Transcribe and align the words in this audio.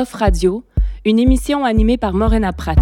Off 0.00 0.12
Radio, 0.12 0.62
une 1.04 1.18
émission 1.18 1.64
animée 1.64 1.96
par 1.96 2.14
Morena 2.14 2.52
Prats. 2.52 2.76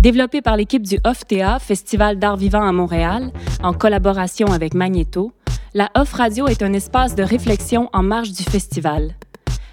Développé 0.00 0.40
par 0.40 0.56
l'équipe 0.56 0.84
du 0.84 1.00
OFTA, 1.04 1.58
Festival 1.58 2.20
d'art 2.20 2.36
vivant 2.36 2.62
à 2.62 2.70
Montréal, 2.70 3.32
en 3.60 3.72
collaboration 3.72 4.46
avec 4.52 4.72
Magneto, 4.72 5.32
la 5.74 5.90
Off 5.96 6.12
Radio 6.12 6.46
est 6.46 6.62
un 6.62 6.72
espace 6.72 7.16
de 7.16 7.24
réflexion 7.24 7.90
en 7.92 8.04
marge 8.04 8.30
du 8.30 8.44
festival. 8.44 9.16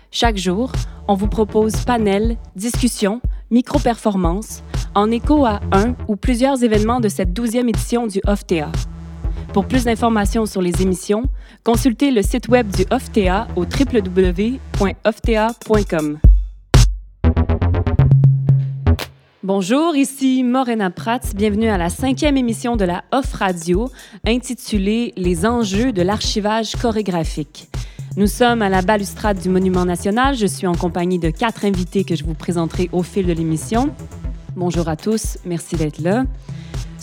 Chaque 0.10 0.38
jour, 0.38 0.72
on 1.08 1.14
vous 1.14 1.28
propose 1.28 1.86
panels, 1.86 2.38
discussions, 2.56 3.22
micro-performances, 3.52 4.64
en 4.96 5.12
écho 5.12 5.46
à 5.46 5.60
un 5.72 5.94
ou 6.08 6.16
plusieurs 6.16 6.64
événements 6.64 7.00
de 7.00 7.10
cette 7.10 7.32
douzième 7.32 7.70
édition 7.70 8.08
du 8.08 8.22
OFTA. 8.26 8.72
Pour 9.56 9.66
plus 9.66 9.86
d'informations 9.86 10.46
sur 10.46 10.62
les 10.62 10.82
émissions, 10.82 11.24
consultez 11.64 12.12
le 12.12 12.22
site 12.22 12.50
web 12.50 12.68
du 12.76 12.84
OFTA 12.92 13.48
au 13.56 13.62
www.ofta.com. 13.62 14.60
Bonjour, 19.44 19.96
ici 19.96 20.44
Morena 20.44 20.90
Prats. 20.90 21.22
Bienvenue 21.34 21.70
à 21.70 21.78
la 21.78 21.90
cinquième 21.90 22.36
émission 22.36 22.76
de 22.76 22.84
la 22.84 23.06
Off 23.14 23.32
Radio 23.32 23.90
intitulée 24.28 25.14
Les 25.16 25.46
enjeux 25.46 25.94
de 25.94 26.02
l'archivage 26.02 26.76
chorégraphique. 26.76 27.70
Nous 28.18 28.28
sommes 28.28 28.62
à 28.62 28.68
la 28.68 28.82
balustrade 28.82 29.40
du 29.40 29.48
Monument 29.48 29.86
national. 29.86 30.36
Je 30.36 30.48
suis 30.48 30.68
en 30.68 30.76
compagnie 30.76 31.20
de 31.20 31.30
quatre 31.30 31.64
invités 31.64 32.04
que 32.04 32.18
je 32.18 32.26
vous 32.26 32.34
présenterai 32.34 32.90
au 32.92 33.04
fil 33.04 33.26
de 33.26 33.32
l'émission. 33.32 33.96
Bonjour 34.58 34.90
à 34.90 34.98
tous, 34.98 35.38
merci 35.46 35.78
d'être 35.78 36.00
là. 36.00 36.26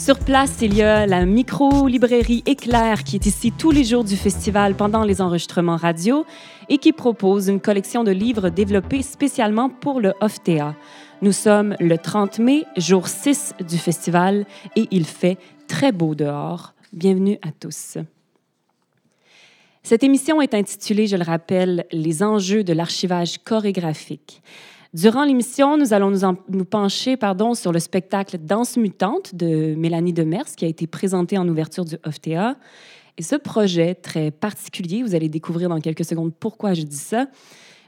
Sur 0.03 0.19
place, 0.19 0.57
il 0.63 0.75
y 0.75 0.83
a 0.83 1.07
la 1.07 1.25
micro-librairie 1.25 2.43
Éclair 2.45 3.05
qui 3.05 3.15
est 3.15 3.25
ici 3.25 3.53
tous 3.57 3.71
les 3.71 3.85
jours 3.85 4.03
du 4.03 4.17
festival 4.17 4.75
pendant 4.75 5.05
les 5.05 5.21
enregistrements 5.21 5.77
radio 5.77 6.27
et 6.69 6.79
qui 6.79 6.93
propose 6.93 7.47
une 7.47 7.61
collection 7.61 8.03
de 8.03 8.11
livres 8.11 8.49
développés 8.49 9.03
spécialement 9.03 9.69
pour 9.69 10.01
le 10.01 10.13
OFTA. 10.21 10.75
Nous 11.21 11.31
sommes 11.31 11.77
le 11.79 11.97
30 11.99 12.41
mai, 12.41 12.65
jour 12.77 13.07
6 13.07 13.55
du 13.61 13.79
festival, 13.79 14.45
et 14.75 14.89
il 14.91 15.05
fait 15.05 15.39
très 15.69 15.93
beau 15.93 16.17
dehors. 16.17 16.75
Bienvenue 16.93 17.39
à 17.41 17.53
tous. 17.53 17.97
Cette 19.85 20.03
émission 20.03 20.43
est 20.43 20.55
intitulée, 20.55 21.07
je 21.07 21.17
le 21.17 21.23
rappelle, 21.23 21.87
Les 21.93 22.25
enjeux 22.25 22.65
de 22.65 22.73
l'archivage 22.73 23.39
chorégraphique. 23.39 24.43
Durant 24.95 25.25
l'émission, 25.25 25.79
nous 25.79 25.95
allons 25.95 26.11
nous, 26.51 26.65
pencher 26.67 27.17
sur 27.55 27.73
le 27.73 27.79
spectacle 27.79 28.37
Danse 28.37 28.77
mutante 28.77 29.35
de 29.35 29.75
Mélanie 29.75 30.13
Demers, 30.13 30.55
qui 30.55 30.67
a 30.67 30.69
été 30.69 30.87
présenté 30.87 31.39
en 31.39 31.49
ouverture 31.49 31.87
du 31.87 31.97
OFTA. 32.05 32.57
Et 33.17 33.23
ce 33.23 33.37
projet 33.37 33.95
très 33.95 34.31
particulier, 34.31 35.03
vous 35.03 35.15
allez 35.15 35.31
découvrir 35.31 35.71
dans 35.71 35.81
quelques 35.81 36.05
secondes 36.05 36.35
pourquoi 36.39 36.75
je 36.75 36.83
dis 36.83 36.99
ça, 36.99 37.27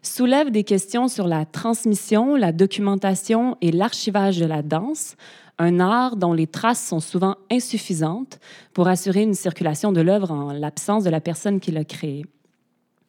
soulève 0.00 0.50
des 0.50 0.64
questions 0.64 1.08
sur 1.08 1.28
la 1.28 1.44
transmission, 1.44 2.36
la 2.36 2.52
documentation 2.52 3.58
et 3.60 3.70
l'archivage 3.70 4.38
de 4.38 4.46
la 4.46 4.62
danse, 4.62 5.16
un 5.58 5.80
art 5.80 6.16
dont 6.16 6.32
les 6.32 6.46
traces 6.46 6.86
sont 6.86 7.00
souvent 7.00 7.36
insuffisantes 7.50 8.38
pour 8.72 8.88
assurer 8.88 9.22
une 9.22 9.34
circulation 9.34 9.92
de 9.92 10.00
l'œuvre 10.00 10.30
en 10.30 10.52
l'absence 10.52 11.04
de 11.04 11.10
la 11.10 11.20
personne 11.20 11.60
qui 11.60 11.70
l'a 11.70 11.84
créée. 11.84 12.24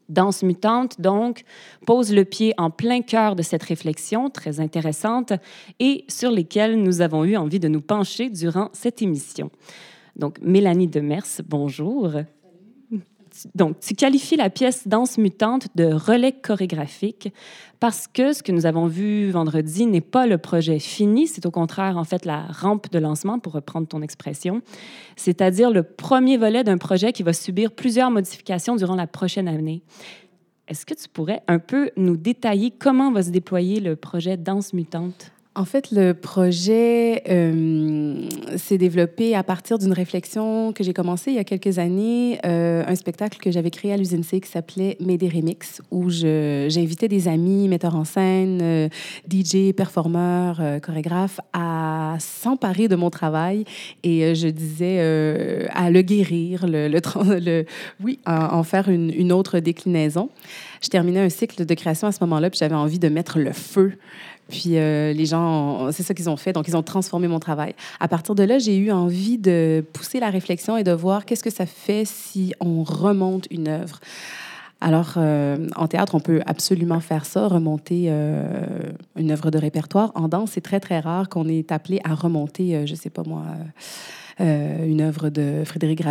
Danse 0.09 0.43
mutante, 0.43 1.01
donc, 1.01 1.43
pose 1.85 2.13
le 2.13 2.25
pied 2.25 2.53
en 2.57 2.69
plein 2.69 3.01
cœur 3.01 3.35
de 3.35 3.41
cette 3.41 3.63
réflexion 3.63 4.29
très 4.29 4.59
intéressante 4.59 5.33
et 5.79 6.05
sur 6.07 6.31
lesquelles 6.31 6.81
nous 6.81 7.01
avons 7.01 7.25
eu 7.25 7.35
envie 7.35 7.59
de 7.59 7.67
nous 7.67 7.81
pencher 7.81 8.29
durant 8.29 8.69
cette 8.73 9.01
émission. 9.01 9.49
Donc, 10.15 10.39
Mélanie 10.41 10.87
Demers, 10.87 11.25
bonjour 11.47 12.11
donc, 13.53 13.79
tu 13.79 13.95
qualifies 13.95 14.37
la 14.37 14.49
pièce 14.49 14.87
Danse 14.87 15.17
mutante 15.17 15.67
de 15.75 15.85
relais 15.85 16.31
chorégraphique 16.31 17.33
parce 17.79 18.07
que 18.07 18.33
ce 18.33 18.41
que 18.41 18.51
nous 18.51 18.65
avons 18.65 18.87
vu 18.87 19.29
vendredi 19.29 19.85
n'est 19.85 20.01
pas 20.01 20.25
le 20.25 20.37
projet 20.37 20.79
fini, 20.79 21.27
c'est 21.27 21.45
au 21.45 21.51
contraire 21.51 21.97
en 21.97 22.03
fait 22.03 22.25
la 22.25 22.43
rampe 22.43 22.91
de 22.91 22.99
lancement, 22.99 23.39
pour 23.39 23.53
reprendre 23.53 23.87
ton 23.87 24.01
expression, 24.01 24.61
c'est-à-dire 25.15 25.69
le 25.69 25.83
premier 25.83 26.37
volet 26.37 26.63
d'un 26.63 26.77
projet 26.77 27.11
qui 27.11 27.23
va 27.23 27.33
subir 27.33 27.71
plusieurs 27.71 28.11
modifications 28.11 28.75
durant 28.75 28.95
la 28.95 29.07
prochaine 29.07 29.47
année. 29.47 29.83
Est-ce 30.67 30.85
que 30.85 30.93
tu 30.93 31.07
pourrais 31.09 31.43
un 31.47 31.59
peu 31.59 31.91
nous 31.95 32.17
détailler 32.17 32.71
comment 32.71 33.11
va 33.11 33.21
se 33.21 33.29
déployer 33.29 33.79
le 33.79 33.95
projet 33.95 34.37
Danse 34.37 34.73
mutante? 34.73 35.31
En 35.57 35.63
fait, 35.63 35.91
le 35.91 36.13
projet 36.13 37.23
euh, 37.29 38.27
s'est 38.57 38.77
développé 38.77 39.35
à 39.35 39.43
partir 39.43 39.79
d'une 39.79 39.93
réflexion 39.93 40.73
que 40.73 40.83
j'ai 40.83 40.91
commencée 40.91 41.31
il 41.31 41.37
y 41.37 41.39
a 41.39 41.45
quelques 41.45 41.79
années, 41.79 42.39
euh, 42.45 42.83
un 42.85 42.95
spectacle 42.95 43.39
que 43.39 43.51
j'avais 43.51 43.71
créé 43.71 43.93
à 43.93 43.97
l'usine 43.97 44.23
C 44.23 44.41
qui 44.41 44.51
s'appelait 44.51 44.97
Médé 44.99 45.29
Remix, 45.29 45.81
où 45.91 46.09
j'invitais 46.09 47.07
des 47.07 47.29
amis, 47.29 47.69
metteurs 47.69 47.95
en 47.95 48.03
scène, 48.03 48.59
euh, 48.61 48.89
DJ, 49.31 49.71
performeurs, 49.71 50.57
euh, 50.59 50.79
chorégraphes, 50.81 51.39
à 51.53 52.17
s'emparer 52.19 52.89
de 52.89 52.97
mon 52.97 53.09
travail 53.09 53.63
et 54.03 54.25
euh, 54.25 54.33
je 54.33 54.49
disais 54.49 54.99
à 55.73 55.89
le 55.89 56.01
guérir, 56.01 56.67
le, 56.67 56.89
le, 56.89 56.99
le 57.39 57.65
oui, 58.03 58.19
en, 58.25 58.57
en 58.57 58.63
faire 58.63 58.89
une, 58.89 59.09
une, 59.09 59.31
autre 59.31 59.59
déclinaison. 59.59 60.29
Je 60.81 60.89
terminais 60.89 61.21
un 61.21 61.29
cycle 61.29 61.65
de 61.65 61.73
création 61.75 62.09
à 62.09 62.11
ce 62.11 62.21
moment-là, 62.25 62.49
puis 62.49 62.59
j'avais 62.59 62.75
envie 62.75 62.99
de 62.99 63.07
mettre 63.07 63.39
le 63.39 63.53
feu 63.53 63.93
puis 64.49 64.77
euh, 64.77 65.13
les 65.13 65.25
gens, 65.25 65.91
c'est 65.91 66.03
ça 66.03 66.13
qu'ils 66.13 66.29
ont 66.29 66.37
fait. 66.37 66.53
Donc, 66.53 66.67
ils 66.67 66.77
ont 66.77 66.83
transformé 66.83 67.27
mon 67.27 67.39
travail. 67.39 67.73
À 67.99 68.07
partir 68.07 68.35
de 68.35 68.43
là, 68.43 68.59
j'ai 68.59 68.77
eu 68.77 68.91
envie 68.91 69.37
de 69.37 69.83
pousser 69.93 70.19
la 70.19 70.29
réflexion 70.29 70.77
et 70.77 70.83
de 70.83 70.91
voir 70.91 71.25
qu'est-ce 71.25 71.43
que 71.43 71.49
ça 71.49 71.65
fait 71.65 72.03
si 72.05 72.53
on 72.59 72.83
remonte 72.83 73.47
une 73.49 73.67
œuvre. 73.67 73.99
Alors, 74.81 75.13
euh, 75.17 75.67
en 75.75 75.87
théâtre, 75.87 76.15
on 76.15 76.19
peut 76.19 76.41
absolument 76.45 76.99
faire 76.99 77.25
ça, 77.25 77.47
remonter 77.47 78.05
euh, 78.09 78.43
une 79.15 79.31
œuvre 79.31 79.49
de 79.49 79.57
répertoire. 79.57 80.11
En 80.15 80.27
danse, 80.27 80.51
c'est 80.51 80.61
très, 80.61 80.79
très 80.79 80.99
rare 80.99 81.29
qu'on 81.29 81.47
est 81.47 81.71
appelé 81.71 81.99
à 82.03 82.13
remonter, 82.13 82.85
je 82.85 82.91
ne 82.91 82.97
sais 82.97 83.09
pas 83.09 83.23
moi, 83.25 83.43
une 84.39 85.01
œuvre 85.01 85.29
de 85.29 85.63
Frédéric 85.65 86.01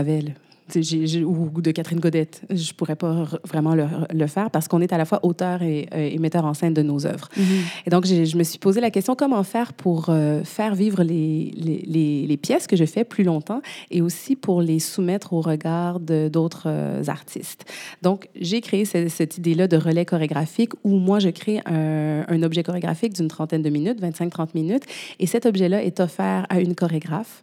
Ou 0.77 1.61
de 1.61 1.71
Catherine 1.73 2.01
Godette. 2.01 2.43
Je 2.51 2.73
pourrais 2.73 2.97
pas 2.97 3.27
vraiment 3.47 3.75
le, 3.75 3.87
le 4.13 4.27
faire 4.27 4.51
parce 4.51 4.67
qu'on 4.67 4.81
est 4.81 4.93
à 4.93 4.99
la 4.99 5.05
fois 5.05 5.21
auteur 5.23 5.63
et, 5.63 5.89
et, 5.95 6.19
metteur 6.19 6.47
en 6.47 6.55
scène 6.55 6.73
de 6.73 6.83
nos 6.83 7.07
œuvres. 7.07 7.29
Mm 7.37 7.43
-hmm. 7.43 7.87
Et 7.87 7.91
donc, 7.91 8.07
je 8.07 8.37
me 8.37 8.45
suis 8.45 8.59
posé 8.59 8.81
la 8.81 8.91
question 8.91 9.15
comment 9.15 9.45
faire 9.45 9.73
pour 9.73 10.07
euh, 10.09 10.43
faire 10.43 10.75
vivre 10.75 11.03
les, 11.03 11.53
les, 11.57 12.27
les, 12.27 12.37
pièces 12.37 12.67
que 12.67 12.77
je 12.77 12.87
fais 12.87 13.05
plus 13.05 13.25
longtemps 13.25 13.63
et 13.91 14.01
aussi 14.01 14.37
pour 14.37 14.63
les 14.63 14.81
soumettre 14.81 15.33
au 15.33 15.41
regard 15.41 16.01
d'autres 16.01 16.67
euh, 16.67 17.19
artistes. 17.19 17.63
Donc, 18.03 18.29
j'ai 18.41 18.61
créé 18.61 18.85
cette, 18.85 19.11
cette 19.11 19.35
idée-là 19.39 19.67
de 19.69 19.77
relais 19.77 20.07
chorégraphique 20.07 20.73
où 20.83 20.93
moi, 21.09 21.19
je 21.19 21.31
crée 21.41 21.61
un, 21.67 22.25
un 22.35 22.43
objet 22.43 22.63
chorégraphique 22.63 23.13
d'une 23.19 23.29
trentaine 23.29 23.63
de 23.63 23.71
minutes, 23.71 24.01
25-30 24.01 24.49
minutes, 24.55 24.85
et 25.21 25.27
cet 25.27 25.45
objet-là 25.47 25.79
est 25.89 26.01
offert 26.01 26.47
à 26.49 26.57
une 26.61 26.75
chorégraphe. 26.75 27.43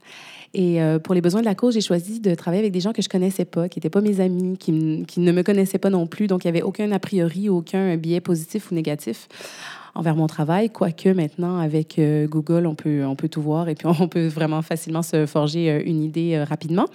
Et 0.54 0.82
euh, 0.82 1.00
pour 1.00 1.16
les 1.16 1.22
besoins 1.22 1.40
de 1.40 1.46
la 1.46 1.56
cause, 1.56 1.76
j'ai 1.76 1.82
choisi 1.82 2.20
de 2.20 2.36
travailler 2.36 2.62
avec 2.62 2.74
des 2.74 2.82
gens 2.82 2.92
que 2.92 3.02
je 3.02 3.08
connaissais 3.08 3.46
pas, 3.46 3.70
qui 3.70 3.80
n'étaient 3.80 3.90
pas 3.90 4.02
mes 4.02 4.20
amis, 4.20 4.58
qui, 4.58 4.72
ne 4.72 5.32
me 5.32 5.44
connaissaient 5.44 5.78
pas 5.78 5.90
non 5.90 6.08
plus. 6.08 6.28
Donc, 6.28 6.44
il 6.44 6.48
n'y 6.48 6.58
avait 6.58 6.62
aucun 6.62 6.92
a 6.92 7.00
priori, 7.00 7.48
aucun 7.48 7.96
biais 7.96 8.20
positif 8.20 8.72
ou 8.72 8.76
négatif 8.76 9.28
envers 9.94 10.16
mon 10.16 10.28
travail, 10.28 10.70
quoique 10.70 11.10
maintenant, 11.10 11.60
avec 11.60 12.00
euh, 12.00 12.26
Google, 12.26 12.66
on 12.66 12.76
peut, 12.76 13.28
tout 13.30 13.42
voir 13.42 13.68
et 13.68 13.76
puis 13.76 13.88
on 13.88 14.08
peut 14.08 14.28
vraiment 14.28 14.62
facilement 14.62 15.02
se 15.02 15.26
forger 15.26 15.70
euh, 15.70 15.82
une 15.86 16.02
idée 16.02 16.42
rapidement. 16.44 16.86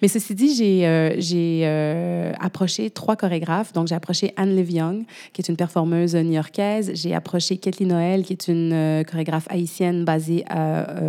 Mais 0.00 0.08
ceci 0.08 0.34
dit, 0.34 0.54
j'ai 0.54 2.32
approché 2.38 2.90
trois 2.90 3.16
chorégraphes. 3.16 3.72
Donc, 3.72 3.88
j'ai 3.88 3.94
approché 3.94 4.32
Anne 4.36 4.56
Liv 4.56 4.70
Young, 4.70 5.04
qui 5.32 5.42
est 5.42 5.48
une 5.48 5.56
performeuse 5.56 6.14
new-yorkaise. 6.14 6.92
J'ai 6.94 7.14
approché 7.14 7.56
Kathleen 7.56 7.88
Noël, 7.88 8.24
qui 8.24 8.34
est 8.34 8.48
une 8.48 9.04
chorégraphe 9.06 9.46
haïtienne 9.50 10.04
basée 10.04 10.44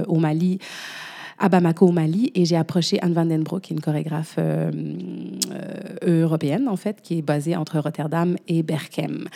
au 0.07 0.19
Mali 0.19 0.59
à 1.39 1.49
Bamako, 1.49 1.87
au 1.87 1.91
Mali, 1.91 2.31
et 2.35 2.45
j'ai 2.45 2.55
approché 2.55 2.99
Anne 3.01 3.13
van 3.13 3.25
den 3.25 3.43
Broek, 3.43 3.63
qui 3.63 3.73
est 3.73 3.75
une 3.75 3.81
chorégraphe 3.81 4.35
euh, 4.39 4.71
euh, 5.51 6.21
européenne, 6.23 6.67
en 6.67 6.75
fait, 6.75 7.01
qui 7.01 7.19
est 7.19 7.21
basée 7.21 7.55
entre 7.55 7.79
Rotterdam 7.79 8.35
et 8.47 8.63
Berkem. 8.63 9.27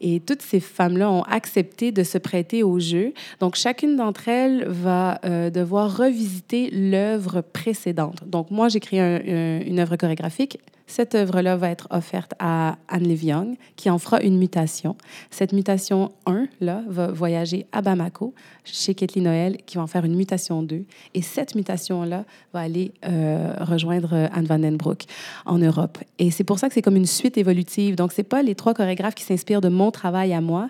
Et 0.00 0.20
toutes 0.20 0.42
ces 0.42 0.60
femmes-là 0.60 1.10
ont 1.10 1.22
accepté 1.22 1.92
de 1.92 2.02
se 2.02 2.18
prêter 2.18 2.62
au 2.62 2.78
jeu. 2.78 3.14
Donc, 3.40 3.54
chacune 3.56 3.96
d'entre 3.96 4.28
elles 4.28 4.66
va 4.68 5.20
euh, 5.24 5.50
devoir 5.50 5.96
revisiter 5.96 6.70
l'œuvre 6.70 7.40
précédente. 7.40 8.22
Donc, 8.26 8.50
moi, 8.50 8.68
j'ai 8.68 8.80
créé 8.80 9.00
un, 9.00 9.16
un, 9.16 9.60
une 9.60 9.78
œuvre 9.78 9.96
chorégraphique. 9.96 10.58
Cette 10.86 11.14
œuvre-là 11.14 11.56
va 11.56 11.70
être 11.70 11.88
offerte 11.90 12.32
à 12.38 12.76
Anne 12.88 13.02
Liv 13.02 13.24
Young, 13.24 13.56
qui 13.74 13.90
en 13.90 13.98
fera 13.98 14.20
une 14.22 14.38
mutation. 14.38 14.96
Cette 15.30 15.52
mutation 15.52 16.12
1, 16.26 16.46
là, 16.60 16.82
va 16.88 17.08
voyager 17.08 17.66
à 17.72 17.82
Bamako, 17.82 18.34
chez 18.64 18.94
Kathleen 18.94 19.24
Noël, 19.24 19.56
qui 19.66 19.76
va 19.76 19.82
en 19.82 19.86
faire 19.88 20.04
une 20.04 20.14
mutation 20.14 20.62
2. 20.62 20.84
Et 21.14 21.22
cette 21.22 21.54
mutation-là 21.54 22.24
va 22.52 22.60
aller 22.60 22.92
euh, 23.04 23.54
rejoindre 23.60 24.28
Anne 24.32 24.46
van 24.46 24.58
den 24.58 24.76
Broek 24.76 25.04
en 25.44 25.58
Europe. 25.58 25.98
Et 26.18 26.30
c'est 26.30 26.44
pour 26.44 26.58
ça 26.58 26.68
que 26.68 26.74
c'est 26.74 26.82
comme 26.82 26.96
une 26.96 27.06
suite 27.06 27.36
évolutive. 27.36 27.96
Donc, 27.96 28.12
c'est 28.12 28.22
pas 28.22 28.42
les 28.42 28.54
trois 28.54 28.72
chorégraphes 28.72 29.16
qui 29.16 29.24
s'inspirent 29.24 29.60
de 29.60 29.68
mon 29.68 29.90
travail 29.90 30.32
à 30.32 30.40
moi, 30.40 30.68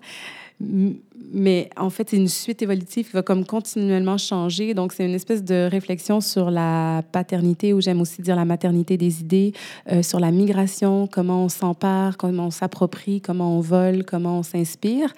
mais 0.58 1.68
en 1.76 1.90
fait, 1.90 2.10
c'est 2.10 2.16
une 2.16 2.28
suite 2.28 2.62
évolutive 2.62 3.06
qui 3.06 3.12
va 3.12 3.22
comme 3.22 3.44
continuellement 3.44 4.16
changer. 4.16 4.74
Donc, 4.74 4.92
c'est 4.92 5.04
une 5.04 5.14
espèce 5.14 5.44
de 5.44 5.68
réflexion 5.70 6.20
sur 6.20 6.50
la 6.50 7.02
paternité, 7.12 7.72
ou 7.72 7.80
j'aime 7.80 8.00
aussi 8.00 8.22
dire 8.22 8.36
la 8.36 8.44
maternité 8.44 8.96
des 8.96 9.20
idées, 9.20 9.52
euh, 9.90 10.02
sur 10.02 10.20
la 10.20 10.30
migration, 10.30 11.06
comment 11.06 11.44
on 11.44 11.48
s'empare, 11.48 12.16
comment 12.16 12.46
on 12.46 12.50
s'approprie, 12.50 13.20
comment 13.20 13.58
on 13.58 13.60
vole, 13.60 14.04
comment 14.04 14.38
on 14.38 14.42
s'inspire. 14.42 15.12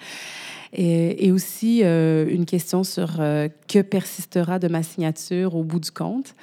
Et, 0.73 1.31
aussi 1.31 1.81
euh, 1.83 2.27
une 2.29 2.45
question 2.45 2.83
sur 2.83 3.17
euh, 3.19 3.47
que 3.67 3.79
persistera 3.79 4.59
de 4.59 4.67
ma 4.67 4.83
signature 4.83 5.55
au 5.55 5.63
bout 5.63 5.79
du 5.79 5.91
compte. 5.91 6.35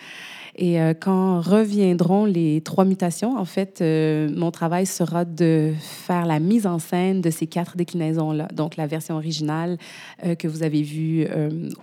Et 0.58 0.80
euh, 0.80 0.94
quand 0.98 1.40
reviendront 1.40 2.24
les 2.24 2.62
trois 2.62 2.86
mutations, 2.86 3.36
en 3.36 3.44
fait, 3.44 3.80
euh, 3.80 4.30
mon 4.34 4.50
travail 4.50 4.86
sera 4.86 5.26
de 5.26 5.72
faire 5.78 6.24
la 6.24 6.40
mise 6.40 6.66
en 6.66 6.78
scène 6.78 7.20
de 7.20 7.30
ces 7.30 7.46
quatre 7.46 7.76
déclinaisons-là. 7.76 8.48
Donc, 8.54 8.76
la 8.76 8.86
version 8.86 9.16
originale 9.16 9.76
euh, 10.24 10.34
que 10.34 10.48
vous 10.48 10.62
avez 10.62 10.82
vue 10.82 11.26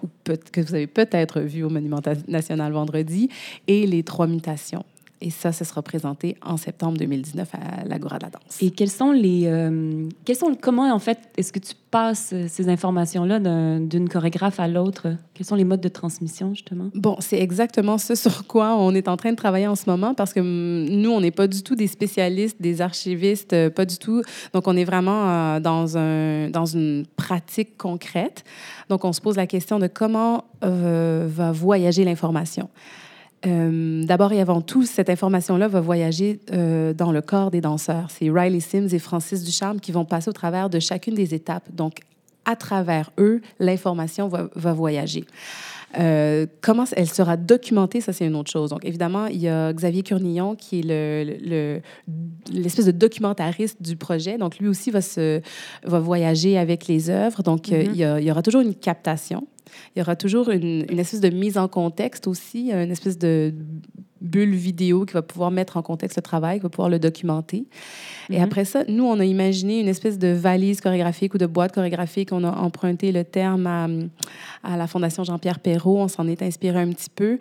ou 0.01 0.07
que 0.51 0.61
vous 0.61 0.73
avez 0.73 0.87
peut-être 0.87 1.41
vue 1.41 1.63
au 1.63 1.69
Monument 1.69 2.01
national 2.27 2.71
vendredi 2.71 3.29
et 3.67 3.85
les 3.85 4.03
trois 4.03 4.27
mutations. 4.27 4.83
Et 5.23 5.29
ça, 5.29 5.53
ce 5.53 5.63
sera 5.63 5.81
présenté 5.81 6.35
en 6.45 6.57
septembre 6.57 6.97
2019 6.97 7.49
à 7.55 7.85
l'Agora 7.85 8.17
de 8.17 8.23
la 8.25 8.29
danse. 8.29 8.61
Et 8.61 8.71
quels 8.71 8.89
sont 8.89 9.13
les... 9.13 9.43
Euh, 9.45 10.09
quels 10.25 10.35
sont, 10.35 10.53
comment, 10.59 10.93
en 10.93 10.99
fait, 10.99 11.17
est-ce 11.37 11.53
que 11.53 11.59
tu 11.59 11.75
passes 11.91 12.33
ces 12.49 12.67
informations-là 12.67 13.39
d'une 13.79 14.09
chorégraphe 14.09 14.59
à 14.59 14.67
l'autre? 14.67 15.15
Quels 15.33 15.45
sont 15.45 15.55
les 15.55 15.63
modes 15.63 15.79
de 15.79 15.87
transmission, 15.87 16.53
justement? 16.53 16.89
Bon, 16.93 17.15
c'est 17.19 17.39
exactement 17.39 17.97
ce 17.97 18.15
sur 18.15 18.45
quoi 18.47 18.75
on 18.75 18.93
est 18.93 19.07
en 19.07 19.15
train 19.15 19.31
de 19.31 19.37
travailler 19.37 19.67
en 19.67 19.75
ce 19.75 19.89
moment 19.89 20.13
parce 20.13 20.33
que 20.33 20.41
mm, 20.41 20.89
nous, 20.89 21.11
on 21.11 21.21
n'est 21.21 21.31
pas 21.31 21.47
du 21.47 21.63
tout 21.63 21.75
des 21.75 21.87
spécialistes, 21.87 22.61
des 22.61 22.81
archivistes, 22.81 23.53
euh, 23.53 23.69
pas 23.69 23.85
du 23.85 23.97
tout. 23.97 24.21
Donc, 24.53 24.67
on 24.67 24.75
est 24.75 24.83
vraiment 24.83 25.29
euh, 25.29 25.59
dans, 25.61 25.97
un, 25.97 26.49
dans 26.49 26.65
une 26.65 27.05
pratique 27.15 27.77
concrète. 27.77 28.43
Donc, 28.89 29.05
on 29.05 29.13
se 29.13 29.21
pose 29.21 29.37
la 29.37 29.47
question 29.47 29.79
de 29.79 29.87
comment 29.87 30.43
va 30.61 31.51
voyager 31.51 32.05
l'information. 32.05 32.69
Euh, 33.45 34.05
d'abord 34.05 34.31
et 34.31 34.39
avant 34.39 34.61
tout, 34.61 34.83
cette 34.83 35.09
information-là 35.09 35.67
va 35.67 35.81
voyager 35.81 36.39
euh, 36.51 36.93
dans 36.93 37.11
le 37.11 37.21
corps 37.21 37.51
des 37.51 37.61
danseurs. 37.61 38.09
C'est 38.09 38.29
Riley 38.29 38.59
Sims 38.59 38.93
et 38.93 38.99
Francis 38.99 39.43
Ducharme 39.43 39.79
qui 39.79 39.91
vont 39.91 40.05
passer 40.05 40.29
au 40.29 40.33
travers 40.33 40.69
de 40.69 40.79
chacune 40.79 41.15
des 41.15 41.33
étapes. 41.33 41.65
Donc, 41.71 41.99
à 42.45 42.55
travers 42.55 43.11
eux, 43.17 43.41
l'information 43.59 44.27
va, 44.27 44.49
va, 44.55 44.73
voyager. 44.73 45.25
Euh, 45.97 46.45
comment 46.61 46.85
elle 46.95 47.07
sera 47.07 47.37
documentée, 47.37 48.01
ça 48.01 48.13
c'est 48.13 48.25
une 48.25 48.35
autre 48.35 48.51
chose. 48.51 48.71
Donc 48.71 48.83
évidemment, 48.83 49.27
il 49.27 49.37
y 49.37 49.47
a 49.47 49.71
Xavier 49.71 50.03
Curnillon 50.03 50.55
qui 50.55 50.79
est 50.79 51.81
l'espèce 52.51 52.85
le, 52.85 52.91
de 52.91 52.97
documentariste 52.97 53.81
du 53.81 53.95
projet. 53.95 54.37
Donc 54.37 54.57
lui 54.57 54.67
aussi 54.67 54.91
va, 54.91 55.01
se, 55.01 55.41
va 55.83 55.99
voyager 55.99 56.57
avec 56.57 56.87
les 56.87 57.09
œuvres. 57.09 57.43
Donc 57.43 57.67
mm-hmm. 57.67 57.85
il, 57.85 57.95
y 57.95 58.21
il, 58.21 58.27
y 58.27 58.31
aura 58.31 58.41
toujours 58.41 58.61
une 58.61 58.75
captation. 58.75 59.47
Il 59.95 59.99
y 59.99 60.01
aura 60.01 60.15
toujours 60.15 60.49
une, 60.49 60.85
une, 60.89 60.99
espèce 60.99 61.21
de 61.21 61.29
mise 61.29 61.57
en 61.57 61.67
contexte 61.67 62.27
aussi, 62.27 62.71
une 62.71 62.91
espèce 62.91 63.17
de 63.17 63.53
bulle 64.23 64.55
vidéo 64.55 65.05
qui 65.05 65.13
va 65.13 65.21
pouvoir 65.21 65.51
mettre 65.51 65.77
en 65.77 65.81
contexte 65.81 66.17
le 66.17 66.23
travail, 66.23 66.57
qui 66.57 66.63
va 66.63 66.69
pouvoir 66.69 66.89
le 66.89 66.97
documenter. 66.97 67.65
Et 68.29 68.37
mhm. 68.37 68.43
après 68.43 68.65
ça, 68.65 68.83
nous, 68.87 69.03
on 69.03 69.19
a 69.19 69.25
imaginé 69.25 69.79
une 69.79 69.89
espèce 69.89 70.17
de 70.17 70.29
valise 70.29 70.81
chorégraphique 70.81 71.33
ou 71.35 71.37
de 71.37 71.45
boîte 71.45 71.73
chorégraphique. 71.73 72.29
On 72.31 72.43
a 72.43 72.51
emprunté 72.51 73.11
le 73.11 73.23
terme 73.25 73.67
à, 73.67 73.87
à 74.63 74.77
la 74.77 74.87
Fondation 74.87 75.23
Jean-Pierre 75.23 75.59
Perrault. 75.59 75.99
On 75.99 76.07
s'en 76.07 76.27
est 76.27 76.41
inspiré 76.41 76.79
un 76.79 76.89
petit 76.89 77.09
peu 77.09 77.37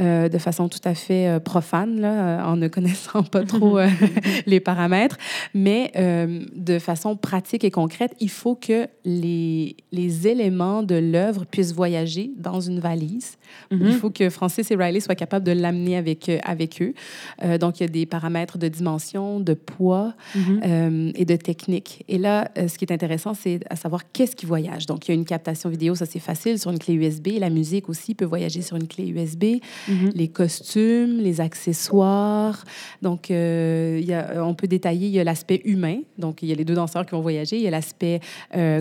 euh, 0.00 0.28
de 0.28 0.38
façon 0.38 0.68
tout 0.68 0.80
à 0.84 0.94
fait 0.94 1.28
euh, 1.28 1.40
profane, 1.40 2.00
là, 2.00 2.12
euh, 2.12 2.44
en 2.44 2.56
ne 2.56 2.68
connaissant 2.76 3.22
pas 3.22 3.44
trop 3.44 3.78
les 4.46 4.60
paramètres. 4.60 5.16
Mais 5.54 5.92
de 5.96 6.78
façon 6.78 7.16
pratique 7.16 7.64
et 7.64 7.70
concrète, 7.70 8.14
il 8.20 8.30
faut 8.30 8.54
que 8.54 8.88
les, 9.04 9.76
les 9.92 10.28
éléments 10.28 10.82
de 10.82 10.94
l'œuvre 10.94 11.44
puissent 11.44 11.72
voyager 11.72 12.30
dans 12.36 12.60
une 12.60 12.80
valise. 12.80 13.36
Il 13.70 13.78
mhm. 13.78 13.92
faut 13.92 14.10
que 14.10 14.28
Francis 14.28 14.70
et 14.70 14.74
Riley 14.74 15.00
soient 15.00 15.14
capables 15.14 15.44
de 15.44 15.52
l'amener 15.52 15.96
avec, 15.96 16.30
avec 16.44 16.82
eux. 16.82 16.94
donc, 17.58 17.80
il 17.80 17.84
y 17.84 17.86
a 17.86 17.88
des 17.88 18.06
paramètres 18.06 18.58
de 18.58 18.68
dimension, 18.68 19.40
de 19.40 19.54
poids, 19.54 20.14
Mhm. 20.34 21.12
Et 21.14 21.24
de 21.24 21.36
technique. 21.36 22.04
Et 22.08 22.18
là, 22.18 22.50
ce 22.56 22.76
qui 22.78 22.84
est 22.84 22.92
intéressant, 22.92 23.34
c'est 23.34 23.60
à 23.70 23.76
savoir 23.76 24.10
qu'est-ce 24.12 24.36
qui 24.36 24.46
voyage. 24.46 24.86
Donc, 24.86 25.06
il 25.06 25.12
y 25.12 25.12
a 25.12 25.14
une 25.14 25.24
captation 25.24 25.68
vidéo, 25.68 25.94
ça 25.94 26.06
c'est 26.06 26.18
facile, 26.18 26.58
sur 26.66 26.72
une 26.72 26.78
clé 26.78 26.94
USB. 26.94 27.38
La 27.38 27.50
musique 27.50 27.88
aussi 27.88 28.14
peut 28.14 28.24
voyager 28.24 28.60
sur 28.60 28.76
une 28.76 28.88
clé 28.88 29.06
USB. 29.06 29.60
Mhm. 29.88 30.10
Les 30.14 30.28
costumes, 30.28 31.18
les 31.18 31.40
accessoires. 31.40 32.64
Donc, 33.02 33.30
euh, 33.30 34.00
y 34.02 34.12
a, 34.12 34.44
on 34.44 34.54
peut 34.54 34.66
détailler, 34.66 35.06
il 35.06 35.12
y 35.12 35.20
a 35.20 35.24
l'aspect 35.24 35.62
humain. 35.64 36.00
Donc, 36.18 36.42
il 36.42 36.48
y 36.48 36.52
a 36.52 36.56
les 36.56 36.64
deux 36.64 36.74
danseurs 36.74 37.06
qui 37.06 37.12
vont 37.12 37.20
voyager. 37.20 37.56
Il 37.56 37.62
y 37.62 37.68
a 37.68 37.70
l'aspect 37.70 38.20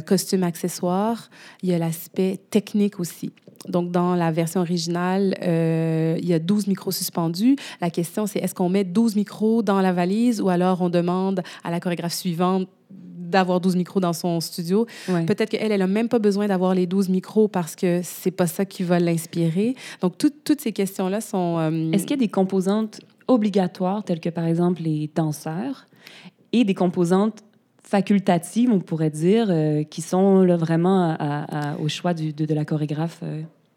costume, 0.05 0.43
accessoires. 0.43 1.29
Il 1.61 1.69
y 1.69 1.73
a 1.73 1.77
l'aspect 1.77 2.39
technique 2.49 2.99
aussi. 2.99 3.31
Donc, 3.67 3.91
dans 3.91 4.15
la 4.15 4.31
version 4.31 4.61
originale, 4.61 5.35
euh, 5.41 6.17
il 6.19 6.27
y 6.27 6.33
a 6.33 6.39
12 6.39 6.67
micros 6.67 6.91
suspendus. 6.91 7.55
La 7.81 7.89
question, 7.89 8.27
c'est 8.27 8.39
est-ce 8.39 8.53
qu'on 8.53 8.69
met 8.69 8.83
12 8.83 9.15
micros 9.15 9.63
dans 9.63 9.81
la 9.81 9.91
valise 9.91 10.41
ou 10.41 10.49
alors 10.49 10.81
on 10.81 10.89
demande 10.89 11.41
à 11.63 11.71
la 11.71 11.79
chorégraphe 11.79 12.13
suivante 12.13 12.67
d'avoir 13.35 13.59
12 13.59 13.75
micros 13.75 13.99
dans 13.99 14.13
son 14.13 14.39
studio. 14.39 14.87
Peut-être 15.05 15.49
qu'elle, 15.49 15.71
elle 15.71 15.79
n'a 15.79 15.87
même 15.87 16.09
pas 16.09 16.19
besoin 16.19 16.47
d'avoir 16.47 16.73
les 16.73 16.87
12 16.87 17.09
micros 17.09 17.47
parce 17.47 17.75
que 17.75 18.01
c'est 18.03 18.31
pas 18.31 18.47
ça 18.47 18.65
qui 18.65 18.83
va 18.83 18.99
l'inspirer. 18.99 19.75
Donc, 20.01 20.17
toutes 20.17 20.61
ces 20.61 20.71
questions-là 20.71 21.21
sont... 21.21 21.57
Euh, 21.59 21.91
est-ce 21.91 22.03
qu'il 22.03 22.11
y 22.11 22.19
a 22.19 22.25
des 22.25 22.29
composantes 22.29 23.01
obligatoires, 23.27 24.03
telles 24.03 24.19
que, 24.19 24.29
par 24.29 24.45
exemple, 24.45 24.81
les 24.81 25.09
danseurs, 25.13 25.85
et 26.53 26.63
des 26.63 26.73
composantes 26.73 27.39
facultatives, 27.83 28.71
on 28.71 28.79
pourrait 28.79 29.09
dire, 29.09 29.47
euh, 29.49 29.83
qui 29.83 30.01
sont 30.01 30.41
là, 30.41 30.55
vraiment 30.55 31.17
au 31.83 31.88
choix 31.89 32.13
du, 32.13 32.33
de, 32.33 32.53
la 32.53 32.65
chorégraphe? 32.65 33.21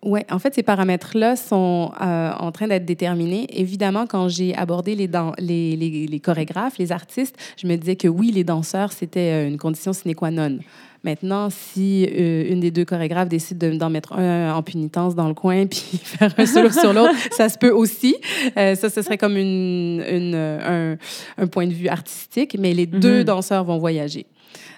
Oui, 0.04 0.20
en 0.30 0.38
fait, 0.38 0.54
ces 0.54 0.62
paramètres-là 0.62 1.34
sont 1.34 1.90
euh, 2.00 2.30
en 2.38 2.52
train 2.52 2.68
d'être 2.68 2.84
déterminés. 2.84 3.48
Évidemment, 3.50 4.06
quand 4.06 4.28
j'ai 4.28 4.54
abordé 4.54 4.94
les, 4.94 5.10
les, 5.38 5.76
les, 5.76 6.06
les, 6.06 6.20
chorégraphes, 6.20 6.78
les 6.78 6.92
artistes, 6.92 7.36
je 7.60 7.66
me 7.66 7.74
disais 7.74 7.96
que 7.96 8.06
oui, 8.06 8.30
les 8.30 8.44
danseurs, 8.44 8.92
c'était 8.92 9.32
euh, 9.32 9.48
une 9.48 9.58
condition 9.58 9.92
sine 9.92 10.14
qua 10.14 10.30
non. 10.30 10.58
Maintenant, 11.02 11.48
si 11.50 12.06
euh, 12.06 12.48
une 12.48 12.60
des 12.60 12.70
deux 12.70 12.84
chorégraphes 12.84 13.28
décide 13.28 13.58
d'en 13.58 13.90
mettre 13.90 14.12
un 14.12 14.54
en 14.54 14.62
punitence 14.62 15.16
dans 15.16 15.26
le 15.26 15.34
coin 15.34 15.66
puis 15.70 16.00
faire 16.02 16.32
un 16.36 16.46
solo 16.46 16.70
sur 16.70 16.92
l'autre, 16.92 17.14
ça 17.32 17.48
se 17.48 17.58
peut 17.58 17.72
aussi. 17.72 18.14
ça, 18.54 18.76
ce 18.76 19.02
serait 19.02 19.18
comme 19.18 19.36
une, 19.36 20.04
une 20.08 20.34
un, 20.34 20.96
un, 21.38 21.46
point 21.48 21.66
de 21.66 21.72
vue 21.72 21.88
artistique, 21.88 22.56
mais 22.58 22.72
les 22.72 22.86
deux 22.86 23.22
mm-hmm. 23.22 23.24
danseurs 23.24 23.64
vont 23.64 23.78
voyager. 23.78 24.26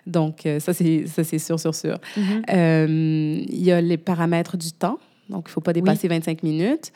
Donc, 0.07 0.49
ça, 0.61 0.73
c'est 0.73 1.39
sûr, 1.39 1.61
sûr, 1.61 1.75
sûr. 1.75 1.99
Mm-hmm. 2.17 3.45
Il 3.49 3.63
y 3.63 3.71
a 3.71 3.81
les 3.83 3.99
paramètres 3.99 4.57
du 4.57 4.73
temps. 4.73 4.99
Donc, 5.31 5.44
il 5.47 5.50
ne 5.50 5.53
faut 5.53 5.61
pas 5.61 5.73
dépasser 5.73 6.09
25 6.09 6.43
minutes, 6.43 6.93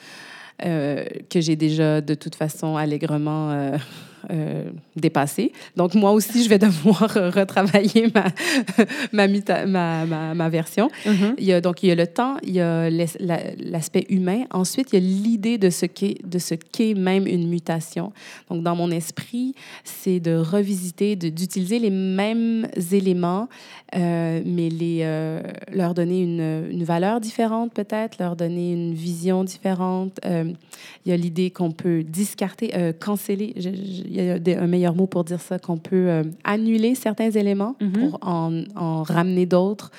euh, 0.64 1.04
que 1.30 1.40
j'ai 1.40 1.56
déjà 1.56 2.00
de 2.00 2.14
toute 2.14 2.34
façon 2.34 2.76
allègrement 2.76 3.50
euh, 3.50 3.76
euh, 4.30 4.70
dépassé. 4.96 5.52
Donc, 5.76 5.94
moi 5.94 6.12
aussi, 6.12 6.44
je 6.44 6.48
vais 6.48 6.58
devoir 6.58 7.10
retravailler 7.34 8.12
ma, 8.14 8.24
ma, 9.26 10.06
ma, 10.06 10.34
ma, 10.34 10.48
version. 10.48 10.88
Mm-hmm. 11.04 11.34
il 11.38 11.44
y 11.44 11.52
a, 11.52 11.60
donc, 11.60 11.82
il 11.82 11.88
y 11.88 11.92
a 11.92 11.94
le 11.94 12.06
temps, 12.06 12.36
il 12.42 12.52
y 12.52 12.60
a 12.60 12.88
l'aspect 12.90 14.06
humain. 14.08 14.44
Ensuite, 14.50 14.92
il 14.92 14.94
y 14.94 14.98
a 14.98 15.06
l'idée 15.06 15.58
de 15.58 15.70
ce 15.70 15.86
qu'est 15.86 16.94
même 16.94 17.26
une 17.26 17.48
mutation. 17.48 18.12
Donc, 18.50 18.62
dans 18.62 18.76
mon 18.76 18.90
esprit, 18.90 19.54
c'est 19.84 20.20
de 20.20 20.36
revisiter, 20.36 21.16
d'utiliser 21.16 21.78
les 21.78 21.90
mêmes 21.90 22.68
éléments, 22.92 23.48
euh, 23.94 24.42
mais 24.44 24.68
les, 24.68 25.00
euh, 25.02 25.42
leur 25.72 25.94
donner 25.94 26.22
une, 26.22 26.68
une 26.70 26.84
valeur 26.84 27.20
différente 27.20 27.72
peut-être, 27.72 28.18
leur 28.18 28.36
donner 28.36 28.72
une 28.72 28.94
vision 28.94 29.44
différente. 29.44 30.18
il 30.24 31.10
y 31.10 31.12
a 31.12 31.16
l'idée 31.16 31.50
qu'on 31.50 31.72
peut 31.72 32.02
discarter, 32.02 32.72
canceller 33.00 33.54
il 34.14 34.48
y 34.48 34.54
a 34.54 34.62
un 34.62 34.66
meilleur 34.66 34.94
mot 34.94 35.06
pour 35.06 35.24
dire 35.24 35.40
ça, 35.40 35.58
qu'on 35.58 35.78
peut 35.78 36.08
euh, 36.08 36.22
annuler 36.44 36.94
certains 36.94 37.30
éléments 37.30 37.76
mm-hmm. 37.80 37.92
pour 37.92 38.18
en, 38.22 38.62
en 38.76 39.02
ramener 39.02 39.46
d'autres. 39.46 39.90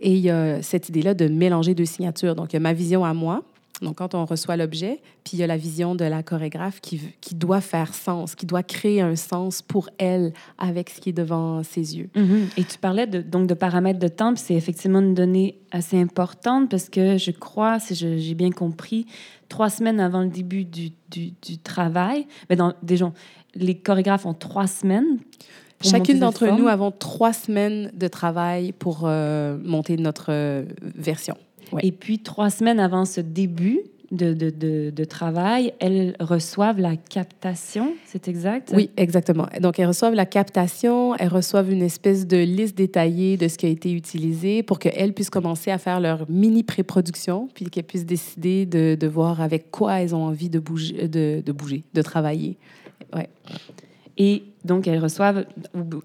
Et 0.00 0.12
il 0.12 0.20
y 0.20 0.30
a 0.30 0.62
cette 0.62 0.88
idée-là 0.88 1.14
de 1.14 1.28
mélanger 1.28 1.74
deux 1.74 1.84
signatures. 1.84 2.34
Donc, 2.34 2.52
il 2.52 2.54
y 2.54 2.58
a 2.58 2.60
ma 2.60 2.72
vision 2.72 3.04
à 3.04 3.12
moi, 3.12 3.42
donc, 3.82 3.96
quand 3.96 4.14
on 4.14 4.26
reçoit 4.26 4.56
l'objet, 4.56 5.00
puis 5.24 5.36
il 5.36 5.40
y 5.40 5.42
a 5.42 5.46
la 5.46 5.56
vision 5.56 5.94
de 5.94 6.04
la 6.04 6.22
chorégraphe 6.22 6.80
qui, 6.80 7.00
qui, 7.20 7.34
doit 7.34 7.62
faire 7.62 7.94
sens, 7.94 8.34
qui 8.34 8.44
doit 8.44 8.62
créer 8.62 9.00
un 9.00 9.16
sens 9.16 9.62
pour 9.62 9.88
elle 9.96 10.32
avec 10.58 10.90
ce 10.90 11.00
qui 11.00 11.10
est 11.10 11.14
devant 11.14 11.62
ses 11.62 11.96
yeux. 11.96 12.10
Mm-hmm. 12.14 12.58
Et 12.58 12.64
tu 12.64 12.78
parlais 12.78 13.06
de, 13.06 13.22
donc 13.22 13.46
de 13.46 13.54
paramètres 13.54 13.98
de 13.98 14.08
temps, 14.08 14.34
c'est 14.36 14.54
effectivement 14.54 15.00
une 15.00 15.14
donnée 15.14 15.58
assez 15.70 15.98
importante 15.98 16.68
parce 16.70 16.90
que 16.90 17.16
je 17.16 17.30
crois, 17.30 17.78
si 17.80 17.94
j'ai 17.94 18.34
bien 18.34 18.50
compris, 18.50 19.06
trois 19.48 19.70
semaines 19.70 19.98
avant 19.98 20.20
le 20.20 20.28
début 20.28 20.64
du, 20.64 20.90
du, 21.10 21.32
du 21.42 21.58
travail, 21.58 22.26
mais 22.50 22.56
dans, 22.56 22.74
déjà, 22.82 23.10
les 23.54 23.76
chorégraphes 23.76 24.26
ont 24.26 24.34
trois 24.34 24.66
semaines. 24.66 25.18
Chacune 25.82 26.18
d'entre 26.18 26.46
nous 26.46 26.68
avons 26.68 26.90
trois 26.90 27.32
semaines 27.32 27.90
de 27.94 28.06
travail 28.06 28.72
pour 28.72 29.02
euh, 29.04 29.56
monter 29.64 29.96
notre 29.96 30.26
euh, 30.28 30.64
version. 30.94 31.36
Et 31.82 31.92
puis, 31.92 32.18
trois 32.18 32.50
semaines 32.50 32.80
avant 32.80 33.04
ce 33.04 33.20
début, 33.20 33.80
de, 34.10 34.34
de, 34.34 34.50
de, 34.50 34.90
de 34.90 35.04
travail, 35.04 35.72
elles 35.78 36.16
reçoivent 36.18 36.80
la 36.80 36.96
captation, 36.96 37.94
c'est 38.04 38.26
exact? 38.26 38.72
Oui, 38.74 38.90
exactement. 38.96 39.46
Donc, 39.60 39.78
elles 39.78 39.86
reçoivent 39.86 40.14
la 40.14 40.26
captation, 40.26 41.14
elles 41.16 41.28
reçoivent 41.28 41.70
une 41.70 41.82
espèce 41.82 42.26
de 42.26 42.38
liste 42.38 42.76
détaillée 42.76 43.36
de 43.36 43.46
ce 43.46 43.56
qui 43.56 43.66
a 43.66 43.68
été 43.68 43.92
utilisé 43.92 44.62
pour 44.62 44.78
qu'elles 44.78 45.12
puissent 45.12 45.30
commencer 45.30 45.70
à 45.70 45.78
faire 45.78 46.00
leur 46.00 46.28
mini 46.28 46.64
pré-production, 46.64 47.48
puis 47.54 47.66
qu'elles 47.66 47.84
puissent 47.84 48.06
décider 48.06 48.66
de, 48.66 48.96
de, 48.96 49.06
voir 49.06 49.40
avec 49.40 49.70
quoi 49.70 50.00
elles 50.00 50.14
ont 50.14 50.24
envie 50.24 50.50
de 50.50 50.58
bouger, 50.58 51.06
de, 51.06 51.40
de 51.44 51.52
bouger, 51.52 51.84
de 51.94 52.02
travailler. 52.02 52.56
Ouais. 53.14 53.28
Et 54.16 54.42
donc, 54.64 54.86
elles 54.86 54.98
reçoivent, 54.98 55.46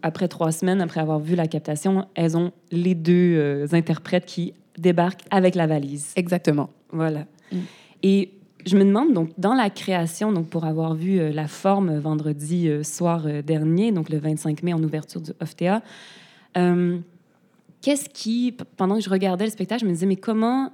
après 0.01 0.27
trois 0.27 0.51
semaines, 0.51 0.81
après 0.81 1.01
avoir 1.01 1.19
vu 1.19 1.35
la 1.35 1.47
captation, 1.47 2.07
elles 2.15 2.37
ont 2.37 2.53
les 2.71 2.95
deux 2.95 3.35
euh, 3.35 3.67
interprètes 3.73 4.25
qui 4.25 4.53
débarquent 4.77 5.23
avec 5.31 5.55
la 5.55 5.67
valise. 5.67 6.13
Exactement. 6.15 6.69
Voilà. 6.91 7.25
Mm. 7.51 7.57
Et 8.03 8.31
je 8.65 8.77
me 8.77 8.85
demande, 8.85 9.13
donc, 9.13 9.31
dans 9.37 9.53
la 9.53 9.69
création, 9.69 10.31
donc, 10.31 10.47
pour 10.47 10.63
avoir 10.63 10.95
vu 10.95 11.19
euh, 11.19 11.31
la 11.31 11.47
forme 11.47 11.97
vendredi 11.97 12.69
euh, 12.69 12.83
soir 12.83 13.25
dernier, 13.43 13.91
donc 13.91 14.09
le 14.09 14.17
25 14.17 14.63
mai 14.63 14.73
en 14.73 14.81
ouverture 14.81 15.19
du 15.19 15.31
OFTA, 15.41 15.81
qu'est-ce 17.81 18.07
qui, 18.09 18.55
pendant 18.77 18.95
que 18.95 19.01
je 19.01 19.09
regardais 19.09 19.43
le 19.43 19.51
spectacle, 19.51 19.81
je 19.81 19.87
me 19.87 19.91
disais, 19.91 20.05
mais 20.05 20.15
comment, 20.15 20.71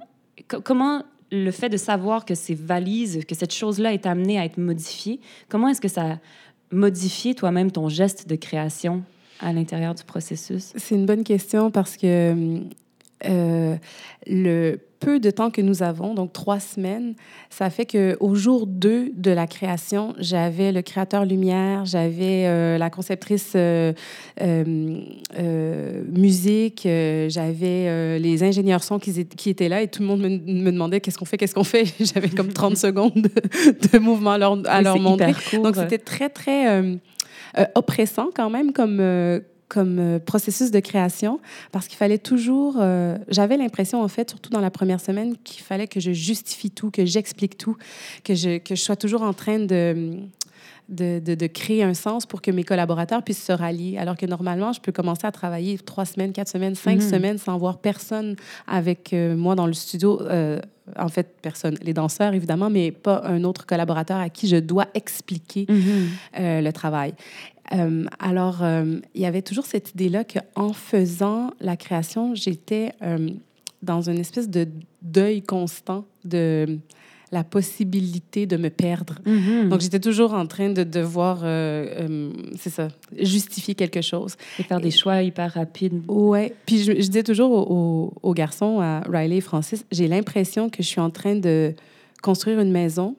comment 0.62 1.02
le 1.32 1.50
fait 1.50 1.70
de 1.70 1.78
savoir 1.78 2.24
que 2.24 2.34
ces 2.34 2.54
valises, 2.54 3.24
que 3.26 3.34
cette 3.34 3.54
chose-là 3.54 3.94
est 3.94 4.06
amenée 4.06 4.38
à 4.38 4.44
être 4.44 4.58
modifiée, 4.58 5.18
comment 5.48 5.68
est-ce 5.68 5.80
que 5.80 5.88
ça 5.88 6.18
modifié 6.70 7.34
toi-même 7.34 7.70
ton 7.70 7.88
geste 7.88 8.28
de 8.28 8.36
création 8.36 9.02
à 9.40 9.52
l'intérieur 9.52 9.94
du 9.94 10.04
processus? 10.04 10.72
C'est 10.76 10.94
une 10.94 11.06
bonne 11.06 11.24
question 11.24 11.70
parce 11.70 11.96
que 11.96 12.60
euh, 13.26 13.76
le 14.26 14.78
peu 15.00 15.18
de 15.18 15.30
temps 15.30 15.50
que 15.50 15.60
nous 15.60 15.82
avons, 15.82 16.14
donc 16.14 16.32
trois 16.32 16.60
semaines, 16.60 17.14
ça 17.50 17.70
fait 17.70 17.86
qu'au 17.86 18.34
jour 18.36 18.68
2 18.68 19.10
de 19.16 19.30
la 19.32 19.48
création, 19.48 20.14
j'avais 20.18 20.70
le 20.70 20.80
créateur 20.80 21.24
lumière, 21.24 21.84
j'avais 21.84 22.46
euh, 22.46 22.78
la 22.78 22.88
conceptrice 22.88 23.54
euh, 23.56 23.92
musique, 26.06 26.82
j'avais 26.82 28.18
les 28.20 28.44
ingénieurs 28.44 28.84
son 28.84 29.00
qui, 29.00 29.26
qui, 29.26 29.50
étaient 29.50 29.68
là 29.68 29.82
et 29.82 29.88
tout 29.88 30.02
le 30.02 30.08
monde 30.08 30.20
me, 30.20 30.28
me 30.28 30.70
demandait 30.70 31.00
qu'est-ce 31.00 31.18
qu'on 31.18 31.24
fait, 31.24 31.36
qu'est-ce 31.36 31.54
qu'on 31.54 31.64
fait. 31.64 31.92
j'avais 32.00 32.28
comme 32.28 32.52
30 32.52 32.76
secondes 32.76 33.12
de, 33.16 33.88
de 33.92 33.98
mouvement 33.98 34.30
à 34.32 34.38
leur, 34.38 34.56
à 34.66 34.82
leur 34.82 35.00
montrer. 35.00 35.34
Donc 35.54 35.74
c'était 35.74 35.98
très, 35.98 36.28
très 36.28 36.92
oppressant 37.74 38.28
quand 38.32 38.50
même 38.50 38.72
comme 38.72 39.00
comme 39.72 39.98
euh, 39.98 40.18
processus 40.18 40.70
de 40.70 40.80
création 40.80 41.40
parce 41.72 41.88
qu'il 41.88 41.96
fallait 41.96 42.18
toujours. 42.18 42.76
Euh, 42.78 43.16
J'avais 43.28 43.56
l'impression, 43.56 44.02
en 44.02 44.08
fait, 44.08 44.28
surtout 44.28 44.50
dans 44.50 44.60
la 44.60 44.70
première 44.70 45.00
semaine, 45.00 45.34
qu'il 45.42 45.62
fallait 45.62 45.86
que 45.88 45.98
je 45.98 46.12
justifie 46.12 46.70
tout, 46.70 46.90
que 46.90 47.06
j'explique 47.06 47.56
tout, 47.56 47.76
que 48.22 48.34
je, 48.34 48.58
que 48.58 48.74
je 48.74 48.82
sois 48.82 48.96
toujours 48.96 49.22
en 49.22 49.32
train 49.32 49.58
de. 49.58 50.18
De, 50.88 51.20
de, 51.24 51.34
de, 51.34 51.46
créer 51.46 51.84
un 51.84 51.94
sens 51.94 52.26
pour 52.26 52.42
que 52.42 52.50
mes 52.50 52.64
collaborateurs 52.64 53.22
puissent 53.22 53.44
se 53.44 53.52
rallier. 53.52 53.96
Alors 53.98 54.16
que 54.16 54.26
normalement, 54.26 54.72
je 54.72 54.80
peux 54.80 54.92
commencer 54.92 55.26
à 55.26 55.32
travailler 55.32 55.78
trois 55.78 56.04
semaines, 56.04 56.32
quatre 56.32 56.50
semaines, 56.50 56.74
cinq 56.74 56.98
-hmm. 56.98 57.10
semaines 57.10 57.38
sans 57.38 57.56
voir 57.56 57.78
personne 57.78 58.34
avec 58.66 59.12
euh, 59.12 59.36
moi 59.36 59.54
dans 59.54 59.66
le 59.66 59.72
studio. 59.72 60.20
Euh, 60.20 60.60
en 60.98 61.08
fait, 61.08 61.28
personne, 61.40 61.76
les 61.82 61.94
danseurs 61.94 62.34
évidemment, 62.34 62.68
mais 62.68 62.90
pas 62.90 63.22
un 63.24 63.44
autre 63.44 63.64
collaborateur 63.64 64.18
à 64.18 64.28
qui 64.28 64.48
je 64.48 64.56
dois 64.56 64.88
expliquer 64.94 65.64
mm 65.68 65.74
-hmm. 65.74 66.06
euh, 66.40 66.60
le 66.60 66.72
travail. 66.72 67.14
Euh, 67.74 68.04
alors, 68.18 68.62
euh, 68.62 68.98
il 69.14 69.20
y 69.20 69.26
avait 69.26 69.42
toujours 69.42 69.66
cette 69.66 69.90
idée-là 69.90 70.24
qu'en 70.24 70.72
faisant 70.72 71.50
la 71.60 71.76
création, 71.76 72.34
j'étais 72.34 72.92
euh, 73.02 73.28
dans 73.82 74.08
une 74.08 74.18
espèce 74.18 74.48
de 74.48 74.68
deuil 75.00 75.42
constant 75.42 76.04
de 76.24 76.78
la 77.30 77.44
possibilité 77.44 78.44
de 78.44 78.58
me 78.58 78.68
perdre. 78.68 79.14
Mm 79.24 79.38
-hmm. 79.38 79.68
Donc, 79.68 79.80
j'étais 79.80 80.00
toujours 80.00 80.34
en 80.34 80.46
train 80.46 80.70
de 80.70 80.84
devoir, 80.84 81.38
c'est 82.60 82.70
ça, 82.78 82.88
justifier 83.18 83.74
quelque 83.74 84.02
chose. 84.02 84.36
Et 84.58 84.62
faire 84.64 84.80
des 84.80 84.90
choix 84.90 85.22
hyper 85.22 85.50
rapides. 85.54 86.02
Ouais. 86.08 86.54
Puis, 86.66 86.78
je, 86.84 86.92
je 86.92 87.08
disais 87.10 87.22
toujours 87.22 87.50
aux, 87.70 88.12
aux, 88.22 88.34
garçons, 88.34 88.80
à 88.80 89.00
Riley 89.10 89.38
et 89.38 89.40
Francis, 89.40 89.86
j'ai 89.90 90.08
l'impression 90.08 90.68
que 90.68 90.82
je 90.82 90.88
suis 90.88 91.00
en 91.00 91.10
train 91.10 91.36
de 91.48 91.72
construire 92.20 92.60
une 92.60 92.70
maison, 92.82 93.16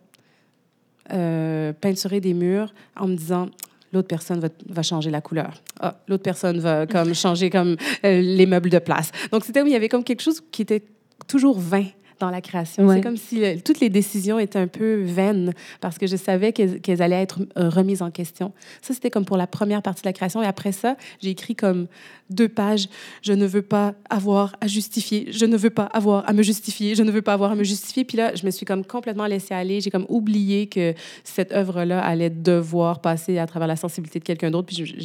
peinturer 1.82 2.20
des 2.22 2.36
murs, 2.36 2.72
en 2.96 3.08
me 3.08 3.16
disant, 3.16 3.50
l'autre 3.94 4.08
personne 4.08 4.50
va, 4.68 4.82
changer 4.82 5.12
la 5.12 5.22
couleur. 5.22 5.62
Ah, 5.80 5.96
l'autre 6.08 6.24
personne 6.24 6.60
va 6.60 6.88
comme 6.88 7.14
changer 7.14 7.50
comme 7.50 7.78
euh, 8.04 8.22
les 8.22 8.46
meubles 8.46 8.70
de 8.70 8.80
place. 8.80 9.12
Donc 9.32 9.46
c'était 9.46 9.62
il 9.62 9.70
y 9.70 9.76
avait 9.76 9.90
comme 9.90 10.04
quelque 10.04 10.22
chose 10.22 10.42
qui 10.52 10.64
était 10.64 10.84
toujours 11.28 11.60
vain 11.60 11.86
dans 12.24 12.32
la 12.32 12.42
création. 12.42 12.86
Ouais. 12.86 12.96
C'est 12.96 13.02
comme 13.02 13.18
si 13.18 13.44
euh, 13.44 13.58
toutes 13.64 13.82
les 13.82 13.90
décisions 13.90 14.40
étaient 14.40 14.60
un 14.60 14.68
peu 14.68 15.02
vaines 15.02 15.54
parce 15.82 15.98
que 15.98 16.08
je 16.08 16.16
savais 16.16 16.54
qu'elles 16.54 16.80
qu 16.80 16.92
allaient 17.02 17.22
être 17.22 17.40
euh, 17.58 17.70
remises 17.70 18.02
en 18.02 18.12
question. 18.12 18.54
Ça, 18.82 18.94
c'était 18.94 19.10
comme 19.10 19.26
pour 19.26 19.36
la 19.36 19.46
première 19.46 19.82
partie 19.82 20.04
de 20.04 20.08
la 20.08 20.14
création. 20.14 20.42
Et 20.42 20.46
après 20.46 20.72
ça, 20.72 20.96
j'ai 21.22 21.32
écrit 21.32 21.56
comme 21.56 21.88
deux 22.30 22.48
pages. 22.48 22.88
Je 23.22 23.34
ne 23.34 23.46
veux 23.46 23.62
pas 23.62 23.94
avoir 24.10 24.56
à 24.62 24.68
justifier. 24.68 25.28
Je 25.32 25.46
ne 25.46 25.58
veux 25.58 25.70
pas 25.70 25.84
avoir 25.84 26.28
à 26.30 26.34
me 26.34 26.44
justifier. 26.44 26.96
Je 26.96 27.04
ne 27.04 27.12
veux 27.12 27.22
pas 27.22 27.34
avoir 27.34 27.52
à 27.52 27.56
me 27.56 27.64
justifier. 27.66 28.06
Puis 28.06 28.18
là, 28.18 28.34
je 28.36 28.46
me 28.46 28.52
suis 28.52 28.66
comme 28.66 28.86
complètement 28.86 29.28
laissée 29.28 29.54
aller. 29.54 29.82
J'ai 29.82 29.92
comme 29.92 30.06
oublié 30.08 30.68
que 30.68 30.94
cette 31.26 31.52
œuvre-là 31.52 32.00
allait 32.00 32.30
devoir 32.30 33.02
passer 33.02 33.38
à 33.38 33.46
travers 33.48 33.68
la 33.68 33.76
sensibilité 33.76 34.20
de 34.20 34.24
quelqu'un 34.24 34.50
d'autre. 34.50 34.68
Puis 34.68 34.96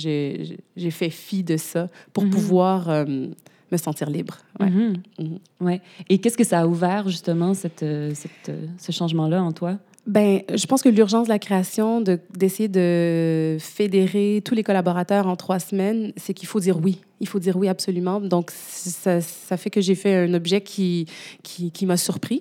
j'ai 0.76 0.90
fait 0.90 1.10
fi 1.10 1.42
de 1.42 1.56
ça 1.56 1.88
pour 2.12 2.24
mm 2.24 2.28
-hmm. 2.28 2.30
pouvoir... 2.30 2.88
Euh, 2.88 3.26
me 3.72 3.76
sentir 3.76 4.10
libre. 4.10 4.38
Ouais. 4.60 4.70
Mm 4.70 4.78
-hmm. 4.78 5.22
Mm 5.22 5.24
-hmm. 5.26 5.66
ouais. 5.66 5.80
Et 6.08 6.18
qu'est-ce 6.18 6.36
que 6.36 6.44
ça 6.44 6.60
a 6.60 6.66
ouvert, 6.66 7.08
justement, 7.08 7.54
cette, 7.54 7.82
euh, 7.82 8.14
cette, 8.14 8.48
euh, 8.48 8.66
ce 8.78 8.92
changement-là 8.92 9.42
en 9.42 9.52
toi? 9.52 9.78
Ben, 10.06 10.40
je 10.54 10.66
pense 10.66 10.80
que 10.82 10.88
l'urgence 10.88 11.26
de 11.28 11.32
la 11.32 11.38
création, 11.38 12.00
d'essayer 12.00 12.68
de, 12.68 13.54
de, 13.54 13.58
fédérer 13.60 14.40
tous 14.42 14.54
les 14.54 14.62
collaborateurs 14.62 15.26
en 15.26 15.36
trois 15.36 15.58
semaines, 15.58 16.12
c'est 16.16 16.32
qu'il 16.32 16.48
faut 16.48 16.60
dire 16.60 16.78
oui. 16.82 16.94
Il 17.20 17.28
faut 17.28 17.38
dire 17.38 17.56
oui 17.58 17.68
absolument. 17.68 18.18
Donc, 18.34 18.50
ça, 18.50 19.20
ça 19.20 19.56
fait 19.58 19.68
que 19.68 19.82
j'ai 19.82 19.94
fait 19.94 20.14
un 20.14 20.32
objet 20.32 20.62
qui, 20.62 21.04
qui, 21.42 21.70
qui 21.70 21.84
m'a 21.84 21.98
surpris, 21.98 22.40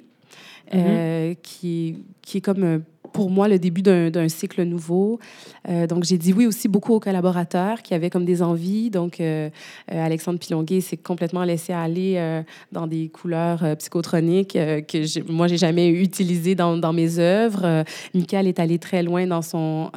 mm 0.72 0.78
-hmm. 0.78 0.84
euh, 0.86 1.34
qui, 1.44 1.98
qui 2.22 2.38
est 2.38 2.46
comme 2.50 2.84
pour 3.12 3.30
moi 3.30 3.48
le 3.48 3.60
début 3.60 3.82
d'un 3.82 4.30
cycle 4.30 4.64
nouveau. 4.64 5.20
Euh, 5.70 5.88
donc, 5.88 6.04
j'ai 6.04 6.18
dit 6.18 6.34
oui 6.34 6.46
aussi 6.46 6.68
beaucoup 6.68 6.94
aux 6.94 7.00
collaborateurs 7.00 7.82
qui 7.82 7.94
avaient 7.94 8.10
comme 8.10 8.26
des 8.26 8.42
envies. 8.42 8.90
Donc, 8.90 9.20
euh, 9.20 9.50
euh 9.92 10.06
Alexandre 10.06 10.40
Pilonguet 10.40 10.82
s'est 10.82 10.98
complètement 10.98 11.44
laissé 11.44 11.74
aller 11.74 12.16
euh, 12.18 12.42
dans 12.72 12.88
des 12.88 13.10
couleurs 13.10 13.76
psychotroniques 13.78 14.54
que 14.54 15.32
moi, 15.32 15.48
j'ai 15.48 15.58
jamais 15.58 15.90
utilisées 15.90 16.56
dans, 16.56 16.78
dans, 16.78 16.94
mes 16.94 17.20
œuvres. 17.20 17.84
Michael 18.14 18.48
est 18.48 18.60
allé 18.60 18.80
très 18.80 19.04
loin 19.04 19.28
dans 19.28 19.42
son, 19.42 19.92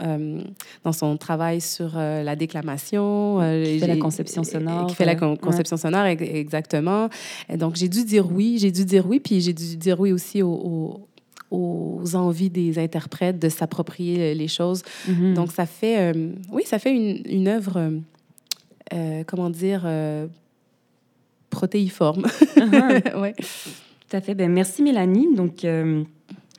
dans 0.85 0.93
son 0.93 1.17
travail 1.17 1.61
sur 1.61 1.97
la 1.97 2.37
déclamation. 2.37 3.38
qui 3.64 3.79
fait 3.79 3.87
la 3.87 3.97
conception 3.97 4.45
sonore. 4.45 4.87
Qui 4.87 4.95
fait 4.95 5.05
la 5.05 5.14
con 5.14 5.37
conception 5.37 5.76
ouais. 5.76 5.81
sonore, 5.81 6.07
exactement. 6.07 7.09
Et 7.49 7.57
donc, 7.57 7.76
j'ai 7.76 7.88
dû 7.88 8.05
dire 8.05 8.31
oui. 8.31 8.59
J'ai 8.59 8.73
dû 8.73 8.85
dire 8.85 9.07
oui. 9.07 9.21
Puis, 9.21 9.40
j'ai 9.40 9.52
dû 9.52 9.76
dire 9.76 10.00
oui 10.00 10.12
aussi 10.12 10.43
aux, 10.43 10.52
aux 10.52 11.10
aux 11.50 12.02
envies 12.14 12.50
des 12.50 12.78
interprètes 12.78 13.38
de 13.38 13.49
s'approprier 13.49 14.35
les 14.35 14.49
choses. 14.49 14.83
Mm 15.09 15.12
-hmm. 15.12 15.35
Donc, 15.35 15.52
ça 15.52 15.66
fait, 15.66 16.14
euh, 16.14 16.33
oui, 16.52 16.62
ça 16.64 16.78
fait 16.78 16.92
une, 16.95 17.23
une 17.26 17.49
œuvre, 17.49 17.90
euh, 18.92 19.25
comment 19.26 19.50
dire, 19.50 19.83
euh, 19.85 20.26
protéiforme. 21.50 22.25
Uh 22.57 22.61
-huh. 22.61 23.21
ouais. 23.23 23.35
Tout 24.11 24.16
à 24.16 24.21
fait. 24.21 24.35
Ben, 24.35 24.50
merci, 24.50 24.83
Mélanie. 24.83 25.28
Donc, 25.35 25.64
euh, 25.64 26.02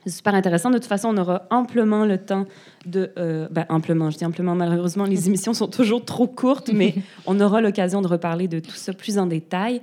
c'est 0.04 0.16
super 0.16 0.34
intéressant. 0.34 0.70
De 0.70 0.78
toute 0.78 0.86
façon, 0.86 1.08
on 1.08 1.16
aura 1.16 1.46
amplement 1.50 2.04
le 2.04 2.18
temps 2.18 2.46
de... 2.86 3.12
Euh, 3.18 3.46
ben, 3.50 3.66
amplement, 3.68 4.10
je 4.10 4.18
dis 4.18 4.24
amplement, 4.24 4.54
malheureusement, 4.54 5.04
les 5.04 5.26
émissions 5.28 5.54
sont 5.54 5.68
toujours 5.68 6.04
trop 6.04 6.26
courtes, 6.26 6.70
mais 6.72 6.94
on 7.26 7.38
aura 7.40 7.60
l'occasion 7.60 8.00
de 8.02 8.08
reparler 8.08 8.48
de 8.48 8.58
tout 8.58 8.74
ça 8.74 8.92
plus 8.92 9.18
en 9.18 9.26
détail. 9.26 9.80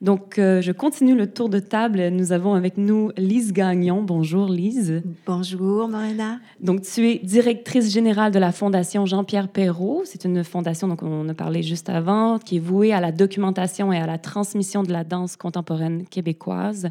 Donc, 0.00 0.38
euh, 0.38 0.62
je 0.62 0.70
continue 0.70 1.16
le 1.16 1.28
tour 1.28 1.48
de 1.48 1.58
table. 1.58 2.08
Nous 2.10 2.30
avons 2.30 2.54
avec 2.54 2.78
nous 2.78 3.10
Lise 3.16 3.52
Gagnon. 3.52 4.02
Bonjour, 4.02 4.46
Lise. 4.48 5.02
Bonjour, 5.26 5.88
Morena. 5.88 6.38
Donc, 6.60 6.82
tu 6.82 7.08
es 7.08 7.18
directrice 7.18 7.92
générale 7.92 8.30
de 8.30 8.38
la 8.38 8.52
Fondation 8.52 9.06
Jean-Pierre 9.06 9.48
Perrault. 9.48 10.02
C'est 10.04 10.24
une 10.24 10.44
fondation, 10.44 10.86
donc 10.86 11.02
on 11.02 11.28
a 11.28 11.34
parlé 11.34 11.64
juste 11.64 11.88
avant, 11.88 12.38
qui 12.38 12.56
est 12.56 12.60
vouée 12.60 12.92
à 12.92 13.00
la 13.00 13.10
documentation 13.10 13.92
et 13.92 13.98
à 13.98 14.06
la 14.06 14.18
transmission 14.18 14.84
de 14.84 14.92
la 14.92 15.02
danse 15.02 15.36
contemporaine 15.36 16.06
québécoise. 16.06 16.90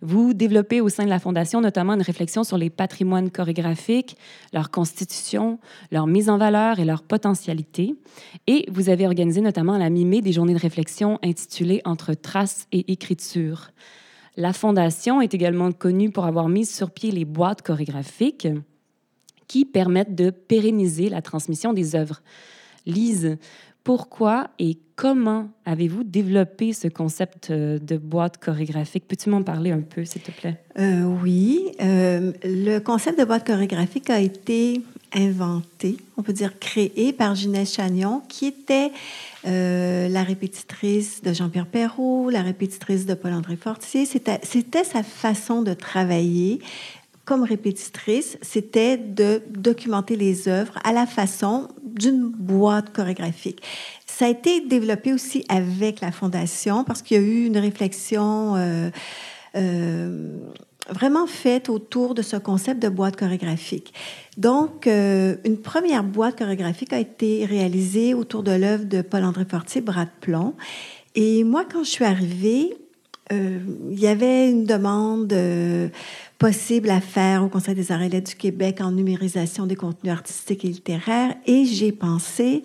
Vous 0.00 0.34
développez 0.34 0.80
au 0.80 0.88
sein 0.88 1.04
de 1.04 1.08
la 1.08 1.18
Fondation 1.18 1.60
notamment 1.60 1.94
une 1.94 2.02
réflexion 2.02 2.44
sur 2.44 2.58
les 2.58 2.70
patrimoines 2.70 3.30
chorégraphiques, 3.30 4.16
leur 4.52 4.70
constitution, 4.70 5.58
leur 5.90 6.06
mise 6.06 6.30
en 6.30 6.38
valeur 6.38 6.78
et 6.78 6.84
leur 6.84 7.02
potentialité. 7.02 7.94
Et 8.46 8.66
vous 8.70 8.88
avez 8.88 9.06
organisé 9.06 9.40
notamment 9.40 9.74
à 9.74 9.78
la 9.78 9.90
mi-mai 9.90 10.20
des 10.20 10.32
journées 10.32 10.54
de 10.54 10.60
réflexion 10.60 11.18
intitulées 11.22 11.82
Entre 11.84 12.14
traces 12.14 12.66
et 12.72 12.92
écriture. 12.92 13.70
La 14.36 14.52
Fondation 14.52 15.20
est 15.20 15.34
également 15.34 15.72
connue 15.72 16.10
pour 16.10 16.24
avoir 16.24 16.48
mis 16.48 16.64
sur 16.64 16.90
pied 16.90 17.10
les 17.10 17.24
boîtes 17.24 17.62
chorégraphiques 17.62 18.48
qui 19.48 19.64
permettent 19.64 20.14
de 20.14 20.30
pérenniser 20.30 21.08
la 21.08 21.22
transmission 21.22 21.72
des 21.72 21.96
œuvres. 21.96 22.22
Lise, 22.86 23.36
pourquoi 23.88 24.50
et 24.58 24.76
comment 24.96 25.48
avez-vous 25.64 26.04
développé 26.04 26.74
ce 26.74 26.88
concept 26.88 27.48
euh, 27.48 27.78
de 27.78 27.96
boîte 27.96 28.36
chorégraphique? 28.36 29.08
Peux-tu 29.08 29.30
m'en 29.30 29.42
parler 29.42 29.70
un 29.70 29.80
peu, 29.80 30.04
s'il 30.04 30.20
te 30.20 30.30
plaît? 30.30 30.62
Euh, 30.78 31.04
oui. 31.04 31.72
Euh, 31.80 32.32
le 32.44 32.80
concept 32.80 33.18
de 33.18 33.24
boîte 33.24 33.46
chorégraphique 33.46 34.10
a 34.10 34.20
été 34.20 34.82
inventé, 35.14 35.96
on 36.18 36.22
peut 36.22 36.34
dire 36.34 36.58
créé 36.58 37.14
par 37.14 37.34
Ginette 37.34 37.70
Chagnon, 37.70 38.20
qui 38.28 38.44
était 38.44 38.92
la 39.44 40.22
répétitrice 40.22 41.22
de 41.22 41.32
Jean-Pierre 41.32 41.64
Perrault, 41.64 42.28
la 42.28 42.42
répétitrice 42.42 43.06
de 43.06 43.14
Paul-André 43.14 43.56
Fortier. 43.56 44.04
C'était 44.04 44.84
sa 44.84 45.02
façon 45.02 45.62
de 45.62 45.72
travailler 45.72 46.60
comme 47.28 47.42
répétitrice, 47.42 48.38
c'était 48.40 48.96
de 48.96 49.42
documenter 49.50 50.16
les 50.16 50.48
œuvres 50.48 50.78
à 50.82 50.94
la 50.94 51.04
façon 51.04 51.68
d'une 51.84 52.30
boîte 52.30 52.90
chorégraphique. 52.94 53.60
Ça 54.06 54.24
a 54.24 54.28
été 54.30 54.62
développé 54.62 55.12
aussi 55.12 55.44
avec 55.50 56.00
la 56.00 56.10
Fondation 56.10 56.84
parce 56.84 57.02
qu'il 57.02 57.18
y 57.18 57.20
a 57.20 57.22
eu 57.22 57.44
une 57.44 57.58
réflexion 57.58 58.56
euh, 58.56 58.88
euh, 59.56 60.38
vraiment 60.88 61.26
faite 61.26 61.68
autour 61.68 62.14
de 62.14 62.22
ce 62.22 62.36
concept 62.36 62.80
de 62.80 62.88
boîte 62.88 63.16
chorégraphique. 63.16 63.92
Donc, 64.38 64.86
euh, 64.86 65.36
une 65.44 65.58
première 65.58 66.04
boîte 66.04 66.38
chorégraphique 66.38 66.94
a 66.94 66.98
été 66.98 67.44
réalisée 67.44 68.14
autour 68.14 68.42
de 68.42 68.52
l'œuvre 68.52 68.86
de 68.86 69.02
Paul-André 69.02 69.44
Fortier, 69.44 69.82
Bras 69.82 70.06
de 70.06 70.10
plomb. 70.22 70.54
Et 71.14 71.44
moi, 71.44 71.66
quand 71.70 71.84
je 71.84 71.90
suis 71.90 72.06
arrivée, 72.06 72.74
il 73.30 73.98
y 73.98 74.06
avait 74.06 74.50
une 74.50 74.64
demande 74.64 75.32
possible 76.38 76.90
à 76.90 77.00
faire 77.00 77.44
au 77.44 77.48
Conseil 77.48 77.74
des 77.74 77.90
arts 77.92 78.02
et 78.02 78.08
lettres 78.08 78.30
du 78.30 78.36
Québec 78.36 78.80
en 78.80 78.92
numérisation 78.92 79.66
des 79.66 79.76
contenus 79.76 80.12
artistiques 80.12 80.64
et 80.64 80.68
littéraires. 80.68 81.34
Et 81.46 81.64
j'ai 81.64 81.92
pensé, 81.92 82.62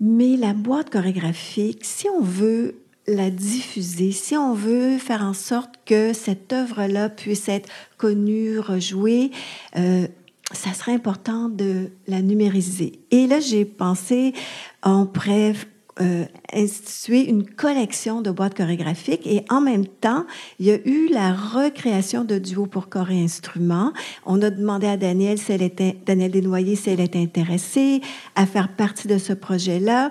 mais 0.00 0.36
la 0.36 0.52
boîte 0.52 0.90
chorégraphique, 0.90 1.84
si 1.84 2.06
on 2.08 2.22
veut 2.22 2.76
la 3.06 3.30
diffuser, 3.30 4.12
si 4.12 4.36
on 4.36 4.54
veut 4.54 4.98
faire 4.98 5.22
en 5.22 5.34
sorte 5.34 5.74
que 5.84 6.12
cette 6.12 6.52
œuvre-là 6.52 7.08
puisse 7.08 7.48
être 7.48 7.68
connue, 7.96 8.58
rejouée, 8.58 9.30
euh, 9.76 10.06
ça 10.52 10.72
serait 10.72 10.92
important 10.92 11.48
de 11.48 11.90
la 12.06 12.22
numériser. 12.22 13.00
Et 13.10 13.26
là, 13.26 13.40
j'ai 13.40 13.64
pensé, 13.64 14.34
en 14.82 15.04
bref, 15.04 15.66
euh, 16.00 16.24
instituer 16.52 17.28
une 17.28 17.46
collection 17.46 18.20
de 18.20 18.32
boîtes 18.32 18.56
chorégraphiques 18.56 19.26
et 19.26 19.44
en 19.48 19.60
même 19.60 19.86
temps, 19.86 20.24
il 20.58 20.66
y 20.66 20.72
a 20.72 20.78
eu 20.84 21.08
la 21.08 21.32
recréation 21.32 22.24
de 22.24 22.38
duos 22.38 22.66
pour 22.66 22.88
corps 22.88 23.12
et 23.12 23.22
instruments. 23.22 23.92
On 24.26 24.42
a 24.42 24.50
demandé 24.50 24.88
à 24.88 24.96
Daniel, 24.96 25.38
si 25.38 25.52
elle 25.52 25.62
était, 25.62 25.96
Daniel 26.04 26.32
Desnoyers 26.32 26.74
si 26.74 26.90
elle 26.90 27.00
était 27.00 27.20
intéressée 27.20 28.00
à 28.34 28.44
faire 28.44 28.74
partie 28.74 29.06
de 29.06 29.18
ce 29.18 29.32
projet-là. 29.32 30.10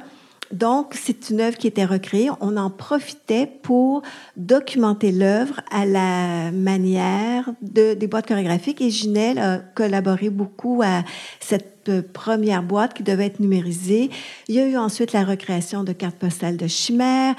Donc, 0.53 0.93
c'est 0.93 1.31
une 1.31 1.41
œuvre 1.41 1.57
qui 1.57 1.65
était 1.65 1.83
recréée. 1.83 2.29
On 2.39 2.57
en 2.57 2.69
profitait 2.69 3.47
pour 3.47 4.03
documenter 4.37 5.11
l'œuvre 5.11 5.61
à 5.71 5.85
la 5.85 6.51
manière 6.51 7.49
de, 7.63 7.95
des 7.95 8.05
boîtes 8.05 8.27
chorégraphiques. 8.27 8.79
Et 8.79 8.91
Ginelle 8.91 9.39
a 9.39 9.57
collaboré 9.57 10.29
beaucoup 10.29 10.81
à 10.83 11.03
cette 11.39 12.03
première 12.13 12.61
boîte 12.61 12.93
qui 12.93 13.01
devait 13.01 13.25
être 13.25 13.39
numérisée. 13.39 14.11
Il 14.47 14.53
y 14.53 14.59
a 14.59 14.67
eu 14.67 14.77
ensuite 14.77 15.11
la 15.11 15.23
recréation 15.23 15.83
de 15.83 15.91
cartes 15.91 16.17
postales 16.17 16.57
de 16.57 16.67
chimère. 16.67 17.33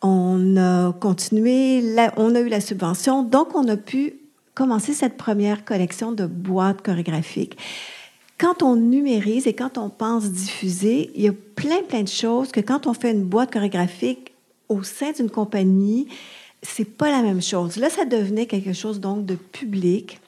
On 0.00 0.56
a 0.56 0.92
continué, 0.92 1.82
on 2.16 2.36
a 2.36 2.40
eu 2.40 2.48
la 2.48 2.60
subvention. 2.60 3.24
Donc, 3.24 3.56
on 3.56 3.66
a 3.66 3.76
pu 3.76 4.14
commencer 4.54 4.94
cette 4.94 5.16
première 5.16 5.64
collection 5.64 6.12
de 6.12 6.24
boîtes 6.24 6.82
chorégraphiques 6.82 7.58
quand 8.40 8.62
on 8.62 8.74
numérise 8.74 9.46
et 9.46 9.52
quand 9.52 9.76
on 9.76 9.90
pense 9.90 10.30
diffuser, 10.30 11.10
il 11.14 11.22
y 11.22 11.28
a 11.28 11.32
plein, 11.54 11.82
plein 11.82 12.02
de 12.02 12.08
choses 12.08 12.50
que 12.50 12.60
quand 12.60 12.86
on 12.86 12.94
fait 12.94 13.10
une 13.10 13.24
boîte 13.24 13.52
chorégraphique 13.52 14.32
au 14.70 14.82
sein 14.82 15.12
d'une 15.12 15.28
compagnie, 15.28 16.08
c'est 16.62 16.86
pas 16.86 17.10
la 17.10 17.20
même 17.20 17.42
chose. 17.42 17.76
Là, 17.76 17.90
ça 17.90 18.06
devenait 18.06 18.46
quelque 18.46 18.72
chose 18.72 18.98
donc 18.98 19.26
de 19.26 19.34
public. 19.34 20.20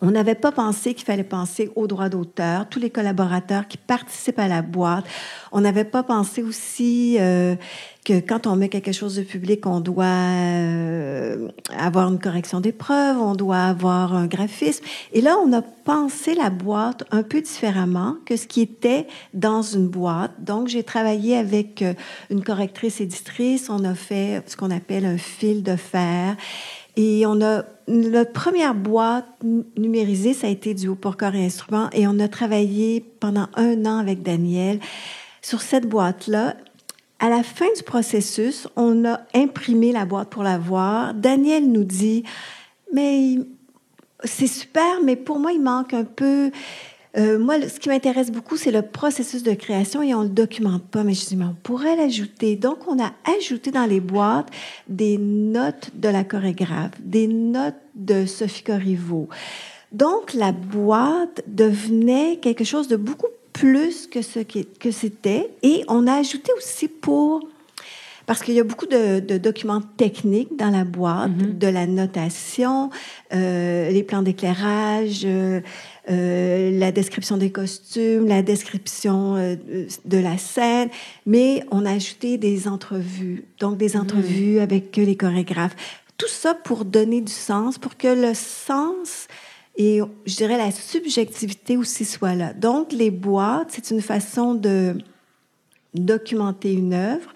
On 0.00 0.12
n'avait 0.12 0.36
pas 0.36 0.52
pensé 0.52 0.94
qu'il 0.94 1.04
fallait 1.04 1.24
penser 1.24 1.72
aux 1.74 1.88
droits 1.88 2.08
d'auteur, 2.08 2.68
tous 2.68 2.78
les 2.78 2.90
collaborateurs 2.90 3.66
qui 3.66 3.78
participent 3.78 4.38
à 4.38 4.48
la 4.48 4.62
boîte. 4.62 5.04
On 5.50 5.60
n'avait 5.60 5.84
pas 5.84 6.04
pensé 6.04 6.42
aussi 6.42 7.16
euh, 7.18 7.56
que 8.04 8.20
quand 8.20 8.46
on 8.46 8.54
met 8.56 8.68
quelque 8.68 8.92
chose 8.92 9.16
de 9.16 9.22
public, 9.22 9.66
on 9.66 9.80
doit 9.80 10.04
euh, 10.04 11.48
avoir 11.76 12.08
une 12.08 12.18
correction 12.18 12.60
des 12.60 12.72
preuves, 12.72 13.16
on 13.18 13.34
doit 13.34 13.62
avoir 13.62 14.14
un 14.14 14.26
graphisme. 14.26 14.84
Et 15.12 15.22
là, 15.22 15.36
on 15.44 15.52
a 15.54 15.62
pensé 15.62 16.34
la 16.34 16.50
boîte 16.50 17.04
un 17.10 17.22
peu 17.22 17.40
différemment 17.40 18.16
que 18.26 18.36
ce 18.36 18.46
qui 18.46 18.60
était 18.60 19.06
dans 19.32 19.62
une 19.62 19.88
boîte. 19.88 20.32
Donc, 20.38 20.68
j'ai 20.68 20.82
travaillé 20.82 21.36
avec 21.36 21.80
euh, 21.80 21.94
une 22.28 22.44
correctrice 22.44 23.00
éditrice. 23.00 23.70
On 23.70 23.84
a 23.84 23.94
fait 23.94 24.42
ce 24.46 24.56
qu'on 24.56 24.70
appelle 24.70 25.06
un 25.06 25.18
fil 25.18 25.62
de 25.62 25.76
fer. 25.76 26.36
Et 26.96 27.24
on 27.26 27.40
a 27.40 27.64
notre 27.88 28.32
première 28.32 28.74
boîte 28.74 29.26
numérisée, 29.76 30.32
ça 30.32 30.46
a 30.46 30.50
été 30.50 30.74
du 30.74 30.88
haut 30.88 30.94
pour 30.94 31.16
corps 31.16 31.34
et 31.34 31.44
instruments. 31.44 31.88
Et 31.92 32.06
on 32.06 32.18
a 32.20 32.28
travaillé 32.28 33.00
pendant 33.00 33.48
un 33.56 33.84
an 33.86 33.98
avec 33.98 34.22
Daniel 34.22 34.78
sur 35.42 35.62
cette 35.62 35.88
boîte-là. 35.88 36.56
À 37.24 37.30
la 37.30 37.42
fin 37.42 37.64
du 37.74 37.82
processus, 37.82 38.68
on 38.76 39.06
a 39.06 39.18
imprimé 39.34 39.92
la 39.92 40.04
boîte 40.04 40.28
pour 40.28 40.42
la 40.42 40.58
voir. 40.58 41.14
Daniel 41.14 41.72
nous 41.72 41.82
dit, 41.82 42.22
mais 42.92 43.38
c'est 44.24 44.46
super, 44.46 45.00
mais 45.02 45.16
pour 45.16 45.38
moi, 45.38 45.52
il 45.52 45.62
manque 45.62 45.94
un 45.94 46.04
peu. 46.04 46.50
Euh, 47.16 47.38
moi, 47.38 47.66
ce 47.66 47.80
qui 47.80 47.88
m'intéresse 47.88 48.30
beaucoup, 48.30 48.58
c'est 48.58 48.70
le 48.70 48.82
processus 48.82 49.42
de 49.42 49.54
création 49.54 50.02
et 50.02 50.14
on 50.14 50.18
ne 50.18 50.24
le 50.24 50.34
documente 50.34 50.84
pas. 50.84 51.02
Mais 51.02 51.14
je 51.14 51.24
dis, 51.24 51.36
mais 51.36 51.46
on 51.46 51.56
pourrait 51.62 51.96
l'ajouter. 51.96 52.56
Donc, 52.56 52.86
on 52.88 53.02
a 53.02 53.12
ajouté 53.38 53.70
dans 53.70 53.86
les 53.86 54.00
boîtes 54.00 54.50
des 54.86 55.16
notes 55.16 55.92
de 55.94 56.10
la 56.10 56.24
chorégraphe, 56.24 56.92
des 57.00 57.26
notes 57.26 57.80
de 57.94 58.26
Sophie 58.26 58.64
Corriveau. 58.64 59.30
Donc, 59.92 60.34
la 60.34 60.52
boîte 60.52 61.42
devenait 61.46 62.36
quelque 62.36 62.64
chose 62.64 62.86
de 62.86 62.96
beaucoup 62.96 63.28
plus 63.54 64.06
que 64.06 64.20
ce 64.20 64.40
que 64.40 64.90
c'était. 64.90 65.48
Et 65.62 65.84
on 65.88 66.06
a 66.06 66.16
ajouté 66.16 66.52
aussi 66.58 66.88
pour 66.88 67.48
parce 68.26 68.42
qu'il 68.42 68.54
y 68.54 68.60
a 68.60 68.64
beaucoup 68.64 68.86
de, 68.86 69.20
documents 69.38 69.82
techniques 69.82 70.56
dans 70.56 70.70
la 70.70 70.84
boîte, 70.84 71.30
mm-hmm. 71.30 71.58
de 71.58 71.66
la 71.66 71.86
notation, 71.86 72.90
euh, 73.34 73.90
les 73.90 74.02
plans 74.02 74.22
d'éclairage, 74.22 75.22
euh, 75.24 75.60
euh, 76.10 76.78
la 76.78 76.90
description 76.92 77.36
des 77.36 77.50
costumes, 77.50 78.26
la 78.26 78.42
description 78.42 79.34
de 79.34 80.18
la 80.18 80.38
scène, 80.38 80.88
mais 81.26 81.64
on 81.70 81.84
a 81.84 81.92
ajouté 81.92 82.38
des 82.38 82.66
entrevues, 82.66 83.44
donc 83.60 83.76
des 83.76 83.90
mm-hmm. 83.90 84.00
entrevues 84.00 84.60
avec 84.60 84.96
les 84.96 85.16
chorégraphes. 85.16 85.76
Tout 86.16 86.28
ça 86.28 86.54
pour 86.54 86.84
donner 86.84 87.20
du 87.20 87.32
sens, 87.32 87.76
pour 87.76 87.96
que 87.96 88.08
le 88.08 88.34
sens 88.34 89.28
et 89.76 90.00
je 90.26 90.36
dirais 90.36 90.56
la 90.56 90.70
subjectivité 90.70 91.76
aussi 91.76 92.04
soit 92.04 92.34
là. 92.34 92.52
Donc, 92.52 92.92
les 92.92 93.10
boîtes, 93.10 93.68
c'est 93.70 93.90
une 93.90 94.02
façon 94.02 94.54
de 94.54 94.96
documenter 95.94 96.72
une 96.72 96.92
œuvre, 96.92 97.32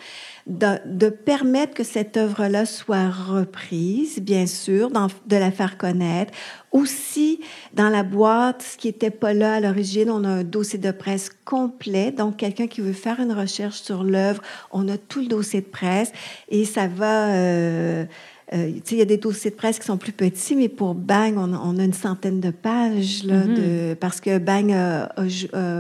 de, 0.46 1.10
permettre 1.10 1.74
que 1.74 1.84
cette 1.84 2.16
œuvre-là 2.16 2.64
soit 2.64 3.10
reprise, 3.10 4.18
bien 4.20 4.46
sûr, 4.46 4.90
de 4.90 5.36
la 5.36 5.50
faire 5.50 5.76
connaître. 5.76 6.32
Aussi, 6.72 7.40
dans 7.74 7.88
la 7.88 8.02
boîte, 8.02 8.62
ce 8.62 8.76
qui 8.76 8.88
n'était 8.88 9.10
pas 9.10 9.34
là 9.34 9.54
à 9.54 9.60
l'origine, 9.60 10.10
on 10.10 10.24
a 10.24 10.28
un 10.28 10.44
dossier 10.44 10.78
de 10.78 10.90
presse 10.90 11.30
complet. 11.44 12.12
Donc, 12.12 12.38
quelqu'un 12.38 12.66
qui 12.66 12.80
veut 12.80 12.92
faire 12.92 13.20
une 13.20 13.32
recherche 13.32 13.80
sur 13.80 14.04
l'œuvre, 14.04 14.42
on 14.72 14.88
a 14.88 14.96
tout 14.96 15.20
le 15.20 15.26
dossier 15.26 15.60
de 15.60 15.66
presse 15.66 16.12
et 16.48 16.64
ça 16.64 16.88
va... 16.88 17.28
Euh, 17.28 18.04
euh, 18.54 18.72
il 18.90 18.96
y 18.96 19.02
a 19.02 19.04
des 19.04 19.18
dossiers 19.18 19.50
de 19.50 19.56
presse 19.56 19.78
qui 19.78 19.86
sont 19.86 19.98
plus 19.98 20.12
petits, 20.12 20.56
mais 20.56 20.68
pour 20.68 20.94
Bang, 20.94 21.36
on, 21.36 21.78
a 21.78 21.84
une 21.84 21.92
centaine 21.92 22.40
de 22.40 22.50
pages 22.50 23.24
là, 23.24 23.44
mm-hmm. 23.44 23.54
de, 23.54 23.94
parce 23.94 24.20
que 24.20 24.38
Bang 24.38 24.72
a, 24.72 25.12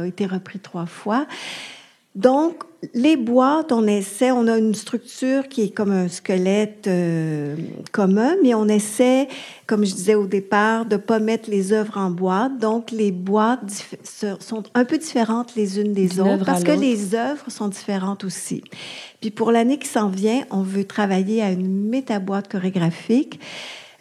été 0.06 0.26
repris 0.26 0.58
trois 0.58 0.86
fois. 0.86 1.26
Donc, 2.18 2.64
les 2.94 3.16
boîtes, 3.16 3.70
on 3.70 3.86
essaie, 3.86 4.32
on 4.32 4.48
a 4.48 4.58
une 4.58 4.74
structure 4.74 5.46
qui 5.46 5.62
est 5.62 5.68
comme 5.68 5.92
un 5.92 6.08
squelette 6.08 6.88
euh, 6.88 7.54
commun, 7.92 8.34
mais 8.42 8.54
on 8.54 8.66
essaie, 8.66 9.28
comme 9.68 9.84
je 9.84 9.94
disais 9.94 10.16
au 10.16 10.26
départ, 10.26 10.84
de 10.84 10.96
ne 10.96 11.00
pas 11.00 11.20
mettre 11.20 11.48
les 11.48 11.72
œuvres 11.72 11.96
en 11.96 12.10
boîte. 12.10 12.58
Donc, 12.58 12.90
les 12.90 13.12
boîtes 13.12 13.84
sont 14.40 14.64
un 14.74 14.84
peu 14.84 14.98
différentes 14.98 15.54
les 15.54 15.78
unes 15.78 15.92
des 15.92 16.18
autres 16.18 16.44
parce 16.44 16.64
que 16.64 16.72
les 16.72 17.14
œuvres 17.14 17.48
sont 17.52 17.68
différentes 17.68 18.24
aussi. 18.24 18.64
Puis 19.20 19.30
pour 19.30 19.52
l'année 19.52 19.78
qui 19.78 19.88
s'en 19.88 20.08
vient, 20.08 20.42
on 20.50 20.62
veut 20.62 20.84
travailler 20.84 21.40
à 21.40 21.52
une 21.52 21.88
métaboîte 21.88 22.50
chorégraphique, 22.50 23.38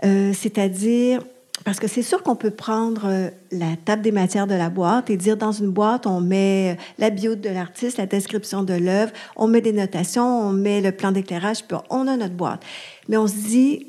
euh, 0.06 0.34
c'est-à-dire 0.34 1.21
parce 1.67 1.82
que 1.82 1.88
c'est 1.89 2.01
sûr 2.01 2.23
qu'on 2.23 2.38
peut 2.38 2.49
prendre 2.49 3.08
euh, 3.08 3.30
la 3.51 3.75
table 3.75 4.01
des 4.01 4.13
matières 4.13 4.47
de 4.47 4.56
la 4.56 4.69
boîte 4.69 5.10
et 5.10 5.17
dire 5.17 5.36
dans 5.36 5.51
une 5.51 5.69
boîte, 5.69 6.08
on 6.08 6.21
met 6.21 6.77
la 6.97 7.10
bio 7.10 7.36
de 7.36 7.49
l'artiste, 7.49 7.97
la 7.97 8.06
description 8.06 8.63
de 8.63 8.73
l'œuvre, 8.73 9.12
on 9.36 9.47
met 9.47 9.60
des 9.60 9.73
notations, 9.73 10.47
on 10.47 10.53
met 10.53 10.80
le 10.80 10.93
plan 10.93 11.12
d'éclairage, 11.12 11.65
puis 11.65 11.75
on 11.89 12.08
a 12.08 12.15
notre 12.15 12.36
boîte. 12.36 12.63
Mais 13.10 13.17
on 13.17 13.27
se 13.27 13.36
dit, 13.36 13.88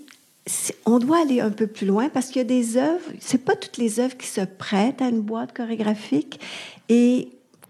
on 0.86 0.98
doit 0.98 1.22
aller 1.22 1.40
un 1.40 1.50
peu 1.50 1.68
plus 1.68 1.86
loin 1.86 2.08
parce 2.08 2.26
qu'il 2.26 2.38
y 2.38 2.40
a 2.40 2.48
des 2.48 2.76
œuvres, 2.78 3.12
c'est 3.20 3.44
pas 3.44 3.54
toutes 3.54 3.76
les 3.76 4.00
œuvres 4.00 4.16
qui 4.16 4.26
se 4.26 4.40
prêtent 4.40 5.00
à 5.00 5.08
une 5.08 5.20
boîte 5.20 5.56
chorégraphique 5.56 6.40
et 6.88 7.28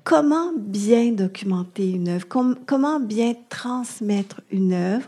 comment 0.09 0.53
bien 0.57 1.13
documenter 1.13 1.91
une 1.91 2.09
œuvre, 2.09 2.27
comment 2.65 2.99
bien 2.99 3.35
transmettre 3.51 4.41
une 4.51 4.73
œuvre? 4.73 5.07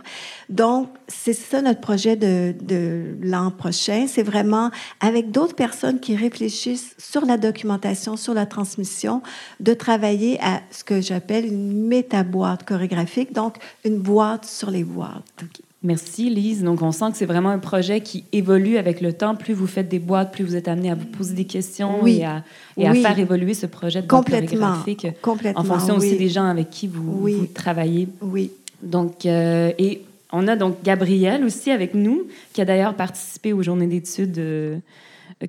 Donc, 0.50 0.90
c'est 1.08 1.32
ça 1.32 1.62
notre 1.62 1.80
projet 1.80 2.16
de, 2.16 2.54
de 2.60 3.16
l'an 3.22 3.50
prochain. 3.50 4.04
C'est 4.06 4.22
vraiment 4.22 4.70
avec 5.00 5.30
d'autres 5.30 5.54
personnes 5.54 6.00
qui 6.00 6.16
réfléchissent 6.16 6.94
sur 6.98 7.24
la 7.24 7.38
documentation, 7.38 8.18
sur 8.18 8.34
la 8.34 8.44
transmission, 8.44 9.22
de 9.58 9.72
travailler 9.72 10.38
à 10.42 10.60
ce 10.70 10.84
que 10.84 11.00
j'appelle 11.00 11.46
une 11.46 11.86
métaboîte 11.86 12.66
chorégraphique, 12.66 13.32
donc 13.32 13.56
une 13.86 14.00
boîte 14.00 14.44
sur 14.44 14.70
les 14.70 14.84
boîtes. 14.84 15.44
Merci, 15.82 16.28
Lise. 16.28 16.62
Donc, 16.62 16.82
on 16.82 16.92
sent 16.92 17.12
que 17.12 17.16
c'est 17.16 17.26
vraiment 17.26 17.48
un 17.48 17.58
projet 17.58 18.02
qui 18.02 18.24
évolue 18.32 18.76
avec 18.76 19.00
le 19.00 19.14
temps. 19.14 19.34
Plus 19.34 19.54
vous 19.54 19.66
faites 19.66 19.88
des 19.88 19.98
boîtes, 19.98 20.30
plus 20.30 20.44
vous 20.44 20.54
êtes 20.54 20.68
amené 20.68 20.90
à 20.90 20.94
vous 20.94 21.06
poser 21.06 21.34
des 21.34 21.46
questions 21.46 22.06
et, 22.06 22.22
à, 22.24 22.42
faire 22.76 23.18
évoluer 23.18 23.54
ce 23.54 23.64
projet 23.64 24.02
de 24.02 24.06
chorégraphique 24.06 25.06
Complètement. 25.22 25.62
en 25.62 25.64
fonction 25.64 25.96
aussi 25.96 26.18
des 26.18 26.28
gens 26.28 26.44
avec 26.44 26.68
qui 26.68 26.86
vous, 26.86 27.46
travaillez. 27.54 28.08
Oui. 28.20 28.50
Donc, 28.82 29.24
euh, 29.24 29.72
et 29.78 30.02
on 30.32 30.48
a 30.48 30.56
donc 30.56 30.82
Gabrielle 30.82 31.44
aussi 31.44 31.70
avec 31.70 31.94
nous, 31.94 32.24
qui 32.52 32.60
a 32.60 32.66
d'ailleurs 32.66 32.94
participé 32.94 33.54
aux 33.54 33.62
journées 33.62 33.86
d'études 33.86 34.38
euh, 34.38 34.78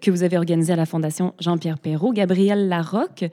que 0.01 0.11
vous 0.11 0.23
avez 0.23 0.37
organisées 0.37 0.73
à 0.73 0.77
la 0.77 0.85
Fondation 0.85 1.33
Jean-Pierre 1.39 1.77
Perrault. 1.77 2.13
Gabrielle 2.13 2.69
Larocque, 2.69 3.25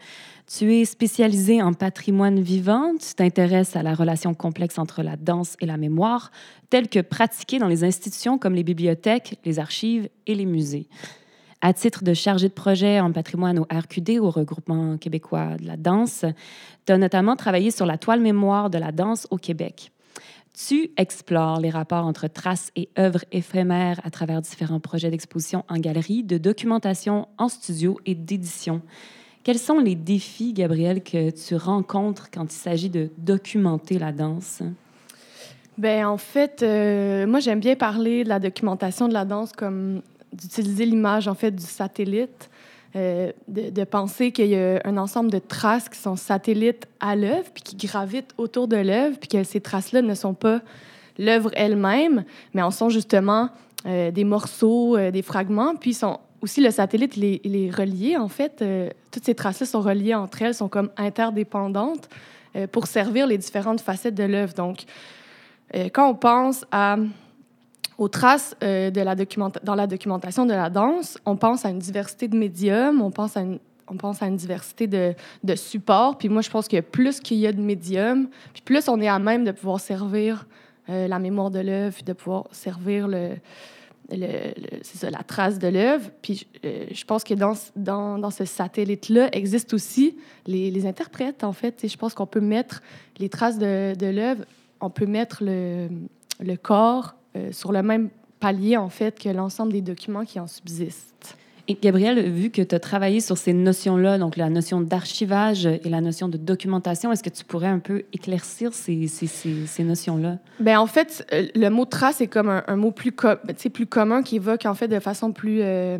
tu 0.48 0.74
es 0.74 0.84
spécialisée 0.86 1.60
en 1.60 1.74
patrimoine 1.74 2.40
vivant. 2.40 2.92
Tu 2.98 3.14
t'intéresses 3.14 3.76
à 3.76 3.82
la 3.82 3.94
relation 3.94 4.32
complexe 4.34 4.78
entre 4.78 5.02
la 5.02 5.16
danse 5.16 5.56
et 5.60 5.66
la 5.66 5.76
mémoire, 5.76 6.30
telle 6.70 6.88
que 6.88 7.00
pratiquée 7.00 7.58
dans 7.58 7.68
les 7.68 7.84
institutions 7.84 8.38
comme 8.38 8.54
les 8.54 8.64
bibliothèques, 8.64 9.38
les 9.44 9.58
archives 9.58 10.08
et 10.26 10.34
les 10.34 10.46
musées. 10.46 10.88
À 11.60 11.74
titre 11.74 12.02
de 12.02 12.14
chargée 12.14 12.48
de 12.48 12.54
projet 12.54 12.98
en 13.00 13.12
patrimoine 13.12 13.58
au 13.58 13.66
RQD, 13.70 14.20
au 14.20 14.30
regroupement 14.30 14.96
québécois 14.96 15.56
de 15.56 15.66
la 15.66 15.76
danse, 15.76 16.24
tu 16.86 16.92
as 16.92 16.98
notamment 16.98 17.36
travaillé 17.36 17.70
sur 17.70 17.84
la 17.84 17.98
toile 17.98 18.20
mémoire 18.20 18.70
de 18.70 18.78
la 18.78 18.92
danse 18.92 19.26
au 19.30 19.36
Québec. 19.36 19.92
Tu 20.56 20.92
explores 20.96 21.60
les 21.60 21.70
rapports 21.70 22.06
entre 22.06 22.26
traces 22.26 22.70
et 22.74 22.88
œuvres 22.98 23.24
éphémères 23.32 24.00
à 24.02 24.10
travers 24.10 24.40
différents 24.40 24.80
projets 24.80 25.10
d'exposition 25.10 25.64
en 25.68 25.78
galerie, 25.78 26.24
de 26.24 26.38
documentation 26.38 27.28
en 27.36 27.48
studio 27.48 27.98
et 28.06 28.14
d'édition. 28.14 28.82
Quels 29.48 29.58
sont 29.58 29.78
les 29.78 29.94
défis, 29.94 30.52
Gabrielle, 30.52 31.02
que 31.02 31.30
tu 31.30 31.56
rencontres 31.56 32.30
quand 32.30 32.52
il 32.52 32.54
s'agit 32.54 32.90
de 32.90 33.08
documenter 33.16 33.98
la 33.98 34.12
danse? 34.12 34.60
Ben 35.78 36.06
en 36.06 36.18
fait, 36.18 36.62
euh, 36.62 37.26
moi 37.26 37.40
j'aime 37.40 37.58
bien 37.58 37.74
parler 37.74 38.24
de 38.24 38.28
la 38.28 38.40
documentation 38.40 39.08
de 39.08 39.14
la 39.14 39.24
danse 39.24 39.52
comme 39.52 40.02
d'utiliser 40.34 40.84
l'image 40.84 41.28
en 41.28 41.34
fait 41.34 41.50
du 41.50 41.64
satellite, 41.64 42.50
euh, 42.94 43.32
de, 43.48 43.84
penser 43.84 44.32
qu'il 44.32 44.48
y 44.48 44.54
a 44.54 44.82
un 44.84 44.98
ensemble 44.98 45.30
de 45.30 45.38
traces 45.38 45.88
qui 45.88 45.98
sont 45.98 46.16
satellites 46.16 46.86
à 47.00 47.16
l'œuvre 47.16 47.48
puis 47.54 47.62
qui 47.62 47.86
gravitent 47.86 48.34
autour 48.36 48.68
de 48.68 48.76
l'œuvre 48.76 49.16
puis 49.18 49.30
que 49.30 49.44
ces 49.44 49.62
traces-là 49.62 50.02
ne 50.02 50.14
sont 50.14 50.34
pas 50.34 50.60
l'œuvre 51.18 51.52
elle-même, 51.54 52.24
mais 52.52 52.60
en 52.60 52.70
sont 52.70 52.90
justement 52.90 53.48
euh, 53.86 54.10
des 54.10 54.24
morceaux, 54.24 54.98
des 55.10 55.22
fragments, 55.22 55.74
puis 55.74 55.94
sont 55.94 56.18
aussi, 56.40 56.60
le 56.60 56.70
satellite, 56.70 57.16
il 57.16 57.56
est, 57.56 57.70
relié, 57.70 58.16
en 58.16 58.28
fait. 58.28 58.62
Euh, 58.62 58.90
toutes 59.10 59.24
ces 59.24 59.34
traces-là 59.34 59.66
sont 59.66 59.80
reliées 59.80 60.14
entre 60.14 60.42
elles, 60.42 60.54
sont 60.54 60.68
comme 60.68 60.90
interdépendantes 60.96 62.08
euh, 62.56 62.66
pour 62.66 62.86
servir 62.86 63.26
les 63.26 63.38
différentes 63.38 63.80
facettes 63.80 64.14
de 64.14 64.24
l'œuvre. 64.24 64.54
Donc, 64.54 64.84
euh, 65.74 65.88
quand 65.92 66.08
on 66.08 66.14
pense 66.14 66.64
aux 67.98 68.08
traces 68.08 68.54
de 68.60 69.00
la 69.00 69.14
dans 69.64 69.74
la 69.74 69.86
documentation 69.86 70.46
de 70.46 70.52
la 70.52 70.70
danse, 70.70 71.18
on 71.26 71.36
pense 71.36 71.64
à 71.64 71.70
une 71.70 71.80
diversité 71.80 72.28
de 72.28 72.36
médiums, 72.36 73.02
on 73.02 73.10
pense 73.10 73.36
à 73.36 73.40
une, 73.40 73.58
on 73.88 73.96
pense 73.96 74.22
à 74.22 74.26
une 74.26 74.36
diversité 74.36 74.86
de, 74.86 75.14
de 75.42 75.54
supports. 75.56 76.16
Puis 76.16 76.28
moi, 76.28 76.42
je 76.42 76.50
pense 76.50 76.68
que 76.68 76.80
plus 76.80 77.18
qu'il 77.18 77.38
y 77.38 77.46
a 77.46 77.52
de 77.52 77.60
médiums, 77.60 78.28
puis 78.52 78.62
plus 78.62 78.88
on 78.88 79.00
est 79.00 79.08
à 79.08 79.18
même 79.18 79.44
de 79.44 79.50
pouvoir 79.50 79.80
servir 79.80 80.46
la 80.86 81.18
mémoire 81.18 81.50
de 81.50 81.58
l'œuvre, 81.58 82.02
de 82.02 82.12
pouvoir 82.14 82.44
servir 82.50 83.08
le 83.08 83.32
c'est 84.10 84.96
ça, 84.96 85.10
la 85.10 85.22
trace 85.22 85.58
de 85.58 85.68
l'œuvre. 85.68 86.10
Puis 86.22 86.46
euh, 86.64 86.86
je 86.90 87.04
pense 87.04 87.24
que 87.24 87.34
dans, 87.34 87.54
dans, 87.76 88.18
dans 88.18 88.30
ce 88.30 88.44
satellite-là 88.44 89.28
existent 89.32 89.74
aussi 89.74 90.16
les, 90.46 90.70
les, 90.70 90.86
interprètes, 90.86 91.44
en 91.44 91.52
fait. 91.52 91.86
Je 91.86 91.96
pense 91.96 92.14
qu'on 92.14 92.26
peut 92.26 92.40
mettre 92.40 92.82
les 93.18 93.28
traces 93.28 93.58
de, 93.58 93.94
de 93.94 94.06
l'œuvre, 94.06 94.44
on 94.80 94.90
peut 94.90 95.06
mettre 95.06 95.42
le, 95.42 95.88
le 96.40 96.56
corps 96.56 97.16
euh, 97.36 97.52
sur 97.52 97.72
le 97.72 97.82
même 97.82 98.08
palier, 98.40 98.76
en 98.76 98.88
fait, 98.88 99.18
que 99.18 99.28
l'ensemble 99.28 99.72
des 99.72 99.82
documents 99.82 100.24
qui 100.24 100.40
en 100.40 100.46
subsistent. 100.46 101.36
Et 101.70 101.76
Gabrielle, 101.80 102.30
vu 102.30 102.48
que 102.48 102.62
tu 102.62 102.74
as 102.74 102.80
travaillé 102.80 103.20
sur 103.20 103.36
ces 103.36 103.52
notions-là, 103.52 104.16
donc 104.16 104.38
la 104.38 104.48
notion 104.48 104.80
d'archivage 104.80 105.66
et 105.66 105.90
la 105.90 106.00
notion 106.00 106.28
de 106.28 106.38
documentation, 106.38 107.12
est-ce 107.12 107.22
que 107.22 107.28
tu 107.28 107.44
pourrais 107.44 107.68
un 107.68 107.78
peu 107.78 108.04
éclaircir 108.14 108.72
ces, 108.72 109.06
ces, 109.06 109.26
ces, 109.26 109.84
notions-là? 109.84 110.38
Bien, 110.60 110.80
en 110.80 110.86
fait, 110.86 111.26
euh, 111.34 111.46
le 111.54 111.68
mot 111.68 111.84
trace 111.84 112.22
est 112.22 112.26
comme 112.26 112.48
un, 112.48 112.76
mot 112.76 112.90
plus, 112.90 113.12
com 113.12 113.36
plus 113.74 113.86
commun 113.86 114.22
qui 114.22 114.36
évoque 114.36 114.64
en 114.64 114.72
fait 114.72 114.88
de 114.88 114.98
façon 114.98 115.32
plus, 115.32 115.58
euh, 115.60 115.98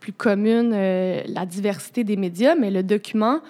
plus 0.00 0.12
commune 0.12 0.72
euh, 0.74 1.22
la 1.28 1.46
diversité 1.46 2.04
des 2.04 2.16
médias, 2.16 2.54
mais 2.54 2.70
le 2.70 2.82
document, 2.82 3.40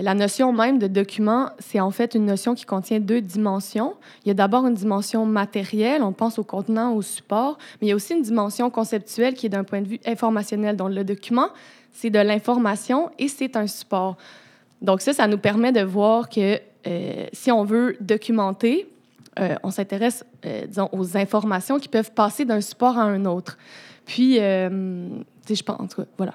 la 0.00 0.14
notion 0.14 0.52
même 0.52 0.78
de 0.78 0.86
document, 0.86 1.50
c'est 1.58 1.80
en 1.80 1.90
fait 1.90 2.14
une 2.14 2.24
notion 2.24 2.54
qui 2.54 2.64
contient 2.64 3.00
deux 3.00 3.20
dimensions. 3.20 3.94
Il 4.24 4.28
y 4.28 4.30
a 4.30 4.34
d'abord 4.34 4.66
une 4.66 4.74
dimension 4.74 5.26
matérielle, 5.26 6.02
on 6.02 6.12
pense 6.12 6.38
au 6.38 6.44
contenant, 6.44 6.92
au 6.94 7.02
support, 7.02 7.58
mais 7.80 7.88
il 7.88 7.90
y 7.90 7.92
a 7.92 7.96
aussi 7.96 8.14
une 8.14 8.22
dimension 8.22 8.70
conceptuelle 8.70 9.34
qui 9.34 9.46
est 9.46 9.48
d'un 9.48 9.64
point 9.64 9.80
de 9.80 9.88
vue 9.88 10.00
informationnel. 10.06 10.76
Donc 10.76 10.90
le 10.90 11.02
document, 11.02 11.48
c'est 11.92 12.10
de 12.10 12.18
l'information 12.20 13.10
et 13.18 13.26
c'est 13.26 13.56
un 13.56 13.66
support. 13.66 14.16
Donc 14.80 15.00
ça, 15.00 15.12
ça 15.12 15.26
nous 15.26 15.38
permet 15.38 15.72
de 15.72 15.82
voir 15.82 16.28
que 16.28 16.60
euh, 16.86 17.26
si 17.32 17.50
on 17.50 17.64
veut 17.64 17.96
documenter, 18.00 18.88
euh, 19.40 19.56
on 19.64 19.70
s'intéresse, 19.72 20.24
euh, 20.46 20.66
disons, 20.66 20.88
aux 20.92 21.16
informations 21.16 21.80
qui 21.80 21.88
peuvent 21.88 22.12
passer 22.12 22.44
d'un 22.44 22.60
support 22.60 22.98
à 22.98 23.02
un 23.02 23.24
autre. 23.24 23.58
Puis, 24.06 24.36
je 24.36 25.62
pense, 25.64 25.80
en 25.80 25.86
tout 25.86 26.02
cas, 26.02 26.08
voilà. 26.16 26.34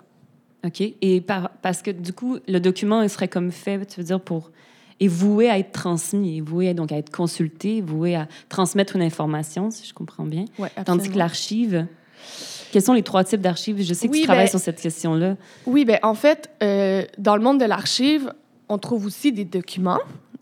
OK. 0.66 0.82
Et 1.02 1.22
par, 1.22 1.50
parce 1.62 1.82
que 1.82 1.92
du 1.92 2.14
coup, 2.14 2.38
le 2.48 2.60
document 2.60 3.02
il 3.02 3.10
serait 3.10 3.28
comme 3.28 3.52
fait, 3.52 3.86
tu 3.86 4.00
veux 4.00 4.06
dire, 4.06 4.22
pour. 4.22 4.52
est 5.00 5.08
voué 5.08 5.50
à 5.50 5.60
être 5.60 5.72
transmis, 5.72 6.38
est 6.38 6.42
voué 6.42 6.74
donc 6.74 6.92
à 6.92 6.98
être 6.98 7.12
consulté, 7.12 7.82
voué 7.82 8.16
à 8.16 8.28
transmettre 8.50 8.96
une 8.96 9.02
information, 9.02 9.72
si 9.72 9.86
je 9.86 9.94
comprends 9.94 10.26
bien. 10.26 10.46
Ouais, 10.58 10.72
Tandis 10.86 11.10
que 11.10 11.18
l'archive. 11.18 11.88
Quels 12.72 12.82
sont 12.82 12.94
les 12.94 13.04
trois 13.04 13.24
types 13.24 13.42
d'archives? 13.42 13.82
Je 13.84 13.94
sais 13.94 14.08
que 14.08 14.14
tu 14.14 14.24
travailles 14.24 14.46
ben 14.46 14.50
sur 14.50 14.60
cette 14.60 14.82
question-là. 14.82 15.36
Oui, 15.68 15.86
bien, 15.86 16.00
en 16.02 16.16
fait, 16.16 16.50
euh, 16.64 17.04
dans 17.20 17.36
le 17.36 17.44
monde 17.44 17.60
de 17.60 17.66
l'archive, 17.66 18.34
on 18.68 18.80
trouve 18.80 19.06
aussi 19.06 19.32
des 19.32 19.46
documents. 19.46 20.00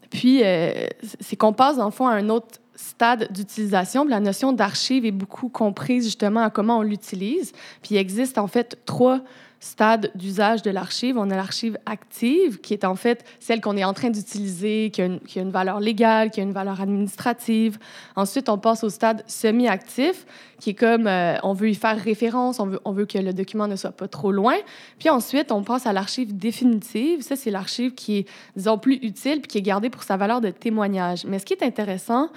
Puis, 0.10 0.42
euh, 0.44 0.88
c'est 1.20 1.36
qu'on 1.36 1.52
passe, 1.52 1.78
en 1.78 1.92
fond, 1.92 2.08
à 2.08 2.14
un 2.14 2.30
autre 2.30 2.60
stade 2.76 3.32
d'utilisation. 3.34 4.06
La 4.06 4.22
notion 4.22 4.54
d'archive 4.54 5.06
est 5.06 5.12
beaucoup 5.12 5.50
comprise 5.50 6.06
justement 6.06 6.42
à 6.42 6.50
comment 6.50 6.78
on 6.78 6.82
l'utilise. 6.84 7.52
Puis, 7.82 7.96
il 7.96 7.98
existe, 7.98 8.38
en 8.38 8.48
fait, 8.48 8.78
trois 8.86 9.22
stade 9.62 10.12
d'usage 10.16 10.64
de 10.64 10.72
l'archive. 10.72 11.18
On 11.18 11.30
a 11.30 11.36
l'archive 11.36 11.78
active, 11.86 12.60
qui 12.60 12.74
est 12.74 12.84
en 12.84 12.96
fait 12.96 13.24
celle 13.40 13.62
qu'on 13.62 13.78
est 13.78 13.84
en 13.84 13.94
train 13.94 14.10
d'utiliser, 14.10 14.90
qui, 14.92 15.02
a 15.02 15.42
une 15.42 15.52
valeur 15.52 15.80
légale, 15.80 16.32
qui 16.32 16.40
a 16.40 16.44
une 16.44 16.52
valeur 16.52 16.82
administrative. 16.82 17.78
Ensuite, 18.16 18.50
on 18.50 18.58
passe 18.58 18.84
au 18.84 18.90
stade 18.90 19.24
semi-actif, 19.28 20.26
qui 20.60 20.72
est 20.72 20.74
comme 20.74 21.06
euh, 21.06 21.36
on 21.44 21.54
veut 21.54 21.70
y 21.70 21.76
faire 21.76 21.98
référence, 21.98 22.60
on 22.60 22.66
veut, 22.66 22.80
on 22.86 22.92
veut 22.92 23.06
que 23.06 23.20
le 23.20 23.34
document 23.34 23.68
ne 23.68 23.76
soit 23.76 23.92
pas 23.92 24.08
trop 24.08 24.32
loin. 24.32 24.56
Puis 24.98 25.10
ensuite, 25.10 25.52
on 25.52 25.62
passe 25.62 25.86
à 25.86 25.94
l'archive 25.94 26.36
définitive. 26.36 27.22
Ça, 27.22 27.36
c'est 27.36 27.52
l'archive 27.52 27.94
qui 27.94 28.18
est, 28.18 28.28
disons, 28.56 28.80
plus 28.80 28.96
utile, 28.96 29.42
puis 29.42 29.48
qui 29.48 29.58
est 29.60 29.64
gardée 29.64 29.92
pour 29.92 30.02
sa 30.02 30.18
valeur 30.18 30.42
de 30.42 30.50
témoignage. 30.50 31.24
Mais 31.26 31.38
ce 31.38 31.46
qui 31.46 31.54
est 31.54 31.64
intéressant 31.64 32.30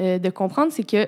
euh, 0.00 0.18
de 0.18 0.30
comprendre, 0.30 0.72
c'est 0.72 0.88
que 0.88 1.06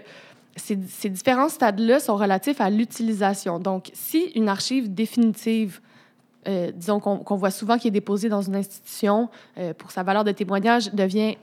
ces, 0.56 0.76
différents 1.10 1.48
stades-là 1.48 2.00
sont 2.00 2.16
relatifs 2.16 2.60
à 2.60 2.70
l'utilisation. 2.70 3.58
Donc, 3.58 3.90
si 3.92 4.30
une 4.34 4.48
archive 4.48 4.92
définitive, 4.92 5.80
euh, 6.46 6.70
disons 6.72 7.00
qu'on 7.00 7.36
voit 7.36 7.50
souvent 7.50 7.78
qui 7.78 7.88
est 7.88 7.92
déposée 7.92 8.28
dans 8.28 8.42
une 8.42 8.56
institution 8.56 9.28
euh, 9.58 9.72
pour 9.74 9.90
sa 9.90 10.02
valeur 10.02 10.24
de 10.24 10.32
témoignage, 10.32 10.92
devient 10.92 11.36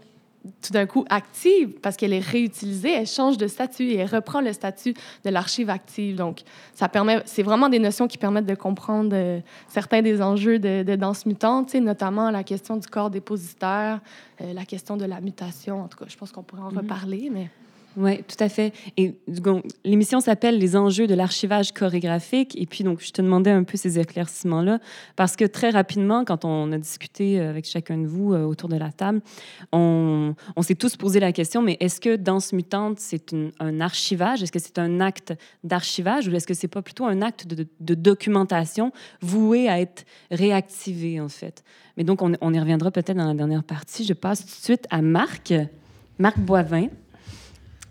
tout 0.64 0.74
d'un 0.74 0.88
coup 0.88 1.06
active 1.10 1.80
parce 1.82 1.98
qu'elle 1.98 2.14
est 2.14 2.20
réutilisée, 2.20 2.92
elle 2.92 3.06
change 3.06 3.38
de 3.38 3.46
statut 3.46 3.84
et 3.84 3.98
elle 3.98 4.10
reprend 4.10 4.42
le 4.42 4.54
statut 4.54 4.96
de 5.24 5.30
l'archive 5.30 5.70
active. 5.70 6.16
Donc, 6.16 6.42
ça 6.74 6.90
permet, 6.90 7.22
c'est 7.26 7.44
vraiment 7.44 7.70
des 7.70 7.78
notions 7.78 8.08
qui 8.08 8.18
permettent 8.18 8.48
de 8.48 8.56
comprendre 8.56 9.12
euh, 9.14 9.40
certains 9.68 10.02
des 10.02 10.20
enjeux 10.20 10.58
de, 10.58 10.82
de 10.82 10.96
danse 10.96 11.28
mutante, 11.28 11.76
notamment 11.76 12.32
la 12.32 12.44
question 12.44 12.78
du 12.78 12.88
corps 12.88 13.12
dépositaire, 13.12 14.00
la 14.40 14.66
question 14.66 14.98
de 14.98 15.06
la 15.06 15.22
mutation. 15.22 15.84
En 15.84 15.88
tout 15.88 16.00
cas, 16.00 16.06
je 16.08 16.18
pense 16.18 16.32
qu'on 16.32 16.42
pourrait 16.42 16.64
en 16.64 16.72
mm-hmm. 16.72 16.78
reparler, 16.78 17.30
mais... 17.32 17.50
Oui, 17.98 18.24
tout 18.24 18.42
à 18.42 18.48
fait. 18.48 18.74
Et 18.96 19.16
l'émission 19.84 20.22
s'appelle 20.22 20.58
Les 20.58 20.78
enjeux 20.78 21.08
de 21.08 21.14
l'archivage 21.14 21.74
chorégraphique. 21.74 22.56
Et 22.58 22.66
puis, 22.66 22.86
donc, 22.86 23.02
je 23.02 23.12
te 23.12 23.22
demandais 23.22 23.52
un 23.52 23.64
peu 23.64 23.78
ces 23.78 24.00
éclaircissements-là, 24.00 24.80
parce 25.18 25.36
que 25.36 25.44
très 25.44 25.72
rapidement, 25.72 26.24
quand 26.24 26.46
on 26.46 26.72
a 26.72 26.78
discuté 26.78 27.40
avec 27.40 27.66
chacun 27.66 27.98
de 27.98 28.08
vous 28.08 28.34
euh, 28.34 28.44
autour 28.44 28.70
de 28.70 28.78
la 28.78 28.92
table, 28.92 29.22
on, 29.74 30.34
s'est 30.62 30.76
tous 30.76 30.96
posé 30.96 31.20
la 31.20 31.34
question, 31.34 31.62
mais 31.62 31.76
est-ce 31.82 32.00
que 32.00 32.16
Danse 32.16 32.54
Mutante, 32.54 33.00
c'est 33.00 33.36
un 33.60 33.82
archivage? 33.82 34.42
Est-ce 34.42 34.52
que 34.52 34.60
c'est 34.60 34.80
un 34.80 35.02
acte 35.02 35.34
d'archivage? 35.64 36.28
Ou 36.28 36.36
est-ce 36.36 36.48
que 36.48 36.54
c'est 36.54 36.70
pas 36.70 36.82
plutôt 36.82 37.06
un 37.06 37.22
acte 37.22 37.46
de, 37.48 37.68
de, 37.80 37.94
documentation 37.94 38.94
voué 39.22 39.68
à 39.68 39.82
être 39.82 40.06
réactivé, 40.30 41.20
en 41.20 41.30
fait? 41.30 41.64
Mais 41.98 42.06
donc, 42.06 42.22
on, 42.22 42.32
on 42.40 42.54
y 42.54 42.60
reviendra 42.60 42.90
peut-être 42.92 43.18
dans 43.18 43.28
la 43.28 43.34
dernière 43.34 43.64
partie. 43.64 44.06
Je 44.06 44.14
passe 44.14 44.46
tout 44.46 44.46
de 44.46 44.64
suite 44.64 44.88
à 44.90 45.02
Marc, 45.02 45.54
Marc 46.20 46.40
Boivin. 46.40 46.88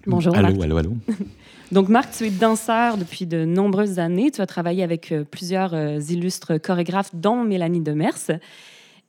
Bonjour. 0.07 0.35
Allô, 0.35 0.49
Marc. 0.49 0.63
allô, 0.63 0.77
allô. 0.79 0.93
Donc, 1.73 1.89
Marc, 1.89 2.11
tu 2.13 2.25
es 2.25 2.31
danseur 2.31 2.97
depuis 2.97 3.27
de 3.27 3.45
nombreuses 3.45 3.99
années. 3.99 4.31
Tu 4.31 4.41
as 4.41 4.47
travaillé 4.47 4.83
avec 4.83 5.13
euh, 5.13 5.25
plusieurs 5.25 5.75
euh, 5.75 6.01
illustres 6.01 6.61
chorégraphes, 6.61 7.15
dont 7.15 7.45
Mélanie 7.45 7.81
Demers, 7.81 8.31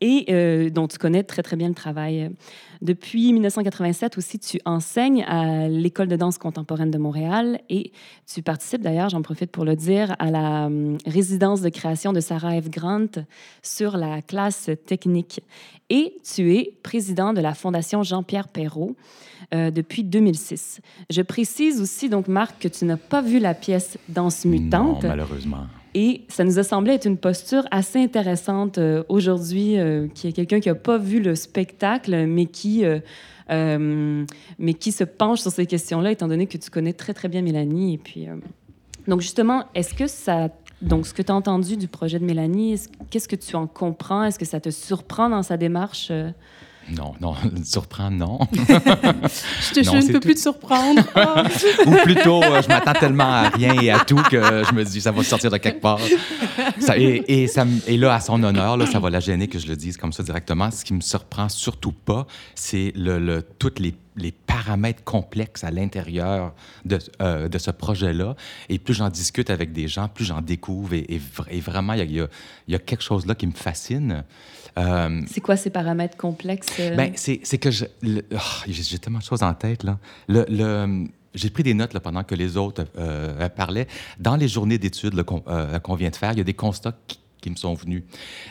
et 0.01 0.25
euh, 0.29 0.69
dont 0.69 0.87
tu 0.87 0.97
connais 0.97 1.23
très, 1.23 1.43
très 1.43 1.55
bien 1.55 1.69
le 1.69 1.75
travail. 1.75 2.31
Depuis 2.81 3.31
1987 3.31 4.17
aussi, 4.17 4.39
tu 4.39 4.59
enseignes 4.65 5.23
à 5.27 5.67
l'École 5.67 6.07
de 6.07 6.15
danse 6.15 6.39
contemporaine 6.39 6.89
de 6.89 6.97
Montréal 6.97 7.61
et 7.69 7.91
tu 8.25 8.41
participes 8.41 8.81
d'ailleurs, 8.81 9.09
j'en 9.09 9.21
profite 9.21 9.51
pour 9.51 9.63
le 9.63 9.75
dire, 9.75 10.15
à 10.17 10.31
la 10.31 10.65
hum, 10.65 10.97
résidence 11.05 11.61
de 11.61 11.69
création 11.69 12.11
de 12.11 12.19
Sarah 12.19 12.59
F. 12.59 12.69
Grant 12.69 13.07
sur 13.61 13.97
la 13.97 14.21
classe 14.23 14.71
technique. 14.87 15.41
Et 15.89 16.17
tu 16.23 16.55
es 16.55 16.73
président 16.81 17.33
de 17.33 17.41
la 17.41 17.53
Fondation 17.53 18.01
Jean-Pierre 18.01 18.47
Perrault 18.47 18.95
euh, 19.53 19.69
depuis 19.69 20.03
2006. 20.03 20.81
Je 21.09 21.21
précise 21.21 21.81
aussi, 21.81 22.09
donc, 22.09 22.27
Marc, 22.27 22.61
que 22.61 22.67
tu 22.67 22.85
n'as 22.85 22.97
pas 22.97 23.21
vu 23.21 23.39
la 23.39 23.53
pièce 23.53 23.97
Danse 24.09 24.45
mutante. 24.45 25.03
Non, 25.03 25.09
malheureusement. 25.09 25.67
Et 25.93 26.21
ça 26.29 26.43
nous 26.43 26.57
a 26.57 26.63
semblé 26.63 26.93
être 26.93 27.05
une 27.05 27.17
posture 27.17 27.63
assez 27.71 27.99
intéressante 27.99 28.77
euh, 28.77 29.03
aujourd'hui, 29.09 29.77
euh, 29.77 30.07
qui 30.13 30.27
est 30.27 30.31
quelqu'un 30.31 30.59
qui 30.59 30.69
n'a 30.69 30.75
pas 30.75 30.97
vu 30.97 31.21
le 31.21 31.35
spectacle, 31.35 32.25
mais 32.27 32.45
qui, 32.45 32.83
mais 33.49 34.73
qui 34.73 34.91
se 34.91 35.03
penche 35.03 35.41
sur 35.41 35.51
ces 35.51 35.65
questions-là, 35.65 36.11
étant 36.11 36.27
donné 36.27 36.47
que 36.47 36.57
tu 36.57 36.69
connais 36.69 36.93
très, 36.93 37.13
très 37.13 37.27
bien 37.27 37.41
Mélanie. 37.41 37.95
Et 37.95 37.97
puis, 37.97 38.27
donc, 39.07 39.21
justement, 39.21 39.65
est-ce 39.75 39.93
que 39.93 40.07
ça 40.07 40.49
donc, 40.81 41.05
ce 41.05 41.13
que 41.13 41.21
tu 41.21 41.31
as 41.31 41.35
entendu 41.35 41.77
du 41.77 41.87
projet 41.87 42.17
de 42.17 42.25
Mélanie, 42.25 42.81
qu'est-ce 43.11 43.27
que 43.27 43.35
tu 43.35 43.55
en 43.55 43.67
comprends? 43.67 44.23
Est-ce 44.23 44.39
que 44.39 44.45
ça 44.45 44.59
te 44.59 44.71
surprend 44.71 45.29
dans 45.29 45.43
sa 45.43 45.55
démarche? 45.55 46.11
Non, 46.95 47.13
non, 47.21 47.35
surprendre, 47.63 48.17
non. 48.17 48.39
je, 48.51 49.73
te, 49.73 49.83
je 49.83 49.91
ne 49.91 50.11
peux 50.11 50.19
plus 50.19 50.35
te 50.35 50.39
surprendre. 50.39 51.01
Ou 51.85 51.91
plutôt, 52.03 52.43
euh, 52.43 52.61
je 52.61 52.67
m'attends 52.67 52.93
tellement 52.93 53.31
à 53.31 53.49
rien 53.49 53.79
et 53.81 53.91
à 53.91 53.99
tout 53.99 54.21
que 54.29 54.63
je 54.63 54.73
me 54.73 54.83
dis, 54.83 55.01
ça 55.01 55.11
va 55.11 55.23
sortir 55.23 55.51
de 55.51 55.57
quelque 55.57 55.81
part. 55.81 55.99
Ça, 56.79 56.97
et, 56.97 57.47
ça, 57.47 57.65
et, 57.87 57.97
là, 57.97 58.15
à 58.15 58.19
son 58.19 58.43
honneur, 58.43 58.77
là, 58.77 58.85
ça 58.85 58.99
va 58.99 59.09
la 59.09 59.19
gêner 59.19 59.47
que 59.47 59.59
je 59.59 59.67
le 59.67 59.75
dise 59.75 59.97
comme 59.97 60.13
ça 60.13 60.23
directement. 60.23 60.69
Ce 60.71 60.83
qui 60.83 60.93
me 60.93 61.01
surprend 61.01 61.49
surtout 61.49 61.93
pas, 61.93 62.27
c'est 62.55 62.91
le, 62.95 63.19
le, 63.19 63.41
toutes 63.41 63.79
les 63.79 63.95
les 64.17 64.31
paramètres 64.31 65.03
complexes 65.03 65.63
à 65.63 65.71
l'intérieur 65.71 66.53
de, 66.85 66.99
euh, 67.21 67.47
de, 67.47 67.57
ce 67.57 67.71
projet-là. 67.71 68.35
Et 68.69 68.79
plus 68.79 68.93
j'en 68.93 69.09
discute 69.09 69.49
avec 69.49 69.71
des 69.71 69.87
gens, 69.87 70.07
plus 70.07 70.25
j'en 70.25 70.41
découvre. 70.41 70.93
Et, 70.93 71.19
et, 71.49 71.59
vraiment, 71.59 71.93
il 71.93 71.99
y, 71.99 72.19
a, 72.19 72.27
il 72.67 72.73
y, 72.73 72.75
a, 72.75 72.79
quelque 72.79 73.03
chose 73.03 73.25
là 73.25 73.35
qui 73.35 73.47
me 73.47 73.53
fascine. 73.53 74.23
Euh, 74.77 75.21
c'est 75.27 75.41
quoi 75.41 75.57
ces 75.57 75.69
paramètres 75.69 76.17
complexes? 76.17 76.67
Euh? 76.79 76.95
Ben, 76.95 77.13
c'est 77.15 77.57
que 77.57 77.71
je, 77.71 77.85
oh, 78.05 78.37
j'ai 78.67 78.99
tellement 78.99 79.19
de 79.19 79.23
choses 79.23 79.43
en 79.43 79.53
tête. 79.53 79.83
Là. 79.83 79.99
Le, 80.27 80.45
le 80.49 81.07
j'ai 81.33 81.49
pris 81.49 81.63
des 81.63 81.73
notes 81.73 81.93
là, 81.93 81.99
pendant 81.99 82.23
que 82.23 82.35
les 82.35 82.57
autres 82.57 82.83
parlaient. 83.55 83.87
Dans 84.19 84.35
les 84.35 84.47
journées 84.47 84.77
d'études 84.77 85.23
qu'on 85.23 85.95
vient 85.95 86.09
de 86.09 86.15
faire, 86.15 86.33
il 86.33 86.37
y 86.39 86.41
a 86.41 86.45
des 86.45 86.53
constats 86.53 86.93
qui, 87.07 87.19
qui 87.39 87.49
me 87.49 87.55
sont 87.55 87.73
venus. 87.73 88.03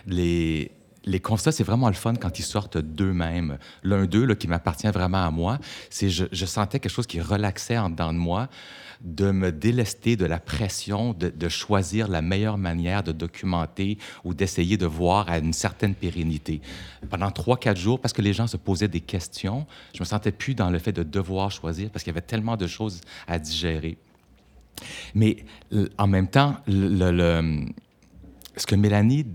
Les, 0.06 0.70
les 1.04 1.20
constats, 1.20 1.52
c'est 1.52 1.64
vraiment 1.64 1.88
le 1.88 1.94
fun 1.94 2.14
quand 2.14 2.38
ils 2.38 2.44
sortent 2.44 2.78
d'eux-mêmes. 2.78 3.58
L'un 3.82 4.06
d'eux, 4.06 4.34
qui 4.34 4.48
m'appartient 4.48 4.88
vraiment 4.88 5.26
à 5.26 5.30
moi, 5.30 5.58
c'est 5.88 6.08
je, 6.08 6.24
je 6.32 6.46
sentais 6.46 6.80
quelque 6.80 6.92
chose 6.92 7.06
qui 7.06 7.20
relaxait 7.20 7.78
en 7.78 7.90
dedans 7.90 8.12
de 8.12 8.18
moi, 8.18 8.48
de 9.00 9.30
me 9.30 9.50
délester 9.50 10.16
de 10.16 10.26
la 10.26 10.38
pression 10.38 11.14
de, 11.14 11.48
choisir 11.48 12.08
la 12.08 12.22
meilleure 12.22 12.58
manière 12.58 13.02
de 13.02 13.12
documenter 13.12 13.98
ou 14.24 14.34
d'essayer 14.34 14.76
de 14.76 14.86
voir 14.86 15.28
à 15.30 15.38
une 15.38 15.52
certaine 15.52 15.94
pérennité. 15.94 16.60
Pendant 17.08 17.30
trois, 17.30 17.56
quatre 17.56 17.78
jours, 17.78 17.98
parce 17.98 18.12
que 18.12 18.22
les 18.22 18.32
gens 18.32 18.46
se 18.46 18.56
posaient 18.56 18.88
des 18.88 19.00
questions, 19.00 19.66
je 19.94 20.00
me 20.00 20.04
sentais 20.04 20.32
plus 20.32 20.54
dans 20.54 20.70
le 20.70 20.78
fait 20.78 20.92
de 20.92 21.02
devoir 21.02 21.50
choisir 21.50 21.90
parce 21.90 22.04
qu'il 22.04 22.12
y 22.12 22.14
avait 22.14 22.26
tellement 22.26 22.56
de 22.56 22.66
choses 22.66 23.00
à 23.26 23.38
digérer. 23.38 23.96
Mais 25.14 25.44
en 25.98 26.06
même 26.06 26.28
temps, 26.28 26.56
ce 26.66 28.66
que 28.66 28.74
Mélanie 28.74 29.26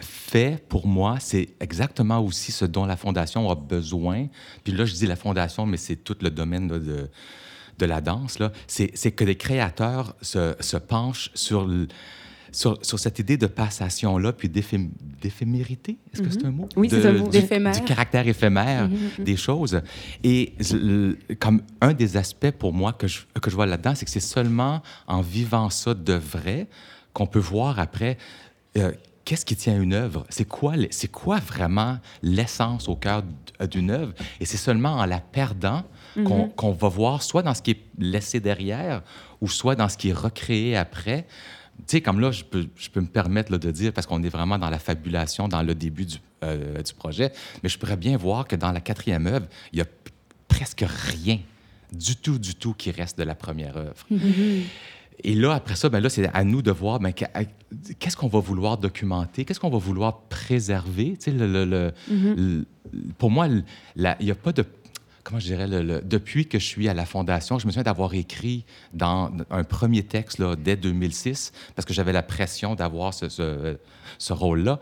fait 0.00 0.62
pour 0.68 0.86
moi, 0.86 1.18
c'est 1.20 1.48
exactement 1.60 2.20
aussi 2.20 2.52
ce 2.52 2.64
dont 2.64 2.86
la 2.86 2.96
Fondation 2.96 3.50
a 3.50 3.54
besoin. 3.54 4.26
Puis 4.64 4.72
là, 4.72 4.84
je 4.84 4.94
dis 4.94 5.06
la 5.06 5.16
Fondation, 5.16 5.66
mais 5.66 5.76
c'est 5.76 5.96
tout 5.96 6.16
le 6.20 6.30
domaine 6.30 6.68
de, 6.68 7.10
de 7.78 7.86
la 7.86 8.00
danse. 8.00 8.38
C'est 8.66 9.12
que 9.12 9.24
les 9.24 9.36
créateurs 9.36 10.14
se, 10.20 10.54
se 10.60 10.76
penchent 10.76 11.30
sur, 11.34 11.68
sur, 12.52 12.78
sur, 12.82 12.98
cette 12.98 13.18
idée 13.18 13.36
de 13.36 13.46
passation-là, 13.46 14.32
puis 14.32 14.48
d'éphémérité. 14.48 15.98
Est-ce 16.12 16.22
que 16.22 16.30
c'est 16.30 16.44
un 16.44 16.50
mot? 16.50 16.68
Oui, 16.76 16.88
c'est 16.90 17.04
un 17.06 17.12
mot. 17.12 17.28
Du, 17.28 17.40
du, 17.40 17.84
caractère 17.84 18.26
éphémère 18.26 18.88
mm-hmm, 18.88 19.20
mm-hmm. 19.20 19.24
des 19.24 19.36
choses. 19.36 19.80
Et 20.24 20.54
comme 21.38 21.62
un 21.80 21.92
des 21.92 22.16
aspects 22.16 22.50
pour 22.50 22.72
moi 22.72 22.92
que 22.92 23.06
je, 23.06 23.20
que 23.40 23.50
je 23.50 23.54
vois 23.54 23.66
là-dedans, 23.66 23.94
c'est 23.94 24.04
que 24.04 24.10
c'est 24.10 24.20
seulement 24.20 24.82
en 25.06 25.20
vivant 25.20 25.70
ça 25.70 25.94
de 25.94 26.14
vrai 26.14 26.66
qu'on 27.12 27.26
peut 27.26 27.38
voir 27.38 27.78
après 27.78 28.18
euh, 28.76 28.92
qu'est-ce 29.24 29.44
qui 29.44 29.56
tient 29.56 29.80
une 29.80 29.92
œuvre? 29.92 30.24
C'est 30.30 30.46
quoi, 30.46 30.74
c'est 30.90 31.10
quoi 31.10 31.38
vraiment 31.38 31.98
l'essence 32.22 32.88
au 32.88 32.96
cœur 32.96 33.22
d'une 33.70 33.90
œuvre? 33.90 34.14
Et 34.40 34.46
c'est 34.46 34.56
seulement 34.56 34.94
en 34.94 35.04
la 35.04 35.20
perdant 35.20 35.84
mm-hmm. 36.16 36.54
qu'on 36.54 36.72
va 36.72 36.88
voir 36.88 37.22
soit 37.22 37.42
dans 37.42 37.54
ce 37.54 37.62
qui 37.62 37.72
est 37.72 37.82
laissé 37.98 38.40
derrière 38.40 39.02
ou 39.40 39.48
soit 39.48 39.74
dans 39.74 39.88
ce 39.88 39.96
qui 39.96 40.10
est 40.10 40.16
recréé 40.16 40.76
après. 40.76 41.26
Tu 41.78 41.84
sais, 41.86 42.00
comme 42.00 42.20
là, 42.20 42.32
je 42.32 42.42
peux, 42.42 42.66
je 42.76 42.88
peux 42.90 43.00
me 43.00 43.06
permettre 43.06 43.56
de 43.56 43.70
dire, 43.70 43.92
parce 43.92 44.06
qu'on 44.06 44.22
est 44.22 44.28
vraiment 44.28 44.58
dans 44.58 44.70
la 44.70 44.80
fabulation, 44.80 45.46
dans 45.46 45.62
le 45.62 45.74
début 45.74 46.06
du, 46.06 46.16
euh, 46.42 46.82
du 46.82 46.92
projet, 46.92 47.32
mais 47.62 47.68
je 47.68 47.78
pourrais 47.78 47.96
bien 47.96 48.16
voir 48.16 48.48
que 48.48 48.56
dans 48.56 48.72
la 48.72 48.80
quatrième 48.80 49.26
œuvre, 49.26 49.46
il 49.72 49.78
y 49.78 49.82
a 49.82 49.86
presque 50.48 50.84
rien 50.88 51.38
du 51.92 52.16
tout, 52.16 52.38
du 52.38 52.54
tout 52.54 52.74
qui 52.74 52.90
reste 52.90 53.16
de 53.18 53.22
la 53.22 53.34
première 53.34 53.76
œuvre. 53.76 54.06
Mm-hmm. 54.10 54.62
Et 55.24 55.34
là, 55.34 55.54
après 55.54 55.74
ça, 55.74 55.88
ben 55.88 56.00
là, 56.00 56.08
c'est 56.08 56.28
à 56.32 56.44
nous 56.44 56.62
de 56.62 56.70
voir 56.70 57.00
ben, 57.00 57.12
qu'est-ce 57.12 58.16
qu'on 58.16 58.28
va 58.28 58.38
vouloir 58.38 58.78
documenter, 58.78 59.44
qu'est-ce 59.44 59.58
qu'on 59.58 59.70
va 59.70 59.78
vouloir 59.78 60.20
préserver. 60.22 61.16
Tu 61.18 61.30
sais, 61.30 61.32
le, 61.32 61.92
mm-hmm. 62.10 62.64
pour 63.18 63.30
moi, 63.30 63.48
il 63.48 63.64
n'y 64.20 64.30
a 64.30 64.34
pas 64.34 64.52
de 64.52 64.64
comment 65.28 65.40
je 65.40 65.46
dirais, 65.46 65.68
depuis 66.04 66.46
que 66.46 66.58
je 66.58 66.64
suis 66.64 66.88
à 66.88 66.94
la 66.94 67.04
Fondation, 67.04 67.58
je 67.58 67.66
me 67.66 67.70
souviens 67.70 67.82
d'avoir 67.82 68.14
écrit 68.14 68.64
dans 68.94 69.30
un 69.50 69.62
premier 69.62 70.02
texte 70.02 70.38
là, 70.38 70.56
dès 70.56 70.74
2006, 70.74 71.52
parce 71.76 71.84
que 71.84 71.92
j'avais 71.92 72.12
la 72.12 72.22
pression 72.22 72.74
d'avoir 72.74 73.12
ce, 73.12 73.28
ce, 73.28 74.32
rôle-là, 74.32 74.80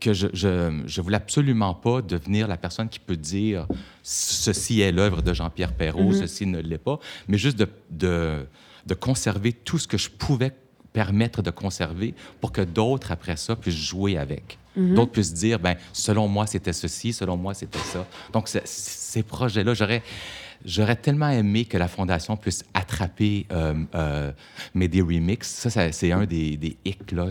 que 0.00 0.12
je, 0.12 0.26
je, 0.34 1.00
voulais 1.00 1.16
absolument 1.16 1.72
pas 1.72 2.02
devenir 2.02 2.46
la 2.46 2.58
personne 2.58 2.90
qui 2.90 2.98
peut 2.98 3.16
dire 3.16 3.66
ceci 4.02 4.82
est 4.82 4.92
l'œuvre 4.92 5.22
de 5.22 5.32
Jean-Pierre 5.32 5.72
Perrault, 5.72 6.12
mm-hmm. 6.12 6.20
ceci 6.20 6.44
ne 6.44 6.60
l'est 6.60 6.76
pas, 6.76 6.98
mais 7.28 7.38
juste 7.38 7.58
de, 7.58 7.68
de 7.90 8.46
de 8.86 8.94
conserver 8.94 9.52
tout 9.52 9.78
ce 9.78 9.88
que 9.88 9.96
je 9.96 10.10
pouvais 10.10 10.52
permettre 10.94 11.42
de 11.42 11.50
conserver 11.50 12.14
pour 12.40 12.52
que 12.52 12.62
d'autres, 12.62 13.12
après 13.12 13.36
ça, 13.36 13.56
puissent 13.56 13.74
jouer 13.74 14.16
avec. 14.16 14.58
Mhm. 14.76 14.94
D'autres 14.94 15.10
puissent 15.10 15.34
dire, 15.34 15.58
ben, 15.58 15.76
selon 15.92 16.28
moi, 16.28 16.46
c'était 16.46 16.72
ceci, 16.72 17.12
selon 17.12 17.36
moi, 17.36 17.52
c'était 17.52 17.80
ça. 17.80 18.06
Donc, 18.32 18.48
ces 18.48 19.22
projets-là, 19.24 19.74
j'aurais, 19.74 20.02
j'aurais 20.64 20.94
tellement 20.94 21.28
aimé 21.28 21.64
que 21.64 21.76
la 21.76 21.88
Fondation 21.88 22.36
puisse 22.36 22.64
attraper 22.74 23.46
euh, 23.50 23.74
euh, 23.96 24.32
Medi 24.72 25.02
Remix. 25.02 25.48
Ça, 25.48 25.92
c'est 25.92 26.12
un 26.12 26.26
des, 26.26 26.56
des 26.56 26.76
hicks, 26.84 27.10
là. 27.10 27.26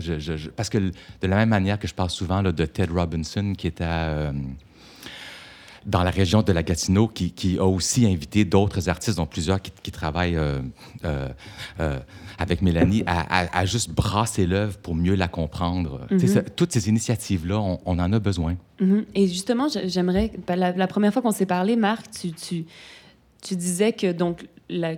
parce 0.54 0.68
que 0.68 0.78
de 0.78 1.26
la 1.26 1.36
même 1.36 1.48
manière 1.48 1.78
que 1.78 1.88
je 1.88 1.94
parle 1.94 2.10
souvent 2.10 2.42
là, 2.42 2.52
de 2.52 2.66
Ted 2.66 2.92
Robinson, 2.92 3.54
qui 3.56 3.66
était 3.66 3.84
à... 3.84 4.08
Euh, 4.08 4.32
dans 5.86 6.02
la 6.02 6.10
région 6.10 6.42
de 6.42 6.52
la 6.52 6.62
Gatineau, 6.62 7.08
qui, 7.08 7.32
qui 7.32 7.58
a 7.58 7.64
aussi 7.64 8.06
invité 8.06 8.44
d'autres 8.44 8.88
artistes, 8.88 9.16
dont 9.16 9.26
plusieurs 9.26 9.60
qui, 9.60 9.70
qui 9.82 9.90
travaillent 9.90 10.36
euh, 10.36 10.60
euh, 11.04 11.28
euh, 11.80 11.98
avec 12.38 12.62
Mélanie, 12.62 13.02
à, 13.06 13.58
à, 13.58 13.64
juste 13.64 13.90
brasser 13.90 14.46
l'œuvre 14.46 14.78
pour 14.78 14.94
mieux 14.94 15.14
la 15.14 15.28
comprendre. 15.28 16.06
Mm-hmm. 16.10 16.44
toutes 16.56 16.72
ces 16.72 16.88
initiatives-là, 16.88 17.58
on, 17.58 17.80
on, 17.84 17.98
en 17.98 18.12
a 18.12 18.18
besoin. 18.18 18.56
Mm-hmm. 18.80 19.04
Et 19.14 19.28
justement, 19.28 19.68
j'aimerais, 19.84 20.32
ben, 20.46 20.56
la, 20.56 20.72
la, 20.72 20.86
première 20.86 21.12
fois 21.12 21.22
qu'on 21.22 21.32
s'est 21.32 21.46
parlé, 21.46 21.76
Marc, 21.76 22.10
tu, 22.10 22.32
tu, 22.32 22.64
tu 23.42 23.56
disais 23.56 23.92
que 23.92 24.12
donc 24.12 24.46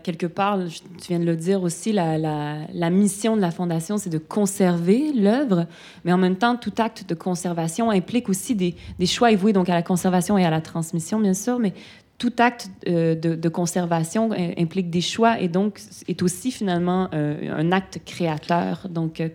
quelque 0.03 0.27
part, 0.27 0.59
tu 0.68 1.09
viens 1.09 1.18
de 1.18 1.25
le 1.25 1.37
dire 1.37 1.62
aussi, 1.62 1.92
la, 1.92 2.18
la, 2.18 2.90
mission 2.90 3.37
de 3.37 3.40
la 3.40 3.51
Fondation, 3.51 3.99
c'est 3.99 4.11
de 4.11 4.18
conserver 4.18 5.12
l'œuvre, 5.12 5.66
mais 6.05 6.12
en 6.12 6.18
même 6.18 6.37
temps, 6.37 6.57
tout 6.57 6.72
acte 6.79 7.09
de 7.09 7.14
conservation 7.14 7.90
implique 7.90 8.29
aussi 8.29 8.55
des, 8.55 8.77
des 8.99 9.07
choix 9.07 9.35
voués 9.35 9.53
donc 9.53 9.68
à 9.68 9.75
la 9.75 9.83
conservation 9.83 10.38
et 10.38 10.44
à 10.44 10.51
la 10.51 10.61
transmission, 10.61 11.18
bien 11.18 11.35
sûr, 11.35 11.59
mais 11.59 11.72
tout 12.18 12.33
acte 12.38 12.70
euh, 12.88 13.14
de, 13.14 13.48
conservation 13.48 14.31
implique 14.59 14.90
des 14.90 15.00
choix 15.00 15.40
et 15.40 15.48
donc 15.48 15.81
est 16.09 16.22
aussi 16.22 16.50
finalement 16.50 17.09
euh, 17.12 17.55
un 17.55 17.72
acte 17.72 18.00
créateur. 18.05 18.88
Donc, 18.88 19.20
euh, 19.20 19.29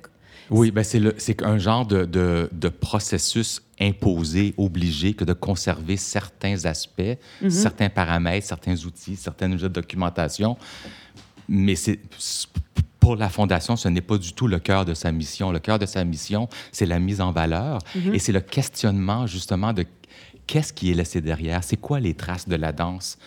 oui, 0.49 0.71
ben 0.71 0.83
c'est 0.83 1.43
un 1.43 1.57
genre 1.57 1.85
de, 1.85 2.05
de, 2.05 2.69
processus 2.69 3.61
imposé, 3.79 4.53
obligé, 4.57 5.13
que 5.13 5.23
de 5.23 5.33
conserver 5.33 5.95
certains 5.95 6.65
aspects, 6.65 7.17
mhm. 7.41 7.49
certains 7.49 7.89
paramètres, 7.89 8.47
certains 8.47 8.75
outils, 8.83 9.15
certaines 9.15 9.55
de 9.55 9.67
documentation. 9.67 10.57
Mais 11.47 11.75
c'est 11.75 11.99
pour 12.99 13.15
la 13.15 13.29
Fondation, 13.29 13.75
ce 13.75 13.87
n'est 13.87 14.01
pas 14.01 14.17
du 14.17 14.33
tout 14.33 14.47
le 14.47 14.59
cœur 14.59 14.85
de 14.85 14.93
sa 14.93 15.11
mission. 15.11 15.51
Le 15.51 15.59
cœur 15.59 15.79
de 15.79 15.85
sa 15.85 16.03
mission, 16.03 16.49
c'est 16.71 16.85
la 16.85 16.99
mise 16.99 17.21
en 17.21 17.31
valeur 17.31 17.79
mhm. 17.95 18.13
et 18.13 18.19
c'est 18.19 18.31
le 18.31 18.41
questionnement 18.41 19.27
justement 19.27 19.73
de 19.73 19.85
qu'est-ce 20.51 20.73
qui 20.73 20.91
est 20.91 20.93
laissé 20.93 21.21
derrière? 21.21 21.63
C'est 21.63 21.77
quoi 21.77 22.01
les 22.01 22.13
traces 22.13 22.47
de 22.47 22.57
la 22.57 22.73
danse? 22.73 23.17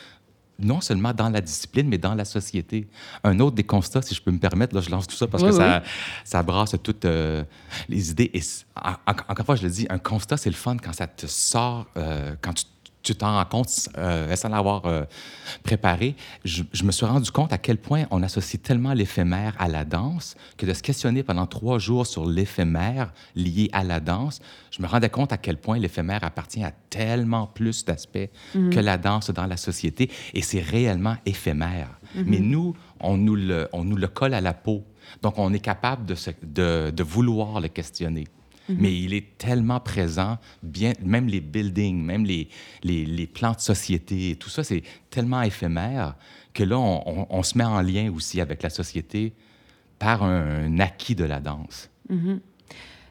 non 0.56 0.80
seulement 0.80 1.12
dans 1.12 1.30
la 1.30 1.40
discipline, 1.40 1.88
mais 1.88 1.98
dans 1.98 2.14
la 2.14 2.24
société. 2.24 2.86
Un 3.24 3.40
autre 3.40 3.56
des 3.56 3.64
constats, 3.64 4.02
si 4.02 4.14
je 4.14 4.22
peux 4.22 4.30
me 4.30 4.38
permettre, 4.38 4.72
là, 4.72 4.80
je 4.80 4.88
lance 4.88 5.08
tout 5.08 5.16
ça 5.16 5.26
parce 5.26 5.42
que 5.42 5.50
Ça, 5.50 5.82
ça 6.22 6.44
brasse 6.44 6.76
toutes 6.80 7.06
euh, 7.06 7.42
les 7.88 8.12
idées. 8.12 8.30
Et 8.32 8.40
encore 8.76 9.36
une 9.36 9.44
fois, 9.44 9.56
je 9.56 9.64
le 9.64 9.70
dis, 9.70 9.84
un 9.90 9.98
constat, 9.98 10.36
c'est 10.36 10.50
le 10.50 10.54
fun 10.54 10.76
quand 10.76 10.92
ça 10.92 11.08
te 11.08 11.26
sort, 11.26 11.88
euh, 11.96 12.36
quand 12.40 12.52
tu 12.52 12.66
tu 13.04 13.14
t'en 13.14 13.36
rends 13.36 13.44
compte 13.44 13.88
euh, 13.98 14.34
sans 14.34 14.48
l'avoir 14.48 14.86
euh, 14.86 15.04
préparé. 15.62 16.16
Je, 16.44 16.62
me 16.82 16.90
suis 16.90 17.06
rendu 17.06 17.30
compte 17.30 17.52
à 17.52 17.58
quel 17.58 17.76
point 17.76 18.06
on 18.10 18.22
associe 18.22 18.60
tellement 18.60 18.94
l'éphémère 18.94 19.54
à 19.58 19.68
la 19.68 19.84
danse 19.84 20.34
que 20.56 20.66
de 20.66 20.72
se 20.72 20.82
questionner 20.82 21.22
pendant 21.22 21.46
trois 21.46 21.78
jours 21.78 22.06
sur 22.06 22.26
l'éphémère 22.26 23.12
lié 23.36 23.68
à 23.72 23.84
la 23.84 24.00
danse, 24.00 24.40
je 24.70 24.82
me 24.82 24.88
rendais 24.88 25.10
compte 25.10 25.32
à 25.32 25.36
quel 25.36 25.58
point 25.58 25.78
l'éphémère 25.78 26.24
appartient 26.24 26.64
à 26.64 26.72
tellement 26.90 27.46
plus 27.46 27.84
d'aspects 27.84 28.30
mhm. 28.54 28.70
que 28.70 28.80
la 28.80 28.96
danse 28.96 29.30
dans 29.30 29.46
la 29.46 29.58
société 29.58 30.10
et 30.32 30.40
c'est 30.42 30.62
réellement 30.62 31.16
éphémère. 31.26 31.90
Mhm. 32.14 32.24
Mais 32.26 32.38
nous, 32.40 32.74
on 33.00 33.18
nous, 33.18 33.36
le, 33.36 33.68
on 33.72 33.84
nous 33.84 33.96
le 33.96 34.08
colle 34.08 34.34
à 34.34 34.40
la 34.40 34.54
peau. 34.54 34.82
Donc, 35.20 35.38
on 35.38 35.52
est 35.52 35.60
capable 35.60 36.06
de, 36.06 36.14
de, 36.42 36.90
de 36.90 37.02
vouloir 37.02 37.60
le 37.60 37.68
questionner. 37.68 38.26
Mhm. 38.68 38.76
Mais 38.80 38.96
il 38.96 39.14
est 39.14 39.36
tellement 39.38 39.80
présent, 39.80 40.38
bien, 40.62 40.92
même 41.04 41.26
les 41.26 41.40
buildings, 41.40 42.02
même 42.02 42.24
les, 42.24 42.48
les, 42.82 43.04
les 43.04 43.26
plans 43.26 43.52
de 43.52 43.60
société, 43.60 44.36
tout 44.36 44.50
ça, 44.50 44.64
c'est 44.64 44.82
tellement 45.10 45.42
éphémère 45.42 46.14
que 46.54 46.62
là, 46.62 46.78
on, 46.78 47.26
on, 47.28 47.42
se 47.42 47.58
met 47.58 47.64
en 47.64 47.82
lien 47.82 48.10
aussi 48.14 48.40
avec 48.40 48.62
la 48.62 48.70
société 48.70 49.34
par 49.98 50.22
un, 50.22 50.78
acquis 50.78 51.14
de 51.14 51.24
la 51.24 51.40
danse. 51.40 51.90
Mhm. 52.08 52.40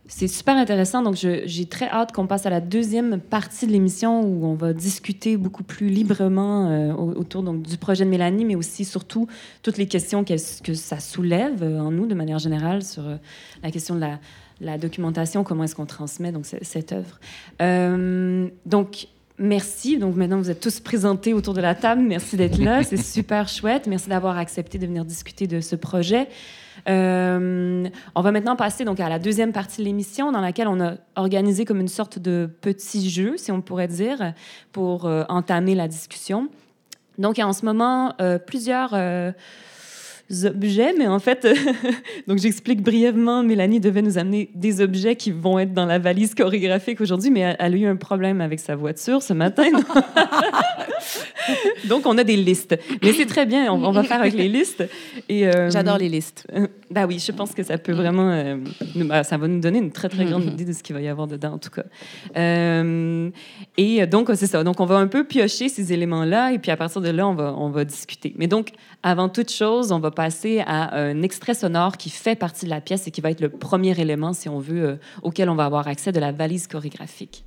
C'est 0.05 0.27
super 0.27 0.57
intéressant. 0.57 1.01
Donc, 1.01 1.15
j'ai 1.15 1.65
très 1.65 1.87
hâte 1.87 2.11
qu'on 2.11 2.27
passe 2.27 2.45
à 2.45 2.49
la 2.49 2.59
deuxième 2.59 3.21
partie 3.21 3.65
de 3.65 3.71
l'émission 3.71 4.21
où 4.21 4.45
on 4.45 4.53
va 4.53 4.73
discuter 4.73 5.37
beaucoup 5.37 5.63
plus 5.63 5.87
librement 5.87 6.69
euh, 6.69 6.93
autour 6.93 7.41
donc, 7.41 7.63
du 7.63 7.77
projet 7.77 8.03
de 8.03 8.09
Mélanie, 8.09 8.43
mais 8.43 8.55
aussi, 8.55 8.83
surtout, 8.83 9.27
toutes 9.61 9.77
les 9.77 9.87
questions 9.87 10.25
que, 10.25 10.33
que 10.61 10.73
ça 10.73 10.99
soulève 10.99 11.63
euh, 11.63 11.79
en 11.79 11.89
nous 11.89 12.05
de 12.05 12.15
manière 12.15 12.37
générale 12.37 12.83
sur 12.83 13.07
euh, 13.07 13.15
la 13.63 13.71
question 13.71 13.95
de 13.95 14.01
la, 14.01 14.19
la 14.63 14.77
documentation, 14.77 15.43
comment 15.43 15.63
est-ce 15.63 15.75
qu'on 15.75 15.85
transmet 15.85 16.31
donc, 16.31 16.45
cette 16.45 16.91
œuvre. 16.91 17.19
Euh, 17.61 18.47
donc, 18.65 19.07
merci. 19.37 19.97
Donc, 19.97 20.15
maintenant, 20.15 20.37
vous 20.37 20.49
êtes 20.49 20.59
tous 20.59 20.79
présentés 20.79 21.33
autour 21.33 21.53
de 21.53 21.61
la 21.61 21.75
table. 21.75 22.01
Merci 22.01 22.37
d'être 22.37 22.57
là. 22.57 22.83
C'est 22.83 22.97
super 22.97 23.47
chouette. 23.47 23.87
Merci 23.87 24.09
d'avoir 24.09 24.37
accepté 24.37 24.77
de 24.77 24.85
venir 24.85 25.05
discuter 25.05 25.47
de 25.47 25.61
ce 25.61 25.75
projet. 25.75 26.27
Euh, 26.89 27.87
on 28.15 28.21
va 28.21 28.31
maintenant 28.31 28.55
passer 28.55 28.83
donc 28.83 28.99
à 28.99 29.07
la 29.07 29.19
deuxième 29.19 29.51
partie 29.51 29.81
de 29.81 29.85
l'émission 29.85 30.31
dans 30.31 30.41
laquelle 30.41 30.67
on 30.67 30.81
a 30.81 30.95
organisé 31.15 31.65
comme 31.65 31.79
une 31.79 31.87
sorte 31.87 32.17
de 32.17 32.49
petit 32.61 33.09
jeu, 33.09 33.35
si 33.37 33.51
on 33.51 33.61
pourrait 33.61 33.87
dire, 33.87 34.33
pour 34.71 35.05
euh, 35.05 35.23
entamer 35.29 35.75
la 35.75 35.87
discussion. 35.87 36.49
Donc, 37.19 37.37
il 37.37 37.41
y 37.41 37.43
a 37.43 37.47
en 37.47 37.53
ce 37.53 37.63
moment 37.63 38.15
plusieurs 38.47 38.95
objets, 40.45 40.93
mais 40.97 41.07
en 41.07 41.19
fait, 41.19 41.47
donc 42.27 42.39
j'explique 42.39 42.81
brièvement, 42.81 43.43
Mélanie 43.43 43.79
devait 43.79 44.01
nous 44.01 44.17
amener 44.17 44.49
des 44.55 44.81
objets 44.81 45.15
qui 45.15 45.31
vont 45.31 45.59
être 45.59 45.73
dans 45.73 45.85
la 45.85 45.99
valise 45.99 46.33
chorégraphique 46.33 47.01
aujourd'hui, 47.01 47.29
mais 47.29 47.55
elle, 47.59 47.73
a 47.73 47.77
eu 47.77 47.85
un 47.85 47.95
problème 47.95 48.41
avec 48.41 48.59
sa 48.59 48.75
voiture 48.75 49.21
ce 49.21 49.33
matin. 49.33 49.65
donc 51.85 52.05
on 52.05 52.17
a 52.17 52.23
des 52.23 52.35
listes. 52.35 52.77
Mais 53.01 53.13
c'est 53.13 53.25
très 53.25 53.45
bien, 53.45 53.71
on, 53.71 53.91
va 53.91 54.03
faire 54.03 54.19
avec 54.19 54.33
les 54.33 54.47
listes. 54.47 54.83
Euh, 55.31 55.69
J'adore 55.69 55.97
les 55.97 56.09
listes. 56.09 56.47
bah 56.91 57.05
oui, 57.07 57.19
je 57.19 57.31
pense 57.31 57.53
que 57.53 57.63
ça 57.63 57.77
peut 57.77 57.93
vraiment, 57.93 58.29
euh, 58.29 58.57
bah, 58.95 59.23
ça 59.23 59.37
va 59.37 59.47
nous 59.47 59.59
donner 59.59 59.79
une 59.79 59.91
très 59.91 60.09
très 60.09 60.25
grande 60.25 60.45
idée 60.45 60.65
de 60.65 60.73
ce 60.73 60.83
qu'il 60.83 60.95
va 60.95 61.01
y 61.01 61.07
avoir 61.07 61.27
dedans 61.27 61.53
en 61.53 61.57
tout 61.57 61.69
cas. 61.69 61.83
Euh, 62.37 63.29
et 63.77 64.05
donc 64.07 64.29
c'est 64.35 64.47
ça. 64.47 64.63
Donc 64.63 64.79
on 64.79 64.85
va 64.85 64.95
un 64.95 65.07
peu 65.07 65.23
piocher 65.23 65.69
ces 65.69 65.93
éléments-là, 65.93 66.51
et 66.51 66.59
puis 66.59 66.71
à 66.71 66.77
partir 66.77 67.01
de 67.01 67.09
là, 67.09 67.27
on 67.27 67.33
va 67.33 67.53
on 67.57 67.69
va 67.69 67.85
discuter. 67.85 68.33
Mais 68.37 68.47
donc 68.47 68.71
avant 69.03 69.29
toute 69.29 69.51
chose, 69.51 69.91
on 69.91 69.99
va 69.99 70.11
passer 70.11 70.63
à 70.65 70.95
un 70.97 71.21
extrait 71.21 71.53
sonore 71.53 71.97
qui 71.97 72.09
fait 72.09 72.35
partie 72.35 72.65
de 72.65 72.69
la 72.69 72.81
pièce 72.81 73.07
et 73.07 73.11
qui 73.11 73.21
va 73.21 73.31
être 73.31 73.41
le 73.41 73.49
premier 73.49 73.99
élément, 73.99 74.33
si 74.33 74.49
on 74.49 74.59
veut, 74.59 74.83
euh, 74.83 74.95
auquel 75.21 75.49
on 75.49 75.55
va 75.55 75.65
avoir 75.65 75.87
accès 75.87 76.11
de 76.11 76.19
la 76.19 76.31
valise 76.31 76.67
chorégraphique. 76.67 77.43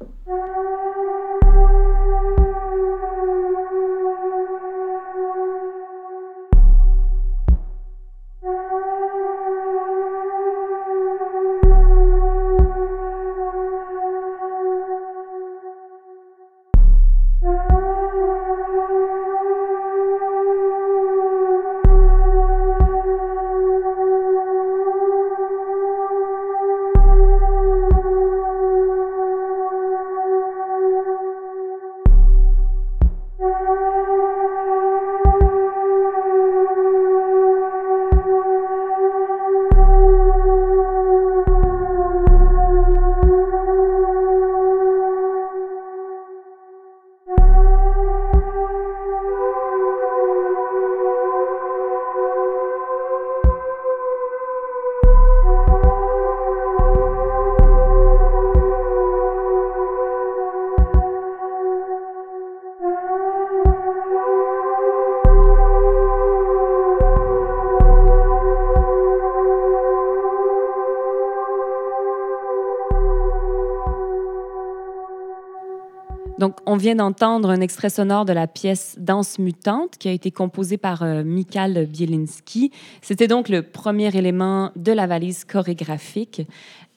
On 76.76 76.78
vient 76.78 76.94
d'entendre 76.94 77.48
un 77.48 77.62
extrait 77.62 77.88
sonore 77.88 78.26
de 78.26 78.34
la 78.34 78.46
pièce 78.46 78.96
Danse 78.98 79.38
mutante 79.38 79.96
qui 79.96 80.08
a 80.08 80.12
été 80.12 80.30
composée 80.30 80.76
par 80.76 81.02
euh, 81.02 81.24
Mikhail 81.24 81.86
Bielinski. 81.86 82.70
C'était 83.00 83.28
donc 83.28 83.48
le 83.48 83.62
premier 83.62 84.14
élément 84.14 84.72
de 84.76 84.92
la 84.92 85.06
valise 85.06 85.46
chorégraphique. 85.46 86.42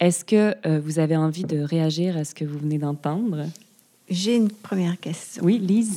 Est-ce 0.02 0.26
que 0.26 0.54
euh, 0.66 0.82
vous 0.84 1.00
avez 1.00 1.16
envie 1.16 1.46
de 1.46 1.62
réagir 1.62 2.18
à 2.18 2.26
ce 2.26 2.36
que 2.36 2.44
vous 2.44 2.60
venez 2.60 2.78
d'entendre? 2.78 3.46
J'ai 4.10 4.36
une 4.36 4.52
première 4.52 5.00
question. 5.00 5.46
Oui, 5.46 5.60
Lise. 5.60 5.96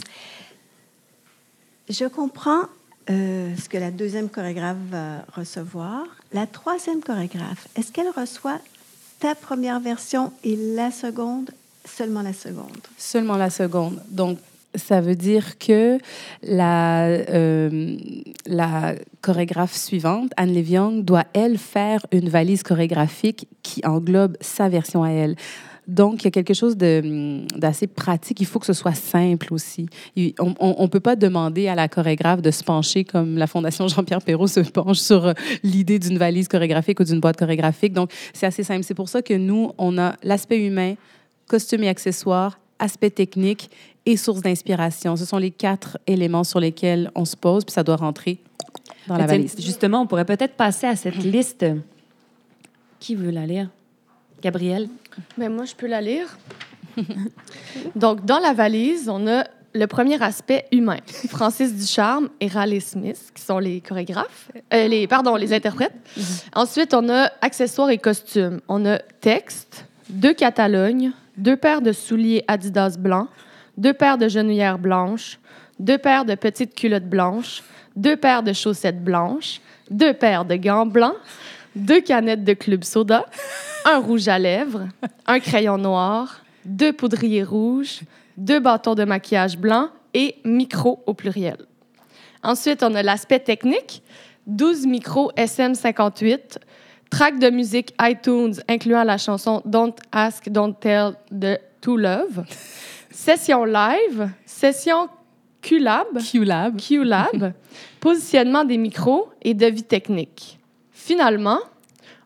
Je 1.88 2.04
comprends 2.04 2.66
euh, 3.10 3.52
ce 3.56 3.68
que 3.68 3.78
la 3.78 3.90
deuxième 3.90 4.28
chorégraphe 4.28 4.78
va 4.92 5.24
recevoir. 5.34 6.04
La 6.32 6.46
troisième 6.46 7.00
chorégraphe, 7.00 7.66
est-ce 7.74 7.90
qu'elle 7.90 8.10
reçoit 8.16 8.60
ta 9.18 9.34
première 9.34 9.80
version 9.80 10.32
et 10.44 10.54
la 10.76 10.92
seconde 10.92 11.50
Seulement 11.84 12.22
la 12.22 12.32
seconde. 12.32 12.78
Seulement 12.96 13.36
la 13.36 13.50
seconde. 13.50 14.00
Donc, 14.10 14.38
ça 14.74 15.00
veut 15.00 15.16
dire 15.16 15.58
que 15.58 15.98
la, 16.42 17.06
euh, 17.06 17.96
la 18.46 18.94
chorégraphe 19.20 19.74
suivante, 19.74 20.30
Anne 20.36 20.52
Léviang, 20.52 20.92
doit, 20.92 21.24
elle, 21.34 21.58
faire 21.58 22.04
une 22.10 22.28
valise 22.28 22.62
chorégraphique 22.62 23.48
qui 23.62 23.84
englobe 23.84 24.36
sa 24.40 24.68
version 24.68 25.02
à 25.02 25.10
elle. 25.10 25.36
Donc, 25.88 26.22
il 26.22 26.26
y 26.26 26.28
a 26.28 26.30
quelque 26.30 26.54
chose 26.54 26.76
d'assez 26.76 27.88
pratique. 27.88 28.40
Il 28.40 28.46
faut 28.46 28.60
que 28.60 28.66
ce 28.66 28.72
soit 28.72 28.94
simple 28.94 29.52
aussi. 29.52 29.88
On 30.38 30.82
ne 30.82 30.86
peut 30.86 31.00
pas 31.00 31.16
demander 31.16 31.66
à 31.66 31.74
la 31.74 31.88
chorégraphe 31.88 32.40
de 32.40 32.52
se 32.52 32.62
pencher 32.62 33.04
comme 33.04 33.36
la 33.36 33.48
Fondation 33.48 33.88
Jean-Pierre 33.88 34.22
Perrault 34.22 34.46
se 34.46 34.60
penche 34.60 34.98
sur 34.98 35.26
euh, 35.26 35.32
l'idée 35.64 35.98
d'une 35.98 36.18
valise 36.18 36.46
chorégraphique 36.46 37.00
ou 37.00 37.04
d'une 37.04 37.18
boîte 37.18 37.36
chorégraphique. 37.36 37.92
Donc, 37.92 38.12
c'est 38.32 38.46
assez 38.46 38.62
simple. 38.62 38.84
C'est 38.84 38.94
pour 38.94 39.08
ça 39.08 39.22
que 39.22 39.34
nous, 39.34 39.72
on 39.76 39.98
a 39.98 40.14
l'aspect 40.22 40.64
humain, 40.64 40.94
costumes 41.52 41.84
et 41.84 41.88
accessoires 41.88 42.58
aspect 42.78 43.10
technique 43.10 43.70
et 44.06 44.16
source 44.16 44.40
d'inspiration. 44.40 45.16
Ce 45.16 45.24
sont 45.24 45.38
les 45.38 45.50
quatre 45.50 45.98
éléments 46.06 46.44
sur 46.44 46.60
lesquels 46.60 47.10
on 47.14 47.24
se 47.24 47.36
pose, 47.36 47.64
puis 47.64 47.72
ça 47.72 47.84
doit 47.84 47.96
rentrer 47.96 48.38
dans 49.06 49.16
la 49.16 49.26
valise. 49.26 49.54
Justement, 49.58 50.00
on 50.00 50.06
pourrait 50.06 50.24
peut-être 50.24 50.54
passer 50.54 50.86
à 50.86 50.96
cette 50.96 51.22
liste. 51.22 51.64
Qui 52.98 53.14
veut 53.14 53.30
la 53.30 53.46
lire? 53.46 53.68
Gabrielle? 54.40 54.88
Mais 55.36 55.48
moi, 55.48 55.64
je 55.64 55.74
peux 55.74 55.86
la 55.86 56.00
lire. 56.00 56.38
Donc, 57.96 58.24
dans 58.24 58.38
la 58.38 58.54
valise, 58.54 59.08
on 59.08 59.26
a 59.28 59.44
le 59.74 59.86
premier 59.86 60.20
aspect 60.22 60.66
humain. 60.72 60.98
Francis 61.28 61.74
Ducharme 61.74 62.30
et 62.40 62.48
Raleigh 62.48 62.80
Smith, 62.80 63.30
qui 63.34 63.42
sont 63.42 63.58
les 63.58 63.80
chorégraphes, 63.80 64.50
euh, 64.72 64.88
les, 64.88 65.06
pardon, 65.06 65.36
les 65.36 65.52
interprètes. 65.52 65.94
Ensuite, 66.54 66.94
on 66.94 67.08
a 67.08 67.30
accessoires 67.40 67.90
et 67.90 67.98
costumes. 67.98 68.60
On 68.68 68.84
a 68.86 68.98
texte, 69.20 69.84
deux 70.08 70.34
Catalogne, 70.34 71.12
deux 71.36 71.56
paires 71.56 71.82
de 71.82 71.92
souliers 71.92 72.44
Adidas 72.48 72.96
blancs, 72.98 73.28
deux 73.76 73.92
paires 73.92 74.18
de 74.18 74.28
genouillères 74.28 74.78
blanches, 74.78 75.38
deux 75.78 75.98
paires 75.98 76.24
de 76.24 76.34
petites 76.34 76.74
culottes 76.74 77.08
blanches, 77.08 77.62
deux 77.96 78.16
paires 78.16 78.42
de 78.42 78.52
chaussettes 78.52 79.02
blanches, 79.02 79.60
deux 79.90 80.14
paires 80.14 80.44
de 80.44 80.56
gants 80.56 80.86
blancs, 80.86 81.16
deux 81.74 82.00
canettes 82.00 82.44
de 82.44 82.52
club 82.52 82.84
soda, 82.84 83.26
un 83.84 83.98
rouge 83.98 84.28
à 84.28 84.38
lèvres, 84.38 84.86
un 85.26 85.40
crayon 85.40 85.78
noir, 85.78 86.42
deux 86.64 86.92
poudriers 86.92 87.42
rouges, 87.42 88.00
deux 88.36 88.60
bâtons 88.60 88.94
de 88.94 89.04
maquillage 89.04 89.58
blanc 89.58 89.88
et 90.14 90.36
micro 90.44 91.02
au 91.06 91.14
pluriel. 91.14 91.56
Ensuite, 92.42 92.82
on 92.82 92.94
a 92.94 93.02
l'aspect 93.02 93.40
technique, 93.40 94.02
12 94.46 94.86
micros 94.86 95.30
SM58, 95.36 96.58
track 97.12 97.38
de 97.38 97.50
musique 97.50 97.94
iTunes 98.00 98.54
incluant 98.68 99.04
la 99.04 99.18
chanson 99.18 99.60
Don't 99.66 99.94
Ask, 100.12 100.48
Don't 100.48 100.72
Tell 100.80 101.12
de 101.30 101.58
To 101.82 101.98
Love, 101.98 102.44
session 103.10 103.64
live, 103.64 104.30
session 104.46 105.08
QLab, 105.60 106.18
Q-Lab. 106.18 106.80
QLab, 106.80 107.52
positionnement 108.00 108.64
des 108.64 108.78
micros 108.78 109.28
et 109.42 109.52
devis 109.52 109.82
technique. 109.82 110.58
Finalement, 110.90 111.58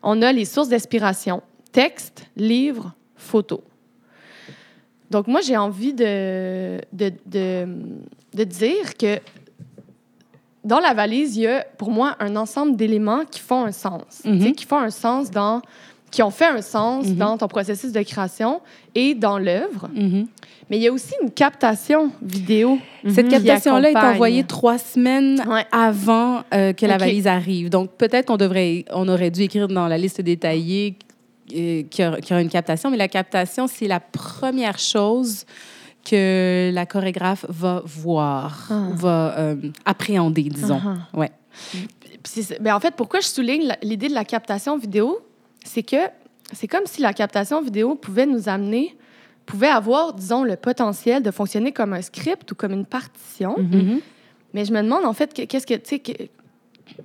on 0.01 0.21
a 0.21 0.31
les 0.31 0.45
sources 0.45 0.69
d'inspiration, 0.69 1.43
texte, 1.73 2.25
livre, 2.37 2.93
photo. 3.15 3.63
Donc, 5.11 5.27
moi, 5.27 5.41
j'ai 5.41 5.57
envie 5.57 5.93
de, 5.93 6.79
de, 6.93 7.11
de, 7.25 7.67
de 8.33 8.43
dire 8.45 8.95
que 8.97 9.19
dans 10.67 10.79
la 10.79 10.93
valise, 10.93 11.35
il 11.37 11.43
y 11.43 11.47
a 11.47 11.65
pour 11.77 11.89
moi 11.91 12.15
un 12.19 12.35
ensemble 12.35 12.75
d'éléments 12.75 13.23
qui 13.29 13.39
font 13.39 13.63
un 13.65 13.71
sens, 13.71 14.21
Mhm. 14.25 14.51
Qui 14.53 14.65
font 14.65 14.77
un 14.79 14.89
sens 14.91 15.31
dans, 15.31 15.61
qui 16.11 16.21
ont 16.23 16.29
fait 16.31 16.45
un 16.47 16.61
sens 16.61 17.07
Mhm. 17.07 17.15
dans 17.15 17.37
ton 17.37 17.47
processus 17.47 17.91
de 17.91 18.01
création 18.01 18.61
et 18.93 19.15
dans 19.15 19.39
l'œuvre. 19.39 19.89
Mhm. 19.93 20.27
Mais 20.69 20.77
il 20.77 20.83
y 20.83 20.87
a 20.87 20.91
aussi 20.91 21.13
une 21.23 21.31
captation 21.31 22.11
vidéo. 22.21 22.77
Cette 23.07 23.29
captation-là 23.29 23.91
est 23.91 23.95
envoyée 23.95 24.43
trois 24.43 24.77
semaines 24.77 25.41
Ouais. 25.47 25.65
avant 25.71 26.43
euh, 26.53 26.73
que 26.73 26.85
la 26.85 26.97
valise 26.97 27.25
arrive. 27.27 27.69
Donc, 27.69 27.91
peut-être 27.97 28.25
qu'on 28.27 28.35
devrait, 28.37 28.83
on 28.91 29.07
aurait 29.07 29.31
dû 29.31 29.43
écrire 29.43 29.69
dans 29.69 29.87
la 29.87 29.97
liste 29.97 30.19
détaillée 30.21 30.95
euh, 31.55 31.83
qu'il 31.89 32.03
y 32.03 32.31
aura 32.33 32.41
une 32.41 32.49
captation, 32.49 32.91
mais 32.91 32.97
la 32.97 33.07
captation, 33.07 33.67
c'est 33.67 33.87
la 33.87 34.01
première 34.01 34.77
chose 34.79 35.45
que 36.07 36.71
la 36.73 36.85
chorégraphe 36.85 37.45
va 37.49 37.81
voir, 37.85 38.67
Ah. 38.69 38.87
va 38.93 39.37
euh, 39.39 39.55
appréhender, 39.85 40.43
disons. 40.43 40.79
Ah 40.83 40.97
Ouais. 41.17 41.31
Puis 42.23 42.43
c'est- 42.43 42.61
ben, 42.61 42.75
en 42.75 42.79
fait, 42.79 42.95
pourquoi 42.95 43.19
je 43.19 43.27
souligne 43.27 43.73
l'idée 43.81 44.09
de 44.09 44.13
la 44.13 44.25
captation 44.25 44.77
vidéo, 44.77 45.19
c'est 45.63 45.83
que 45.83 45.97
c'est 46.53 46.67
comme 46.67 46.85
si 46.85 47.01
la 47.01 47.13
captation 47.13 47.61
vidéo 47.61 47.95
pouvait 47.95 48.25
nous 48.25 48.47
amener, 48.49 48.95
pouvait 49.45 49.67
avoir, 49.67 50.13
disons, 50.13 50.43
le 50.43 50.55
potentiel 50.55 51.23
de 51.23 51.31
fonctionner 51.31 51.71
comme 51.71 51.93
un 51.93 52.01
script 52.01 52.51
ou 52.51 52.55
comme 52.55 52.73
une 52.73 52.85
partition. 52.85 53.55
Mhm. 53.57 53.99
Mais 54.53 54.65
je 54.65 54.73
me 54.73 54.81
demande, 54.81 55.05
en 55.05 55.13
fait, 55.13 55.33
que- 55.33 55.43
qu'est-ce 55.43 55.67
que, 55.67 55.73
tu 55.75 55.81
sais, 55.89 55.99
que- 55.99 56.23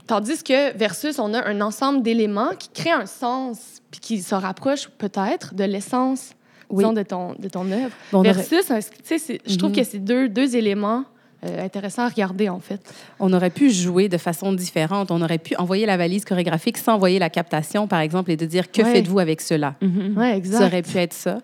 tandis 0.06 0.42
que 0.42 0.76
versus, 0.76 1.18
on 1.18 1.34
a 1.34 1.44
un 1.46 1.60
ensemble 1.60 2.02
d'éléments 2.02 2.50
qui 2.58 2.68
créent 2.70 2.92
un 2.92 3.06
sens, 3.06 3.80
puis 3.90 4.00
qui 4.00 4.22
se 4.22 4.34
rapprochent 4.34 4.88
peut-être 4.88 5.54
de 5.54 5.64
l'essence, 5.64 6.32
Oui. 6.72 6.82
disons, 6.82 6.92
de 6.92 7.02
ton, 7.02 7.34
de 7.38 7.48
ton 7.48 7.70
œuvre. 7.70 7.90
Bon, 8.10 8.18
on 8.18 8.20
aurait- 8.20 8.32
versus, 8.32 8.66
tu 9.06 9.18
sais, 9.18 9.40
je 9.46 9.56
trouve 9.56 9.70
Mhm. 9.70 9.76
que 9.76 9.84
c'est 9.84 9.98
deux, 9.98 10.28
deux 10.28 10.56
éléments 10.56 11.04
euh, 11.44 11.64
intéressants 11.64 12.02
à 12.02 12.08
regarder, 12.08 12.48
en 12.48 12.60
fait. 12.60 12.80
On 13.18 13.32
aurait 13.32 13.50
pu 13.50 13.68
jouer 13.72 14.08
de 14.08 14.16
façon 14.16 14.52
différente. 14.52 15.10
On 15.10 15.20
aurait 15.22 15.38
pu 15.38 15.56
envoyer 15.56 15.86
la 15.86 15.96
valise 15.96 16.24
chorégraphique 16.24 16.78
sans 16.78 16.94
envoyer 16.94 17.18
la 17.18 17.30
captation, 17.30 17.88
par 17.88 17.98
exemple, 17.98 18.30
et 18.30 18.36
de 18.36 18.46
dire 18.46 18.70
que 18.70 18.80
Ouais. 18.80 18.92
faites-vous 18.92 19.18
avec 19.18 19.40
cela? 19.40 19.74
Mhm. 19.82 20.14
Ça 20.16 20.36
exact. 20.36 20.64
aurait 20.66 20.82
pu 20.82 20.98
être 20.98 21.12
ça. 21.12 21.40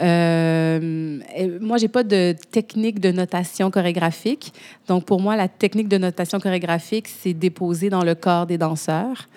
Euh, 0.00 1.18
moi, 1.60 1.76
j'ai 1.78 1.88
pas 1.88 2.02
de 2.02 2.34
technique 2.50 2.98
de 3.00 3.12
notation 3.12 3.70
chorégraphique. 3.70 4.52
Donc, 4.88 5.04
pour 5.04 5.20
moi, 5.20 5.36
la 5.36 5.48
technique 5.48 5.88
de 5.88 5.98
notation 5.98 6.40
chorégraphique, 6.40 7.08
c'est 7.08 7.34
déposé 7.34 7.90
dans 7.90 8.04
le 8.04 8.14
corps 8.14 8.46
des 8.46 8.58
danseurs. 8.58 9.28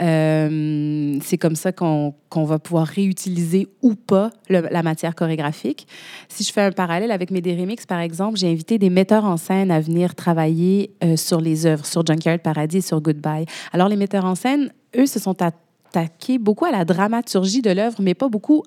Euh, 0.00 1.18
c'est 1.22 1.38
comme 1.38 1.56
ça 1.56 1.72
qu'on 1.72 2.14
va 2.34 2.58
pouvoir 2.58 2.86
réutiliser 2.86 3.68
ou 3.82 3.94
pas 3.94 4.30
la 4.48 4.82
matière 4.82 5.14
chorégraphique. 5.14 5.86
Si 6.28 6.42
je 6.44 6.52
fais 6.52 6.62
un 6.62 6.72
parallèle 6.72 7.12
avec 7.12 7.30
mes 7.30 7.40
Remix, 7.40 7.86
par 7.86 8.00
exemple, 8.00 8.38
j'ai 8.38 8.50
invité 8.50 8.78
des 8.78 8.90
metteurs 8.90 9.24
en 9.24 9.36
scène 9.36 9.70
à 9.70 9.80
venir 9.80 10.14
travailler 10.14 10.90
euh, 11.04 11.16
sur 11.16 11.40
les 11.40 11.66
œuvres, 11.66 11.86
sur 11.86 12.04
Junkyard 12.04 12.40
Paradis 12.40 12.82
sur 12.82 13.00
Goodbye. 13.00 13.46
Alors, 13.72 13.88
les 13.88 13.96
metteurs 13.96 14.24
en 14.24 14.34
scène, 14.34 14.72
eux, 14.96 15.06
se 15.06 15.20
sont 15.20 15.36
attaqués 15.42 16.38
beaucoup 16.38 16.64
à 16.64 16.72
la 16.72 16.84
dramaturgie 16.84 17.62
de 17.62 17.70
l'œuvre, 17.70 17.98
mais 18.00 18.14
pas 18.14 18.28
beaucoup 18.28 18.64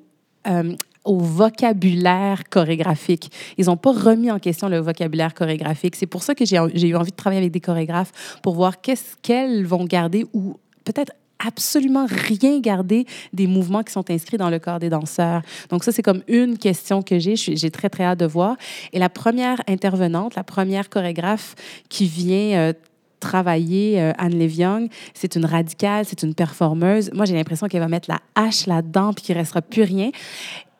euh, 0.47 0.75
au 1.03 1.19
vocabulaire 1.19 2.43
chorégraphique. 2.49 3.31
Ils 3.57 3.65
n'ont 3.65 3.77
pas 3.77 3.91
remis 3.91 4.29
en 4.29 4.39
question 4.39 4.69
le 4.69 4.79
vocabulaire 4.79 5.33
chorégraphique. 5.33 5.95
C'est 5.95 6.05
pour 6.05 6.21
ça 6.21 6.35
que 6.35 6.45
j'ai 6.45 6.57
eu 6.87 6.95
envie 6.95 7.11
de 7.11 7.15
travailler 7.15 7.41
avec 7.41 7.51
des 7.51 7.61
chorégraphes 7.61 8.39
pour 8.43 8.55
voir 8.55 8.81
qu'est-ce 8.81 9.15
qu'elles 9.21 9.65
vont 9.65 9.85
garder 9.85 10.25
ou 10.33 10.57
peut-être 10.87 11.11
absolument 11.45 12.07
rien 12.09 12.59
garder 12.59 13.05
des 13.33 13.47
mouvements 13.47 13.83
qui 13.83 13.93
sont 13.93 14.09
inscrits 14.09 14.37
dans 14.37 14.49
le 14.49 14.59
corps 14.59 14.79
des 14.79 14.89
danseurs. 14.89 15.41
Donc 15.69 15.83
ça, 15.83 15.91
c'est 15.91 16.01
comme 16.01 16.23
une 16.27 16.57
question 16.57 17.01
que 17.01 17.19
j'ai. 17.19 17.35
J'ai 17.35 17.71
très, 17.71 17.89
très 17.89 18.05
hâte 18.05 18.19
de 18.19 18.25
voir. 18.25 18.55
Et 18.93 18.99
la 18.99 19.09
première 19.09 19.61
intervenante, 19.67 20.35
la 20.35 20.43
première 20.43 20.89
chorégraphe 20.89 21.55
qui 21.89 22.07
vient 22.07 22.57
euh, 22.57 22.73
travailler 23.19 24.01
euh, 24.01 24.13
Anne 24.17 24.37
Léviong, 24.37 24.89
c'est 25.13 25.35
une 25.35 25.45
radicale, 25.45 26.05
c'est 26.05 26.23
une 26.23 26.33
performeuse. 26.33 27.11
Moi, 27.13 27.25
j'ai 27.25 27.35
l'impression 27.35 27.67
qu'elle 27.67 27.81
va 27.81 27.87
mettre 27.87 28.09
la 28.09 28.19
hache 28.35 28.65
là-dedans 28.65 29.13
puis 29.13 29.25
qu'il 29.25 29.35
ne 29.35 29.41
restera 29.41 29.61
plus 29.61 29.83
rien. 29.83 30.09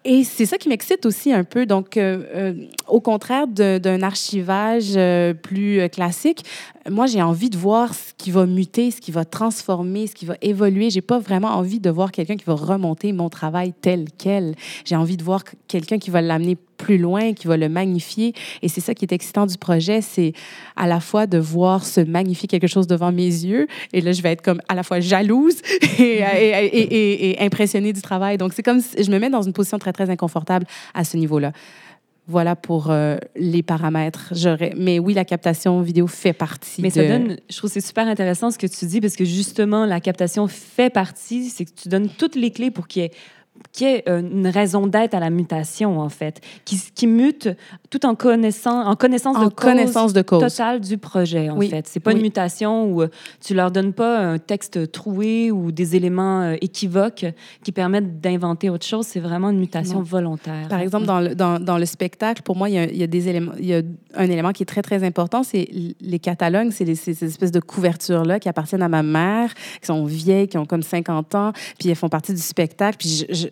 Et 0.09 0.23
c'est 0.23 0.45
ça 0.45 0.57
qui 0.57 0.69
m'excite 0.69 1.05
aussi 1.05 1.33
un 1.33 1.43
peu. 1.43 1.65
Donc, 1.65 1.97
euh, 1.97 2.23
euh, 2.33 2.53
au 2.87 3.01
contraire 3.01 3.45
d'un 3.45 4.01
archivage 4.01 4.93
euh, 4.95 5.33
plus 5.33 5.81
classique, 5.89 6.45
moi, 6.89 7.07
j'ai 7.07 7.21
envie 7.21 7.49
de 7.49 7.57
voir 7.57 7.93
ce 7.93 8.13
qui 8.17 8.31
va 8.31 8.45
muter, 8.45 8.89
ce 8.89 9.01
qui 9.01 9.11
va 9.11 9.25
transformer, 9.25 10.07
ce 10.07 10.15
qui 10.15 10.25
va 10.25 10.35
évoluer. 10.41 10.89
J'ai 10.91 11.01
pas 11.01 11.19
vraiment 11.19 11.49
envie 11.49 11.81
de 11.81 11.89
voir 11.89 12.13
quelqu'un 12.13 12.37
qui 12.37 12.45
va 12.45 12.53
remonter 12.53 13.11
mon 13.11 13.27
travail 13.27 13.73
tel 13.81 14.05
quel. 14.17 14.55
J'ai 14.85 14.95
envie 14.95 15.17
de 15.17 15.23
voir 15.23 15.43
quelqu'un 15.67 15.97
qui 15.97 16.09
va 16.09 16.21
l'amener 16.21 16.55
plus 16.77 16.97
loin, 16.97 17.33
qui 17.33 17.47
va 17.47 17.57
le 17.57 17.69
magnifier. 17.69 18.33
Et 18.61 18.67
c'est 18.69 18.81
ça 18.81 18.93
qui 18.93 19.05
est 19.05 19.11
excitant 19.11 19.45
du 19.45 19.57
projet, 19.57 20.01
c'est 20.01 20.33
à 20.75 20.87
la 20.87 20.99
fois 20.99 21.27
de 21.27 21.37
voir 21.37 21.85
se 21.85 22.01
magnifier 22.01 22.47
quelque 22.47 22.67
chose 22.67 22.87
devant 22.87 23.11
mes 23.11 23.23
yeux. 23.25 23.67
Et 23.93 24.01
là, 24.01 24.11
je 24.11 24.21
vais 24.21 24.31
être 24.31 24.41
comme 24.41 24.61
à 24.69 24.75
la 24.75 24.83
fois 24.83 24.99
jalouse 24.99 25.55
et, 25.99 26.03
et, 26.03 26.49
et, 26.49 26.77
et- 26.79 27.29
et 27.31 27.41
impressionnée 27.45 27.93
du 27.93 28.01
travail. 28.01 28.37
Donc, 28.37 28.53
c'est 28.53 28.63
comme 28.63 28.79
si 28.81 29.03
je 29.03 29.11
me 29.11 29.19
mets 29.19 29.29
dans 29.29 29.41
une 29.41 29.53
position 29.53 29.79
très, 29.79 29.91
très 29.93 30.09
inconfortable 30.09 30.65
à 30.93 31.03
ce 31.03 31.17
niveau-là. 31.17 31.51
Voilà 32.29 32.57
pour 32.57 32.91
euh, 32.91 33.17
les 33.37 33.63
paramètres. 33.63 34.33
Mais 34.75 34.99
oui, 34.99 35.13
la 35.13 35.23
captation 35.23 35.81
vidéo 35.81 36.07
fait 36.07 36.33
partie 36.33 36.81
Mais 36.81 36.89
de... 36.89 36.93
ça 36.95 37.07
donne, 37.07 37.37
je 37.49 37.55
trouve 37.57 37.69
que 37.69 37.73
c'est 37.75 37.87
super 37.87 38.05
intéressant 38.05 38.51
ce 38.51 38.57
que 38.57 38.67
tu 38.67 38.85
dis 38.85 38.99
parce 38.99 39.15
que 39.15 39.23
justement, 39.23 39.85
la 39.85 40.01
captation 40.01 40.45
fait 40.49 40.89
partie, 40.89 41.45
c'est 41.49 41.63
que 41.63 41.71
tu 41.71 41.87
donnes 41.87 42.09
toutes 42.09 42.35
les 42.35 42.51
clés 42.51 42.69
pour 42.69 42.89
qu'il 42.89 43.03
y 43.03 43.05
ait, 43.05 43.11
qu'il 43.71 43.87
y 43.87 43.91
ait, 43.91 44.03
euh, 44.09 44.19
une 44.21 44.47
raison 44.47 44.87
d'être 44.87 45.13
à 45.13 45.19
la 45.19 45.29
mutation, 45.29 45.99
en 45.99 46.09
fait, 46.09 46.41
qui, 46.65 46.79
qui 46.95 47.07
mute 47.07 47.49
tout 47.89 48.05
en 48.05 48.15
connaissant, 48.15 48.85
en 48.85 48.95
connaissance 48.95 49.35
en 49.37 49.45
de 49.45 49.49
cause 49.49 49.65
connaissance 49.69 50.13
de 50.13 50.21
cause. 50.21 50.41
totale 50.41 50.79
du 50.81 50.97
projet, 50.97 51.49
en 51.49 51.57
Oui. 51.57 51.69
fait. 51.69 51.87
C'est 51.87 51.99
pas 51.99 52.11
une 52.11 52.21
mutation 52.21 52.85
où 52.91 53.01
euh, 53.01 53.07
tu 53.43 53.53
leur 53.53 53.71
donnes 53.71 53.93
pas 53.93 54.19
un 54.19 54.37
texte 54.39 54.91
troué 54.91 55.51
ou 55.51 55.71
des 55.71 55.95
éléments 55.95 56.41
euh, 56.41 56.55
équivoques 56.61 57.25
qui 57.63 57.71
permettent 57.71 58.19
d'inventer 58.19 58.69
autre 58.69 58.85
chose. 58.85 59.05
C'est 59.07 59.19
vraiment 59.19 59.49
une 59.49 59.59
mutation 59.59 59.97
Non. 59.99 60.03
volontaire. 60.03 60.67
Par 60.67 60.79
exemple, 60.79 61.05
dans 61.05 61.19
le, 61.19 61.35
dans, 61.35 61.59
dans 61.59 61.77
le 61.77 61.85
spectacle, 61.85 62.41
pour 62.41 62.55
moi, 62.55 62.69
il 62.69 62.75
y, 62.75 62.79
a, 62.79 62.83
il 62.85 62.97
y 62.97 63.03
a 63.03 63.07
des 63.07 63.27
éléments, 63.29 63.53
il 63.59 63.65
y 63.65 63.73
a 63.75 63.81
un 64.15 64.25
élément 64.25 64.51
qui 64.51 64.63
est 64.63 64.67
très, 64.67 64.81
très 64.81 65.03
important, 65.03 65.43
c'est 65.43 65.67
les 66.01 66.19
catalogues, 66.19 66.71
c'est 66.71 66.93
ces 66.95 67.23
espèces 67.23 67.51
de 67.51 67.59
couvertures-là 67.59 68.39
qui 68.39 68.49
appartiennent 68.49 68.81
à 68.81 68.89
ma 68.89 69.03
mère, 69.03 69.53
qui 69.81 69.85
sont 69.87 70.03
vieilles, 70.05 70.47
qui 70.47 70.57
ont 70.57 70.65
comme 70.65 70.83
50 70.83 71.35
ans, 71.35 71.51
puis 71.79 71.89
elles 71.89 71.95
font 71.95 72.09
partie 72.09 72.33
du 72.33 72.41
spectacle. 72.41 72.97
Puis 72.97 73.25
je- 73.29 73.33
je- 73.33 73.46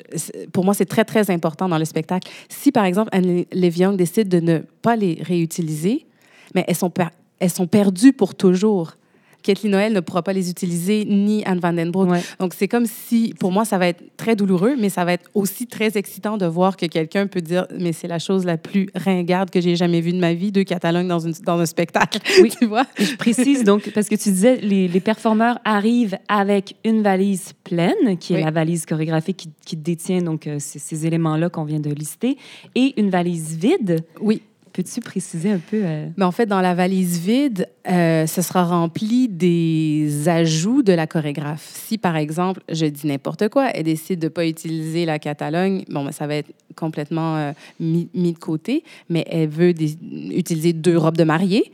pour 0.52 0.66
moi, 0.66 0.74
c'est 0.74 0.86
très, 0.86 1.06
très 1.06 1.32
important 1.32 1.70
dans 1.70 1.78
le 1.78 1.86
spectacle. 1.86 2.32
Si, 2.50 2.72
par 2.72 2.86
exemple, 2.86 3.10
Anne 3.12 3.46
Léviong 3.52 3.96
décide 3.96 4.30
de 4.30 4.40
ne 4.40 4.60
pas 4.82 4.96
les 4.96 5.20
réutiliser, 5.22 6.06
mais 6.54 6.64
elles 6.68 6.76
sont, 6.76 6.92
elles 7.40 7.50
sont 7.50 7.68
perdues 7.68 8.14
pour 8.14 8.36
toujours. 8.36 8.98
Kathleen 9.46 9.72
Noël 9.72 9.94
ne 9.94 10.00
pourra 10.00 10.24
pas 10.24 10.34
les 10.34 10.50
utiliser, 10.50 11.06
ni 11.06 11.44
Anne 11.46 11.60
Vandenbroek. 11.60 12.10
Ouais. 12.10 12.22
Donc, 12.40 12.54
c'est 12.54 12.68
comme 12.68 12.86
si, 12.86 13.34
pour 13.40 13.52
moi, 13.52 13.64
ça 13.66 13.78
va 13.78 13.88
être 13.88 14.04
très 14.18 14.36
douloureux, 14.36 14.76
mais 14.78 14.90
ça 14.90 15.06
va 15.06 15.14
être 15.14 15.30
aussi 15.34 15.68
très 15.68 15.98
excitant 15.98 16.38
de 16.38 16.46
voir 16.46 16.76
que 16.78 16.86
quelqu'un 16.88 17.28
peut 17.28 17.42
dire, 17.42 17.68
mais 17.80 17.94
c'est 17.94 18.08
la 18.08 18.20
chose 18.20 18.46
la 18.46 18.58
plus 18.58 18.90
ringarde 18.96 19.50
que 19.50 19.62
j'ai 19.62 19.76
jamais 19.76 20.02
vue 20.02 20.14
de 20.14 20.20
ma 20.20 20.34
vie, 20.34 20.52
deux 20.52 20.64
Catalogues 20.64 21.08
dans, 21.08 21.20
une, 21.20 21.34
dans 21.46 21.60
un 21.60 21.66
spectacle. 21.66 22.20
Oui. 22.42 22.50
tu 22.58 22.66
vois? 22.66 22.86
Je 23.00 23.16
précise 23.16 23.64
donc, 23.64 23.90
parce 23.94 24.10
que 24.10 24.16
tu 24.16 24.30
disais, 24.32 24.58
les, 24.58 24.88
les 24.88 25.00
performeurs 25.00 25.60
arrivent 25.64 26.18
avec 26.28 26.76
une 26.84 27.02
valise 27.02 27.54
pleine, 27.64 28.18
qui 28.20 28.34
est 28.34 28.38
Oui. 28.38 28.44
la 28.44 28.52
valise 28.52 28.86
chorégraphique 28.86 29.38
qui, 29.38 29.50
qui 29.66 29.76
détient 29.78 30.22
donc 30.22 30.48
euh, 30.48 30.58
ces, 30.60 30.80
ces 30.80 31.06
éléments-là 31.06 31.50
qu'on 31.50 31.64
vient 31.64 31.80
de 31.80 31.92
lister, 31.92 32.38
et 32.76 32.94
une 32.98 33.10
valise 33.10 33.56
vide. 33.58 34.04
Oui. 34.20 34.42
Peux-tu 34.76 35.00
préciser 35.00 35.52
un 35.52 35.60
peu? 35.60 35.80
euh, 35.82 36.10
Mais 36.18 36.26
en 36.26 36.34
fait, 36.34 36.48
dans 36.48 36.60
la 36.60 36.74
valise 36.74 37.18
vide, 37.18 37.70
euh, 37.88 38.28
ce 38.28 38.42
sera 38.42 38.66
rempli 38.66 39.30
des 39.30 40.28
ajouts 40.28 40.84
de 40.84 40.92
la 40.92 41.08
chorégraphe. 41.08 41.64
Si, 41.64 41.98
par 41.98 42.18
exemple, 42.18 42.60
je 42.70 42.86
dis 42.86 43.08
n'importe 43.08 43.48
quoi, 43.48 43.70
elle 43.70 43.84
décide 43.84 44.20
de 44.20 44.26
ne 44.26 44.30
pas 44.30 44.46
utiliser 44.46 45.06
la 45.06 45.18
Catalogne, 45.18 45.86
bon, 45.90 46.04
ben, 46.04 46.12
ça 46.12 46.28
va 46.28 46.36
être 46.36 46.52
complètement 46.76 47.38
euh, 47.38 47.52
mis, 47.80 48.10
de 48.14 48.38
côté, 48.38 48.84
mais 49.10 49.24
elle 49.32 49.48
veut 49.48 49.70
utiliser 49.70 50.74
deux 50.74 50.98
robes 50.98 51.16
de 51.16 51.24
mariée. 51.24 51.72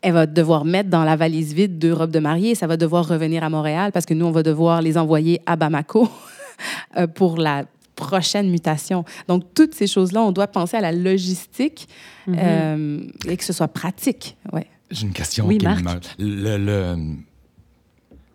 Elle 0.00 0.14
va 0.14 0.24
devoir 0.24 0.64
mettre 0.64 0.88
dans 0.88 1.04
la 1.04 1.14
valise 1.14 1.52
vide 1.52 1.78
deux 1.78 1.92
robes 1.92 2.10
de 2.10 2.20
mariée. 2.20 2.54
Ça 2.54 2.66
va 2.66 2.78
devoir 2.78 3.06
revenir 3.06 3.44
à 3.44 3.50
Montréal 3.50 3.92
parce 3.92 4.06
que 4.06 4.14
nous, 4.14 4.24
on 4.24 4.30
va 4.30 4.42
devoir 4.42 4.80
les 4.80 4.96
envoyer 4.96 5.42
à 5.44 5.56
Bamako 5.56 6.08
pour 7.14 7.36
la 7.36 7.66
prochaine 7.98 8.48
mutation. 8.50 9.04
Donc, 9.26 9.42
toutes 9.54 9.74
ces 9.74 9.86
choses-là, 9.88 10.22
on 10.22 10.32
doit 10.32 10.46
penser 10.46 10.76
à 10.76 10.80
la 10.80 10.92
logistique 10.92 11.88
mhm. 12.26 12.36
euh, 12.38 13.00
et 13.26 13.36
que 13.36 13.44
ce 13.44 13.52
soit 13.52 13.68
pratique. 13.68 14.36
Ouais. 14.52 14.66
J'ai 14.90 15.06
une 15.06 15.12
question 15.12 15.46
Oui, 15.46 15.58
qui 15.58 15.66
Marc. 15.66 15.82
me... 15.84 16.24
Le, 16.24 16.56
le- 16.56 17.16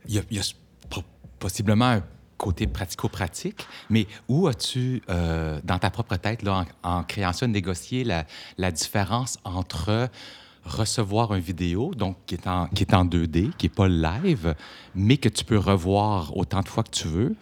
il, 0.08 0.16
y 0.16 0.20
a, 0.20 0.22
il 0.30 0.38
y 0.38 0.40
a 0.40 0.44
po- 0.90 1.02
possiblement 1.40 1.86
un 1.98 2.04
côté 2.38 2.68
pratico-pratique, 2.68 3.66
mais 3.90 4.06
où 4.28 4.48
as-tu, 4.48 5.02
euh, 5.10 5.60
dans 5.64 5.80
ta 5.80 5.90
propre 5.90 6.18
tête, 6.18 6.44
là, 6.44 6.66
en, 6.84 6.98
en 7.00 7.04
créant 7.04 7.32
ça, 7.32 7.48
négocié 7.48 8.04
la, 8.04 8.26
la 8.58 8.70
différence 8.72 9.38
entre 9.46 10.10
recevoir 10.66 11.34
une 11.34 11.42
vidéo, 11.42 11.94
donc 11.96 12.18
qui 12.26 12.36
est 12.36 12.48
en, 12.48 12.68
qui 12.68 12.84
est 12.84 12.94
en 12.94 13.06
2D, 13.06 13.52
qui 13.58 13.66
n'est 13.66 13.74
pas 13.74 13.88
live, 13.88 14.56
mais 14.96 15.18
que 15.18 15.30
tu 15.30 15.44
peux 15.46 15.58
revoir 15.58 16.36
autant 16.38 16.62
de 16.62 16.68
fois 16.70 16.84
que 16.84 16.92
tu 16.92 17.08
veux, 17.08 17.36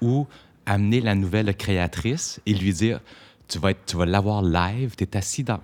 ou 0.00 0.26
amener 0.72 1.00
la 1.00 1.14
nouvelle 1.14 1.54
créatrice 1.56 2.40
et 2.46 2.54
lui 2.54 2.72
dire 2.72 3.00
tu 3.48 3.58
vas, 3.58 3.72
être- 3.72 3.84
tu 3.84 3.96
vas 3.96 4.06
l'avoir 4.06 4.42
live, 4.42 4.94
tu 4.96 5.02
es 5.04 5.16
assis 5.16 5.42
dans, 5.42 5.58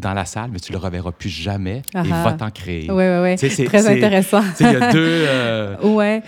dans 0.00 0.14
la 0.14 0.24
salle, 0.24 0.50
mais 0.52 0.60
tu 0.60 0.70
le 0.70 0.78
reverras 0.78 1.10
plus 1.10 1.28
jamais 1.30 1.82
Ah 1.92 2.04
et 2.04 2.10
ah. 2.12 2.22
va 2.22 2.32
t'en 2.34 2.50
créer. 2.50 2.88
Oui, 2.90 3.02
oui, 3.04 3.18
oui. 3.22 3.38
C'est- 3.38 3.64
Très 3.64 3.86
intéressant. 3.88 4.42
Il 4.60 4.66
y 4.66 4.76
a 4.76 4.92
deux. 4.92 4.98
euh, 5.26 5.76
Ouais. 5.82 6.22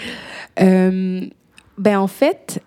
Euh, 0.61 1.21
ben, 1.79 1.99
en 1.99 2.09
fait, 2.09 2.61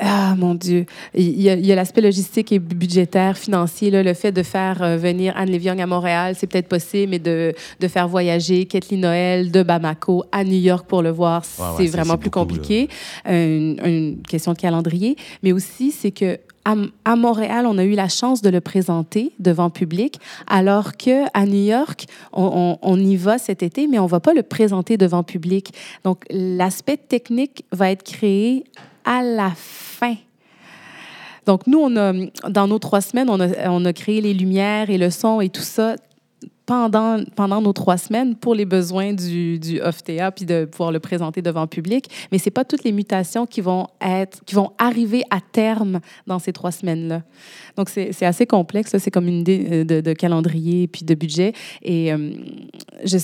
ah 0.00 0.34
mon 0.36 0.54
Dieu, 0.54 0.86
il 1.14 1.40
y 1.40 1.48
a, 1.72 1.74
l'aspect 1.74 2.00
logistique 2.00 2.50
et 2.50 2.58
budgétaire, 2.58 3.38
financier. 3.38 3.90
Là, 3.90 4.02
le 4.02 4.12
fait 4.14 4.32
de 4.32 4.42
faire 4.42 4.82
euh, 4.82 4.96
venir 4.96 5.32
Anne 5.36 5.50
Léviogne 5.50 5.80
à 5.82 5.86
Montréal, 5.86 6.34
c'est 6.36 6.48
peut-être 6.48 6.68
possible, 6.68 7.10
mais 7.10 7.18
de, 7.20 7.54
de 7.78 7.88
faire 7.88 8.08
voyager 8.08 8.64
Kathleen 8.66 9.00
Noël 9.02 9.50
de 9.52 9.62
Bamako 9.62 10.24
à 10.32 10.42
New 10.42 10.58
York 10.58 10.86
pour 10.88 11.00
le 11.02 11.10
voir, 11.10 11.42
Ouais, 11.58 11.64
c'est 11.76 11.86
vraiment 11.86 12.16
plus 12.18 12.28
beaucoup, 12.30 12.40
compliqué. 12.40 12.88
Une, 13.24 13.78
une 13.84 14.18
question 14.28 14.52
de 14.52 14.58
calendrier. 14.58 15.16
Mais 15.44 15.52
aussi, 15.52 15.92
c'est 15.92 16.10
que 16.10 16.38
à, 16.64 16.74
à 17.04 17.14
Montréal, 17.14 17.66
on 17.68 17.76
a 17.78 17.84
eu 17.84 17.92
la 17.92 18.08
chance 18.08 18.40
de 18.42 18.48
le 18.48 18.60
présenter 18.62 19.32
devant 19.38 19.68
public, 19.70 20.18
alors 20.48 20.96
que 20.96 21.24
à 21.34 21.44
New 21.46 21.62
York, 21.66 22.06
on, 22.32 22.78
on- 22.82 22.94
on 22.94 22.98
y 22.98 23.16
va 23.16 23.36
cet 23.38 23.62
été, 23.62 23.86
mais 23.86 23.98
on 23.98 24.06
va 24.06 24.18
pas 24.20 24.32
le 24.34 24.42
présenter 24.42 24.96
devant 24.96 25.22
public. 25.22 25.72
Donc, 26.04 26.24
l'aspect 26.30 26.96
technique 26.96 27.64
va 27.70 27.90
être 27.90 28.02
créé 28.02 28.64
à 29.04 29.22
la 29.22 29.52
fin. 29.54 30.14
Donc, 31.46 31.66
nous, 31.66 31.78
on 31.78 31.94
a, 31.96 32.12
dans 32.48 32.66
nos 32.66 32.78
trois 32.78 33.00
semaines, 33.00 33.28
on 33.28 33.40
a, 33.40 33.70
on 33.70 33.84
a 33.84 33.92
créé 33.92 34.20
les 34.20 34.34
lumières 34.34 34.90
et 34.90 34.98
le 34.98 35.10
son 35.10 35.40
et 35.40 35.50
tout 35.50 35.62
ça 35.62 35.96
pendant, 36.66 37.22
pendant 37.36 37.60
nos 37.60 37.72
trois 37.72 37.98
semaines 37.98 38.34
pour 38.34 38.54
les 38.54 38.64
besoins 38.64 39.12
du, 39.12 39.58
du 39.58 39.80
OFTA, 39.80 40.30
puis 40.32 40.46
de 40.46 40.64
pouvoir 40.64 40.92
le 40.92 41.00
présenter 41.00 41.42
devant 41.42 41.66
public. 41.66 42.08
Mais 42.32 42.38
ce 42.38 42.50
pas 42.50 42.64
toutes 42.64 42.84
les 42.84 42.92
mutations 42.92 43.46
qui 43.46 43.60
vont, 43.60 43.86
être, 44.00 44.42
qui 44.44 44.54
vont 44.54 44.72
arriver 44.78 45.22
à 45.30 45.40
terme 45.40 46.00
dans 46.26 46.38
ces 46.38 46.52
trois 46.52 46.72
semaines-là. 46.72 47.22
Donc, 47.76 47.88
c'est 47.90 48.24
assez 48.24 48.46
complexe. 48.46 48.96
C'est 48.96 49.10
comme 49.10 49.28
une 49.28 49.40
idée 49.40 49.68
euh, 49.70 49.84
de, 49.84 50.00
de 50.00 50.12
calendrier 50.12 50.86
puis 50.86 51.04
de 51.04 51.14
budget. 51.14 51.52
Et 51.82 52.12
euh, 52.12 52.32
je, 53.04 53.18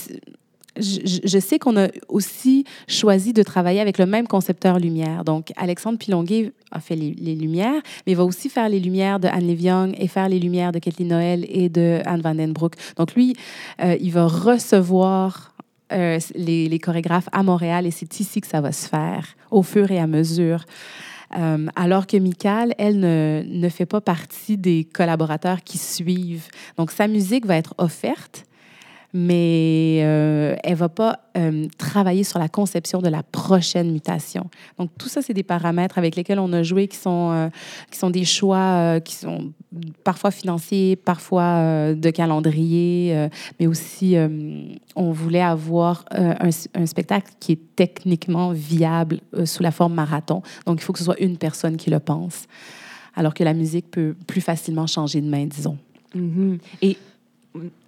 je, 0.77 1.39
sais 1.39 1.59
qu'on 1.59 1.77
a 1.77 1.89
aussi 2.07 2.63
choisi 2.87 3.33
de 3.33 3.43
travailler 3.43 3.81
avec 3.81 3.97
le 3.97 4.05
même 4.05 4.27
concepteur 4.27 4.79
lumière. 4.79 5.23
Donc, 5.23 5.51
Alexandre 5.57 5.97
Pilonguet 5.97 6.53
a 6.71 6.79
fait 6.79 6.95
les, 6.95 7.35
lumières, 7.35 7.81
mais 8.05 8.13
il 8.13 8.15
va 8.15 8.23
aussi 8.23 8.49
faire 8.49 8.69
les 8.69 8.79
lumières 8.79 9.19
de 9.19 9.27
Anne 9.27 9.47
Léviogne 9.47 9.93
et 9.97 10.07
faire 10.07 10.29
les 10.29 10.39
lumières 10.39 10.71
de 10.71 10.79
Kathleen 10.79 11.09
Noël 11.09 11.45
et 11.49 11.69
de 11.69 12.01
Anne 12.05 12.21
Vandenbroek. 12.21 12.75
Donc, 12.95 13.15
lui, 13.15 13.35
euh, 13.81 13.97
il 13.99 14.11
va 14.11 14.27
recevoir 14.27 15.53
euh, 15.91 16.19
les, 16.35 16.79
chorégraphes 16.79 17.29
à 17.33 17.43
Montréal 17.43 17.85
et 17.85 17.91
c'est 17.91 18.19
ici 18.19 18.39
que 18.39 18.47
ça 18.47 18.61
va 18.61 18.71
se 18.71 18.87
faire, 18.87 19.35
au 19.49 19.63
fur 19.63 19.91
et 19.91 19.99
à 19.99 20.07
mesure. 20.07 20.63
Euh, 21.37 21.67
alors 21.75 22.07
que 22.07 22.17
Michael, 22.17 22.73
elle 22.77 22.99
ne, 22.99 23.43
ne 23.45 23.69
fait 23.69 23.85
pas 23.85 24.01
partie 24.01 24.57
des 24.57 24.85
collaborateurs 24.85 25.63
qui 25.63 25.77
suivent. 25.77 26.47
Donc, 26.77 26.91
sa 26.91 27.07
musique 27.07 27.45
va 27.45 27.57
être 27.57 27.73
offerte, 27.77 28.45
mais 29.13 29.99
euh, 30.03 30.55
elle 30.63 30.75
va 30.75 30.89
pas 30.89 31.19
euh, 31.37 31.67
travailler 31.77 32.23
sur 32.23 32.39
la 32.39 32.47
conception 32.47 33.01
de 33.01 33.09
la 33.09 33.23
prochaine 33.23 33.91
mutation. 33.91 34.49
Donc 34.77 34.89
tout 34.97 35.09
ça, 35.09 35.21
c'est 35.21 35.33
des 35.33 35.43
paramètres 35.43 35.97
avec 35.97 36.15
lesquels 36.15 36.39
on 36.39 36.51
a 36.53 36.63
joué 36.63 36.87
qui 36.87 36.97
sont, 36.97 37.31
euh, 37.31 37.49
qui 37.89 37.97
sont 37.97 38.09
des 38.09 38.25
choix 38.25 38.99
qui 39.01 39.15
sont 39.15 39.51
parfois 40.03 40.31
financiers, 40.31 40.95
parfois 40.95 41.93
de 41.93 42.09
calendrier, 42.09 43.27
mais 43.59 43.67
aussi 43.67 44.15
on 44.95 45.11
voulait 45.11 45.41
avoir 45.41 46.05
un, 46.11 46.49
un 46.73 46.85
spectacle 46.85 47.31
qui 47.39 47.53
est 47.53 47.75
techniquement 47.75 48.51
viable 48.51 49.19
sous 49.45 49.63
la 49.63 49.71
forme 49.71 49.93
marathon. 49.93 50.41
Donc 50.65 50.81
il 50.81 50.83
faut 50.83 50.93
que 50.93 50.99
ce 50.99 51.05
soit 51.05 51.19
une 51.21 51.37
personne 51.37 51.77
qui 51.77 51.89
le 51.89 51.99
pense, 51.99 52.47
alors 53.15 53.33
que 53.33 53.43
la 53.43 53.53
musique 53.53 53.89
peut 53.91 54.15
plus 54.27 54.41
facilement 54.41 54.87
changer 54.87 55.21
de 55.21 55.29
main, 55.29 55.45
disons. 55.45 55.77
mhm. 56.13 56.57
Et 56.81 56.97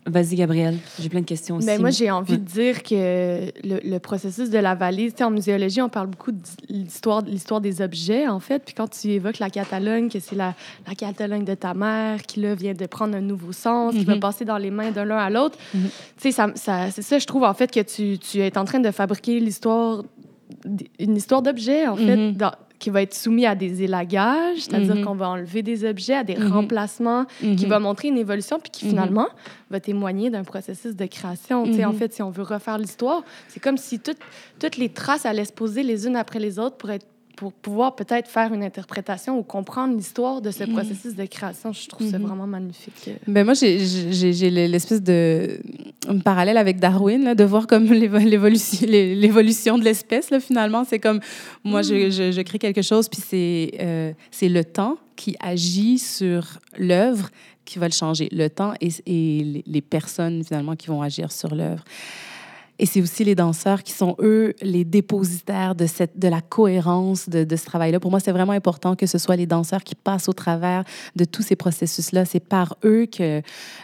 vas-y, 0.05 0.35
Gabrielle, 0.35 0.77
j'ai 0.99 1.07
plein 1.09 1.21
de 1.21 1.25
questions 1.25 1.55
aussi. 1.55 1.65
Ben, 1.65 1.79
moi, 1.79 1.89
j'ai 1.89 2.11
envie 2.11 2.33
Ouais. 2.33 2.37
de 2.37 2.43
dire 2.43 2.83
que 2.83 3.51
le, 3.65 3.79
le 3.89 3.97
processus 3.99 4.49
de 4.49 4.57
la 4.57 4.75
valise, 4.75 5.13
en 5.21 5.29
muséologie, 5.29 5.81
on 5.81 5.87
parle 5.89 6.07
beaucoup 6.07 6.31
de 6.33 6.41
l'histoire, 6.69 7.21
l'histoire 7.21 7.61
des 7.61 7.81
objets, 7.81 8.27
en 8.27 8.39
fait. 8.41 8.63
Puis 8.65 8.73
quand 8.73 8.89
tu 8.89 9.07
évoques 9.11 9.39
la 9.39 9.49
Catalogne, 9.49 10.09
que 10.09 10.19
c'est 10.19 10.35
la, 10.35 10.53
la 10.87 10.95
Catalogne 10.95 11.45
de 11.45 11.53
ta 11.55 11.73
mère 11.73 12.21
qui, 12.23 12.41
là, 12.41 12.55
vient 12.55 12.73
de 12.73 12.85
prendre 12.85 13.15
un 13.15 13.21
nouveau 13.21 13.53
sens, 13.53 13.93
qui 13.93 14.03
va 14.03 14.15
Mhm. 14.15 14.19
passer 14.19 14.43
dans 14.45 14.57
les 14.57 14.71
mains 14.71 14.91
de 14.91 15.01
l'un 15.01 15.17
à 15.17 15.29
l'autre, 15.29 15.57
Mhm. 15.73 15.81
tu 15.83 15.89
sais, 16.17 16.31
ça, 16.31 16.51
ça- 16.55 16.91
c'est 16.91 17.01
ça, 17.01 17.17
je 17.19 17.25
trouve, 17.25 17.43
en 17.43 17.53
fait, 17.53 17.71
que 17.71 17.79
tu, 17.79 18.17
tu 18.19 18.39
es 18.39 18.57
en 18.57 18.65
train 18.65 18.79
de 18.81 18.91
fabriquer 18.91 19.39
l'histoire, 19.39 20.03
une 20.99 21.15
histoire 21.15 21.41
d'objets, 21.41 21.87
en 21.87 21.95
fait, 21.95 22.15
Mhm. 22.17 22.33
dans- 22.33 22.51
qui 22.83 22.89
va 22.89 23.01
être 23.01 23.13
soumis 23.13 23.45
à 23.45 23.55
des 23.55 23.81
élagages, 23.83 24.57
c'est-à-dire 24.63 24.95
Mhm. 24.95 25.05
qu'on 25.05 25.15
va 25.15 25.29
enlever 25.29 25.63
des 25.63 25.85
objets, 25.85 26.15
à 26.15 26.25
des 26.25 26.35
Mhm. 26.35 26.51
remplacements, 26.51 27.23
qui 27.39 27.63
Mhm. 27.63 27.69
va 27.69 27.79
montrer 27.79 28.09
une 28.09 28.17
évolution, 28.17 28.59
puis 28.59 28.71
qui 28.71 28.85
finalement 28.85 29.27
va 29.69 29.79
témoigner 29.79 30.29
d'un 30.29 30.43
processus 30.43 30.93
de 30.93 31.05
création. 31.05 31.63
En 31.63 31.93
fait, 31.93 32.13
si 32.13 32.21
on 32.21 32.29
veut 32.29 32.43
refaire 32.43 32.77
l'histoire, 32.77 33.23
c'est 33.47 33.61
comme 33.61 33.77
si 33.77 33.99
toutes, 33.99 34.17
toutes 34.59 34.75
les 34.75 34.89
traces 34.89 35.25
allaient 35.25 35.45
se 35.45 35.53
poser 35.53 35.81
les 35.81 36.07
unes 36.07 36.17
après 36.17 36.39
les 36.39 36.59
autres 36.59 36.75
pour, 36.75 36.89
être, 36.89 37.05
pour 37.35 37.51
pouvoir 37.51 37.95
peut-être 37.95 38.27
faire 38.29 38.53
une 38.53 38.63
interprétation 38.63 39.37
ou 39.37 39.43
comprendre 39.43 39.95
l'histoire 39.95 40.41
de 40.41 40.51
ce 40.51 40.63
Mhm. 40.63 40.73
processus 40.73 41.15
de 41.15 41.25
création. 41.25 41.73
Je 41.73 41.87
trouve 41.87 42.09
ça 42.09 42.19
Mhm. 42.19 42.25
vraiment 42.27 42.47
magnifique. 42.47 43.09
Ben 43.27 43.43
moi, 43.43 43.53
j'ai- 43.55 43.77
l'espèce 44.67 45.01
de 45.01 45.59
un 46.07 46.19
parallèle 46.19 46.57
avec 46.57 46.79
Darwin, 46.79 47.23
là, 47.23 47.35
de 47.35 47.43
voir 47.43 47.65
comme 47.67 47.85
l'évo- 47.85 48.17
l'évolution 48.19 48.87
l'é- 48.89 49.15
l'évolution 49.15 49.77
de 49.77 49.83
l'espèce. 49.83 50.29
Finalement, 50.39 50.83
c'est 50.83 50.99
comme 50.99 51.19
moi, 51.63 51.81
je, 51.81 52.09
je, 52.11 52.31
je 52.31 52.41
crée 52.41 52.59
quelque 52.59 52.81
chose, 52.81 53.09
puis 53.09 53.21
c'est 53.25 53.71
euh, 53.81 54.11
le 54.49 54.61
temps 54.63 54.97
qui 55.15 55.35
agit 55.39 55.97
sur 55.99 56.59
l'œuvre 56.77 57.29
qui 57.65 57.79
va 57.79 57.87
le 57.87 57.93
changer. 57.93 58.27
Le 58.31 58.49
temps 58.49 58.73
et, 58.81 58.89
les 59.65 59.81
personnes, 59.81 60.43
finalement, 60.43 60.75
qui 60.75 60.87
vont 60.87 61.01
agir 61.01 61.31
sur 61.31 61.55
l'œuvre. 61.55 61.83
Et 62.79 62.85
c'est 62.85 63.01
aussi 63.01 63.23
les 63.23 63.35
danseurs 63.35 63.83
qui 63.83 63.91
sont, 63.91 64.15
eux, 64.19 64.55
les 64.61 64.83
dépositaires 64.83 65.75
de, 65.75 65.85
cette, 65.85 66.17
de 66.17 66.27
la 66.27 66.41
cohérence 66.41 67.29
de, 67.29 67.43
de 67.43 67.55
ce 67.55 67.65
travail-là. 67.65 67.99
Pour 67.99 68.09
moi, 68.09 68.19
c'est 68.19 68.31
vraiment 68.31 68.53
important 68.53 68.95
que 68.95 69.05
ce 69.05 69.17
soit 69.17 69.35
les 69.35 69.45
danseurs 69.45 69.83
qui 69.83 69.95
passent 69.95 70.27
au 70.27 70.33
travers 70.33 70.83
de 71.15 71.23
tous 71.25 71.43
ces 71.43 71.55
processus-là. 71.55 72.25
C'est 72.25 72.39
par 72.39 72.75
eux 72.83 73.05
que, 73.05 73.41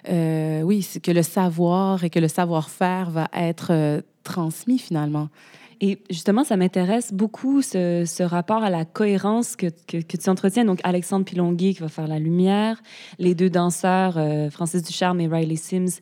euh, 0.10 0.62
oui, 0.64 0.88
que 1.04 1.12
le 1.12 1.24
savoir 1.24 2.04
et 2.04 2.10
que 2.10 2.20
le 2.20 2.28
savoir-faire 2.28 3.12
va 3.12 3.28
être 3.34 3.68
euh, 3.72 4.02
transmis 4.24 4.80
finalement. 4.80 5.30
Et 5.82 6.00
justement, 6.10 6.44
ça 6.44 6.58
m'intéresse 6.58 7.14
beaucoup, 7.14 7.62
ce, 7.62 8.04
ce 8.06 8.24
rapport 8.24 8.64
à 8.64 8.70
la 8.70 8.84
cohérence 8.84 9.56
que, 9.56 9.68
que, 9.88 10.18
tu 10.18 10.30
entretiens. 10.30 10.66
Donc, 10.66 10.80
Alexandre 10.84 11.24
Pilonguet 11.24 11.74
qui 11.74 11.80
va 11.80 11.88
faire 11.88 12.08
la 12.08 12.20
lumière, 12.20 12.82
les 13.18 13.34
deux 13.34 13.50
danseurs, 13.50 14.16
euh, 14.18 14.50
Francis 14.50 14.84
Ducharme 14.84 15.22
et 15.22 15.28
Riley 15.28 15.56
Sims, 15.56 16.02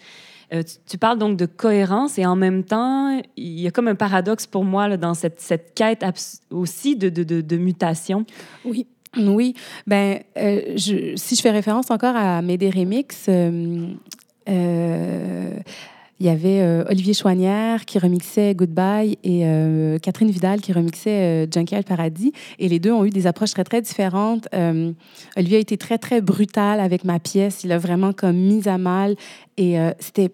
Euh, 0.53 0.63
tu, 0.89 0.97
parles 0.97 1.17
donc 1.17 1.37
de 1.37 1.45
cohérence 1.45 2.17
et 2.17 2.25
en 2.25 2.37
même 2.37 2.63
temps, 2.63 3.21
il 3.35 3.59
y 3.59 3.67
a 3.67 3.71
comme 3.71 3.89
un 3.89 3.95
paradoxe 3.95 4.47
pour 4.47 4.63
moi 4.63 4.87
là, 4.87 4.95
dans 4.95 5.13
cette, 5.13 5.41
cette 5.41 5.73
quête 5.73 6.05
aussi 6.51 6.95
de, 6.95 7.09
de, 7.09 7.57
mutation. 7.57 8.25
Oui. 8.65 8.87
Oui, 9.17 9.55
ben, 9.87 10.19
euh, 10.37 10.77
si 10.77 11.35
je 11.35 11.41
fais 11.41 11.49
référence 11.49 11.89
encore 11.89 12.15
à 12.15 12.41
euh, 14.47 15.51
il 16.19 16.25
y 16.25 16.29
avait 16.29 16.61
euh, 16.61 16.83
Olivier 16.89 17.13
Chouanière 17.13 17.85
qui 17.85 17.99
remixait 17.99 18.55
Goodbye 18.55 19.17
et 19.23 19.45
euh, 19.45 19.99
Catherine 19.99 20.31
Vidal 20.31 20.61
qui 20.61 20.73
remixait 20.73 21.45
euh, 21.45 21.47
Junkyard 21.51 21.83
Paradis. 21.83 22.33
Et 22.57 22.67
les 22.69 22.79
deux 22.79 22.91
ont 22.91 23.05
eu 23.05 23.11
des 23.11 23.27
approches 23.27 23.51
très, 23.51 23.63
très 23.63 23.81
différentes. 23.81 24.47
Olivier 25.35 25.57
a 25.57 25.59
été 25.59 25.77
très, 25.77 25.97
très 25.97 26.21
brutal 26.21 26.79
avec 26.79 27.03
ma 27.03 27.19
pièce. 27.19 27.63
Il 27.63 27.71
a 27.71 27.77
vraiment 27.77 28.13
comme 28.13 28.37
mis 28.37 28.67
à 28.67 28.77
mal. 28.77 29.15
Et 29.57 29.77
c'était 29.99 30.31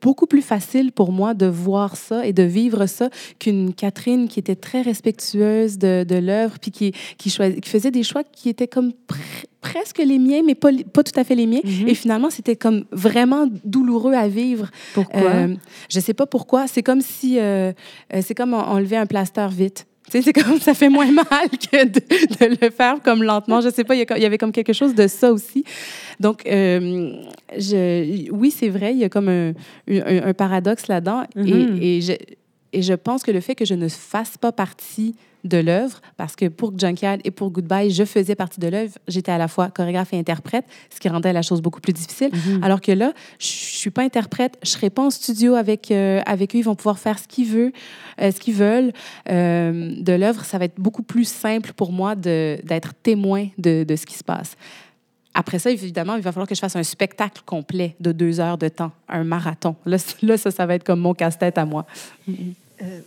beaucoup 0.00 0.26
plus 0.26 0.42
facile 0.42 0.92
pour 0.92 1.10
moi 1.10 1.34
de 1.34 1.46
voir 1.46 1.96
ça 1.96 2.26
et 2.26 2.32
de 2.32 2.42
vivre 2.42 2.86
ça 2.86 3.10
qu'une 3.38 3.74
Catherine 3.74 4.28
qui 4.28 4.38
était 4.38 4.54
très 4.54 4.82
respectueuse 4.82 5.78
de, 5.78 6.04
de 6.04 6.16
l'œuvre, 6.16 6.58
puis 6.60 6.70
qui, 6.70 6.92
qui, 7.18 7.30
qui, 7.30 7.68
faisait 7.68 7.90
des 7.90 8.02
choix 8.02 8.22
qui 8.22 8.48
étaient 8.48 8.68
comme 8.68 8.92
presque 9.60 9.98
les 9.98 10.18
miens, 10.18 10.42
mais 10.44 10.54
pas, 10.54 10.70
pas 10.92 11.02
tout 11.02 11.18
à 11.18 11.24
fait 11.24 11.34
les 11.34 11.46
miens. 11.46 11.60
Mhm. 11.64 11.88
Et 11.88 11.94
finalement, 11.94 12.30
c'était 12.30 12.56
comme 12.56 12.84
vraiment 12.92 13.48
douloureux 13.64 14.14
à 14.14 14.28
vivre. 14.28 14.70
Pourquoi? 14.94 15.20
Euh, 15.20 15.54
je 15.90 16.00
sais 16.00 16.14
pas 16.14 16.26
pourquoi. 16.26 16.68
C'est 16.68 16.82
comme 16.82 17.00
si... 17.00 17.38
Euh, 17.38 17.72
euh, 18.14 18.20
c'est 18.22 18.34
comme 18.34 18.54
enlever 18.54 18.96
un 18.96 19.06
plaster 19.06 19.48
vite. 19.50 19.86
Tu 20.06 20.12
sais, 20.12 20.22
c'est 20.22 20.32
comme 20.32 20.60
ça 20.60 20.74
fait 20.74 20.88
moins 20.88 21.10
mal 21.10 21.48
que 21.50 21.84
de, 21.84 22.00
de, 22.00 22.56
le 22.60 22.70
faire 22.70 22.96
comme 23.02 23.22
lentement. 23.22 23.60
Je 23.60 23.70
sais 23.70 23.84
pas, 23.84 23.94
il 23.96 24.06
y, 24.08 24.24
avait 24.24 24.38
comme 24.38 24.52
quelque 24.52 24.72
chose 24.72 24.94
de 24.94 25.06
ça 25.08 25.32
aussi. 25.32 25.64
Donc, 26.20 26.46
euh, 26.46 27.12
je, 27.56 28.30
oui, 28.30 28.50
c'est 28.50 28.68
vrai, 28.68 28.92
il 28.92 28.98
y 28.98 29.04
a 29.04 29.08
comme 29.08 29.28
un, 29.28 29.52
un, 29.88 30.34
paradoxe 30.34 30.86
là-dedans. 30.86 31.24
et, 31.36 31.40
mhm. 31.40 31.78
et, 31.82 32.00
je, 32.00 32.12
et 32.72 32.82
je 32.82 32.94
pense 32.94 33.22
que 33.22 33.30
le 33.30 33.40
fait 33.40 33.54
que 33.54 33.64
je 33.64 33.74
ne 33.74 33.88
fasse 33.88 34.36
pas 34.38 34.52
partie 34.52 35.14
de 35.46 35.58
l'œuvre, 35.58 36.00
parce 36.16 36.36
que 36.36 36.46
pour 36.46 36.78
Junkyard 36.78 37.18
et 37.24 37.30
pour 37.30 37.50
Goodbye, 37.50 37.90
je 37.90 38.04
faisais 38.04 38.34
partie 38.34 38.60
de 38.60 38.68
l'œuvre. 38.68 38.92
J'étais 39.08 39.32
à 39.32 39.38
la 39.38 39.48
fois 39.48 39.70
chorégraphe 39.70 40.12
et 40.12 40.18
interprète, 40.18 40.64
ce 40.92 41.00
qui 41.00 41.08
rendait 41.08 41.32
la 41.32 41.42
chose 41.42 41.60
beaucoup 41.60 41.80
plus 41.80 41.92
difficile. 41.92 42.30
Mhm. 42.32 42.62
Alors 42.62 42.80
que 42.80 42.92
là, 42.92 43.12
je 43.38 43.46
suis 43.46 43.90
pas 43.90 44.02
interprète, 44.02 44.58
je 44.62 44.70
serai 44.70 44.90
pas 44.90 45.02
en 45.02 45.10
studio 45.10 45.54
avec, 45.54 45.90
euh, 45.90 46.20
avec 46.26 46.54
eux, 46.54 46.58
ils 46.58 46.64
vont 46.64 46.74
pouvoir 46.74 46.98
faire 46.98 47.18
ce 47.18 47.26
qu'ils 47.26 47.46
veulent. 47.46 47.72
Euh, 48.20 48.30
ce 48.30 48.40
qu'ils 48.40 48.54
veulent 48.54 48.92
euh, 49.28 49.94
de 49.98 50.12
l'œuvre. 50.14 50.44
Ça 50.44 50.56
va 50.56 50.64
être 50.64 50.80
beaucoup 50.80 51.02
plus 51.02 51.28
simple 51.28 51.72
pour 51.74 51.92
moi 51.92 52.14
d'être 52.14 52.94
témoin 53.02 53.48
de, 53.58 53.84
de 53.84 53.96
ce 53.96 54.06
qui 54.06 54.14
se 54.14 54.24
passe. 54.24 54.56
Après 55.34 55.58
ça, 55.58 55.70
évidemment, 55.70 56.16
il 56.16 56.22
va 56.22 56.32
falloir 56.32 56.48
que 56.48 56.54
je 56.54 56.60
fasse 56.60 56.76
un 56.76 56.82
spectacle 56.82 57.42
complet 57.44 57.94
de 58.00 58.12
deux 58.12 58.40
heures 58.40 58.56
de 58.56 58.68
temps, 58.68 58.92
un 59.06 59.22
marathon. 59.22 59.76
Là, 59.84 59.98
là 60.22 60.38
ça, 60.38 60.50
ça 60.50 60.64
va 60.64 60.76
être 60.76 60.84
comme 60.84 61.00
mon 61.00 61.12
casse-tête 61.12 61.58
à 61.58 61.66
moi. 61.66 61.84
Euh, 62.26 63.00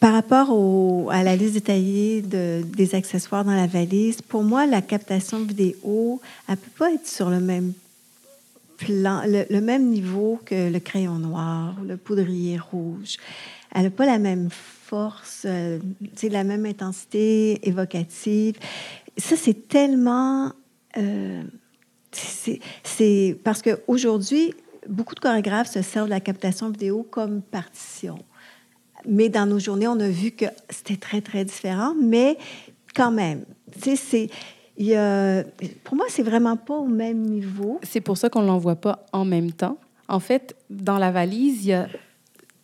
par 0.00 0.12
rapport 0.12 1.10
à 1.10 1.22
la 1.22 1.36
liste 1.36 1.54
détaillée 1.54 2.22
de, 2.22 2.62
des 2.62 2.94
accessoires 2.94 3.44
dans 3.44 3.54
la 3.54 3.66
valise, 3.66 4.22
pour 4.22 4.42
moi, 4.42 4.66
la 4.66 4.82
captation 4.82 5.44
vidéo, 5.44 6.20
elle 6.48 6.54
ne 6.54 6.56
peut 6.56 6.70
pas 6.78 6.92
être 6.92 7.06
sur 7.06 7.30
le 7.30 7.40
même 7.40 7.72
plan, 8.78 9.22
le, 9.26 9.60
même 9.60 9.86
niveau 9.88 10.40
que 10.44 10.70
le 10.70 10.80
crayon 10.80 11.18
noir 11.18 11.76
ou 11.80 11.84
le 11.84 11.96
poudrier 11.96 12.58
rouge. 12.58 13.16
Elle 13.74 13.84
n'a 13.84 13.90
pas 13.90 14.06
la 14.06 14.18
même 14.18 14.48
force, 14.50 15.42
euh, 15.44 15.78
la 16.22 16.44
même 16.44 16.66
intensité 16.66 17.66
évocative. 17.68 18.56
Ça, 19.16 19.36
c'est 19.36 19.68
tellement... 19.68 20.52
Euh, 20.96 21.42
c'est 22.12 23.38
parce 23.44 23.62
qu'aujourd'hui, 23.62 24.52
beaucoup 24.88 25.14
de 25.14 25.20
chorégraphes 25.20 25.70
se 25.70 25.82
servent 25.82 26.06
de 26.06 26.10
la 26.10 26.20
captation 26.20 26.68
vidéo 26.70 27.06
comme 27.08 27.40
partition. 27.40 28.18
Mais 29.08 29.28
dans 29.28 29.46
nos 29.46 29.58
journées, 29.58 29.88
on 29.88 30.00
a 30.00 30.08
vu 30.08 30.30
que 30.30 30.46
c'était 30.68 30.96
très, 30.96 31.20
très 31.20 31.44
différent. 31.44 31.94
Mais 32.00 32.38
quand 32.94 33.10
même, 33.10 33.44
tu 33.80 33.96
sais, 33.96 33.96
c'est. 33.96 34.30
Pour 35.84 35.96
moi, 35.96 36.06
c'est 36.08 36.22
vraiment 36.22 36.56
pas 36.56 36.76
au 36.76 36.86
même 36.86 37.20
niveau. 37.20 37.80
C'est 37.82 38.00
pour 38.00 38.16
ça 38.16 38.30
qu'on 38.30 38.42
ne 38.42 38.46
l'envoie 38.46 38.76
pas 38.76 39.04
en 39.12 39.24
même 39.24 39.52
temps. 39.52 39.78
En 40.08 40.20
fait, 40.20 40.56
dans 40.70 40.98
la 40.98 41.10
valise, 41.10 41.64
il 41.64 41.68
y 41.68 41.72
a 41.74 41.86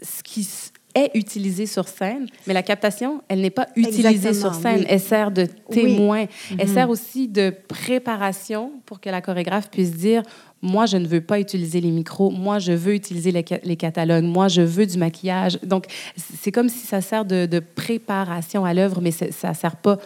ce 0.03 0.23
qui 0.23 0.49
est 0.95 1.11
utilisé 1.15 1.67
sur 1.67 1.87
scène, 1.89 2.27
mais 2.47 2.55
la 2.55 2.63
captation, 2.63 3.23
elle 3.29 3.43
n'est 3.43 3.51
pas 3.51 3.69
utilisée 3.77 4.33
sur 4.33 4.55
scène. 4.55 4.85
Elle 4.89 5.01
sert 5.01 5.31
de 5.31 5.47
témoin. 5.71 6.25
Elle 6.59 6.69
mhm. 6.69 6.75
sert 6.75 6.91
aussi 6.91 7.29
de 7.29 7.55
préparation 7.69 8.73
pour 8.87 8.99
que 8.99 9.11
la 9.11 9.21
chorégraphe 9.21 9.71
puisse 9.71 9.93
dire 9.93 10.23
moi, 10.63 10.87
je 10.87 10.97
ne 10.97 11.07
veux 11.07 11.21
pas 11.21 11.39
utiliser 11.39 11.81
les 11.81 11.91
micros. 11.91 12.31
Moi, 12.31 12.59
je 12.59 12.73
veux 12.73 12.95
utiliser 12.95 13.31
les, 13.31 13.77
catalogues. 13.77 14.25
Moi, 14.25 14.49
je 14.49 14.63
veux 14.63 14.87
du 14.87 14.99
maquillage. 14.99 15.59
Donc, 15.63 15.87
c'est 16.17 16.51
comme 16.51 16.69
si 16.69 16.87
ça 16.87 17.01
sert 17.01 17.25
de, 17.25 17.61
préparation 17.75 18.65
à 18.65 18.75
l'œuvre, 18.75 19.01
mais 19.01 19.11
ça 19.11 19.49
ne 19.49 19.55
sert 19.55 19.77
pas 19.77 19.99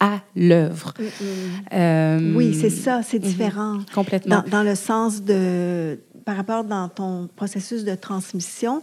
à 0.00 0.20
l'œuvre. 0.36 0.94
Mm, 0.98 1.74
euh, 1.74 2.34
oui, 2.34 2.54
c'est 2.54 2.70
ça, 2.70 3.02
c'est 3.02 3.18
mm-hmm. 3.18 3.20
différent. 3.20 3.78
complètement. 3.94 4.44
Dans, 4.48 4.62
le 4.62 4.74
sens 4.74 5.22
de, 5.22 5.98
par 6.24 6.36
rapport 6.36 6.64
dans 6.64 6.88
ton 6.88 7.28
processus 7.34 7.84
de 7.84 7.94
transmission, 7.94 8.82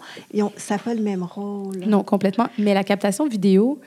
ça 0.58 0.76
n'a 0.76 0.80
pas 0.80 0.94
le 0.94 1.02
même 1.02 1.24
rôle. 1.24 1.78
Non, 1.86 2.04
complètement. 2.04 2.48
Mais 2.58 2.74
la 2.74 2.84
captation 2.84 3.28
vidéo, 3.28 3.80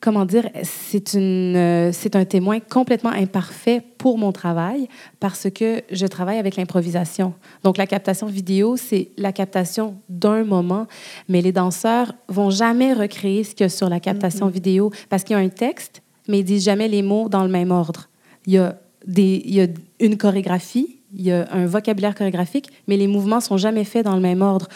comment 0.00 0.24
dire, 0.24 0.48
c'est 0.62 1.14
une, 1.14 1.56
euh, 1.56 1.90
c'est 1.92 2.16
un 2.16 2.24
témoin 2.24 2.60
complètement 2.60 3.10
imparfait 3.10 3.82
pour 3.98 4.18
mon 4.18 4.32
travail 4.32 4.88
parce 5.20 5.48
que 5.50 5.82
je 5.90 6.06
travaille 6.06 6.38
avec 6.38 6.56
l'improvisation. 6.56 7.34
Donc 7.64 7.76
la 7.76 7.86
captation 7.86 8.26
vidéo, 8.26 8.76
c'est 8.76 9.10
la 9.16 9.32
captation 9.32 9.96
d'un 10.08 10.44
moment, 10.44 10.86
mais 11.28 11.42
les 11.42 11.52
danseurs 11.52 12.14
vont 12.28 12.50
jamais 12.50 12.92
recréer 12.92 13.44
ce 13.44 13.54
qu'il 13.54 13.64
y 13.64 13.66
a 13.66 13.68
sur 13.68 13.88
la 13.88 14.00
captation 14.00 14.46
vidéo 14.48 14.92
parce 15.08 15.24
qu'il 15.24 15.36
y 15.36 15.38
a 15.38 15.42
un 15.42 15.48
texte, 15.48 16.02
mais 16.28 16.40
ils 16.40 16.44
disent 16.44 16.64
jamais 16.64 16.88
les 16.88 17.02
mots 17.02 17.28
dans 17.28 17.42
le 17.42 17.50
même 17.50 17.70
ordre. 17.70 18.08
Il 18.46 18.54
y 18.54 18.58
a 18.58 18.78
des, 19.06 19.42
il 19.44 19.54
y 19.54 19.60
a 19.60 19.66
une 20.00 20.16
chorégraphie, 20.16 20.98
il 21.14 21.22
y 21.22 21.32
a 21.32 21.48
un 21.50 21.66
vocabulaire 21.66 22.14
chorégraphique, 22.14 22.70
mais 22.86 22.96
les 22.96 23.06
mouvements 23.06 23.40
sont 23.40 23.56
jamais 23.56 23.84
faits 23.84 24.04
dans 24.04 24.14
le 24.14 24.20
même 24.20 24.42
ordre. 24.42 24.68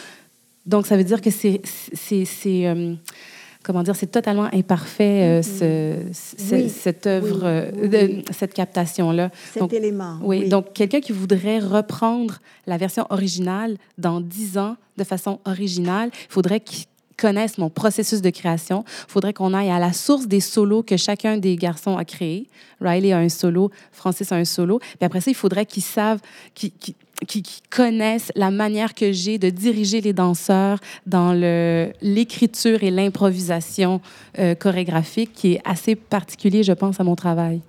Donc 0.67 0.87
ça 0.87 0.97
veut 0.97 1.05
dire 1.05 1.21
que 1.21 1.31
c'est, 1.31 1.61
c'est, 1.65 2.25
c'est 2.25 2.67
euh, 2.67 2.95
comment 3.63 3.83
dire, 3.83 3.97
c'est 3.97 4.11
totalement 4.11 4.49
imparfait, 4.53 5.41
euh, 5.41 5.41
mm-hmm. 5.41 6.13
ce, 6.13 6.69
cette 6.69 7.07
œuvre, 7.07 7.41
euh, 7.45 8.23
cette 8.31 8.55
captation-là. 8.55 9.31
Cet 9.53 9.73
élément. 9.73 10.19
Oui, 10.23 10.49
donc 10.49 10.73
quelqu'un 10.73 11.01
qui 11.01 11.13
voudrait 11.13 11.59
reprendre 11.59 12.39
la 12.67 12.77
version 12.77 13.07
originale 13.11 13.77
dans 13.99 14.21
dix 14.21 14.59
ans 14.59 14.77
de 14.97 15.05
façon 15.05 15.41
originale, 15.45 16.11
il 16.13 16.33
faudrait 16.33 16.61
qu'il 16.61 16.87
connaisse 17.17 17.59
mon 17.59 17.71
processus 17.71 18.21
de 18.21 18.31
création. 18.31 18.85
Il 19.09 19.13
faudrait 19.13 19.33
qu'on 19.33 19.55
aille 19.55 19.71
à 19.71 19.79
la 19.79 19.93
source 19.93 20.27
des 20.27 20.41
solos 20.41 20.83
que 20.83 20.97
chacun 20.97 21.37
des 21.37 21.57
garçons 21.57 21.97
a 21.97 22.05
créés. 22.05 22.49
Riley 22.81 23.13
a 23.13 23.19
un 23.19 23.29
solo, 23.29 23.71
Francis 23.93 24.33
a 24.33 24.37
un 24.37 24.45
solo. 24.45 24.79
Puis 24.79 25.03
après 25.03 25.21
ça, 25.21 25.31
il 25.31 25.35
faudrait 25.35 25.67
qu'ils 25.67 25.85
savent, 25.85 26.21
qu'ils 26.55 26.73
qui, 27.27 27.43
connaissent 27.71 28.31
la 28.37 28.51
manière 28.51 28.95
que 28.95 29.13
j'ai 29.13 29.39
de 29.39 29.49
diriger 29.49 30.01
les 30.01 30.13
danseurs 30.13 30.79
dans 31.07 31.33
l'écriture 32.03 32.83
et 32.83 32.91
l'improvisation 32.91 34.01
euh, 34.39 34.55
chorégraphique, 34.55 35.33
qui 35.33 35.55
est 35.55 35.61
assez 35.65 35.95
particulier, 35.95 36.63
je 36.63 36.73
pense, 36.73 37.01
à 37.01 37.05
mon 37.05 37.17
travail. 37.17 37.63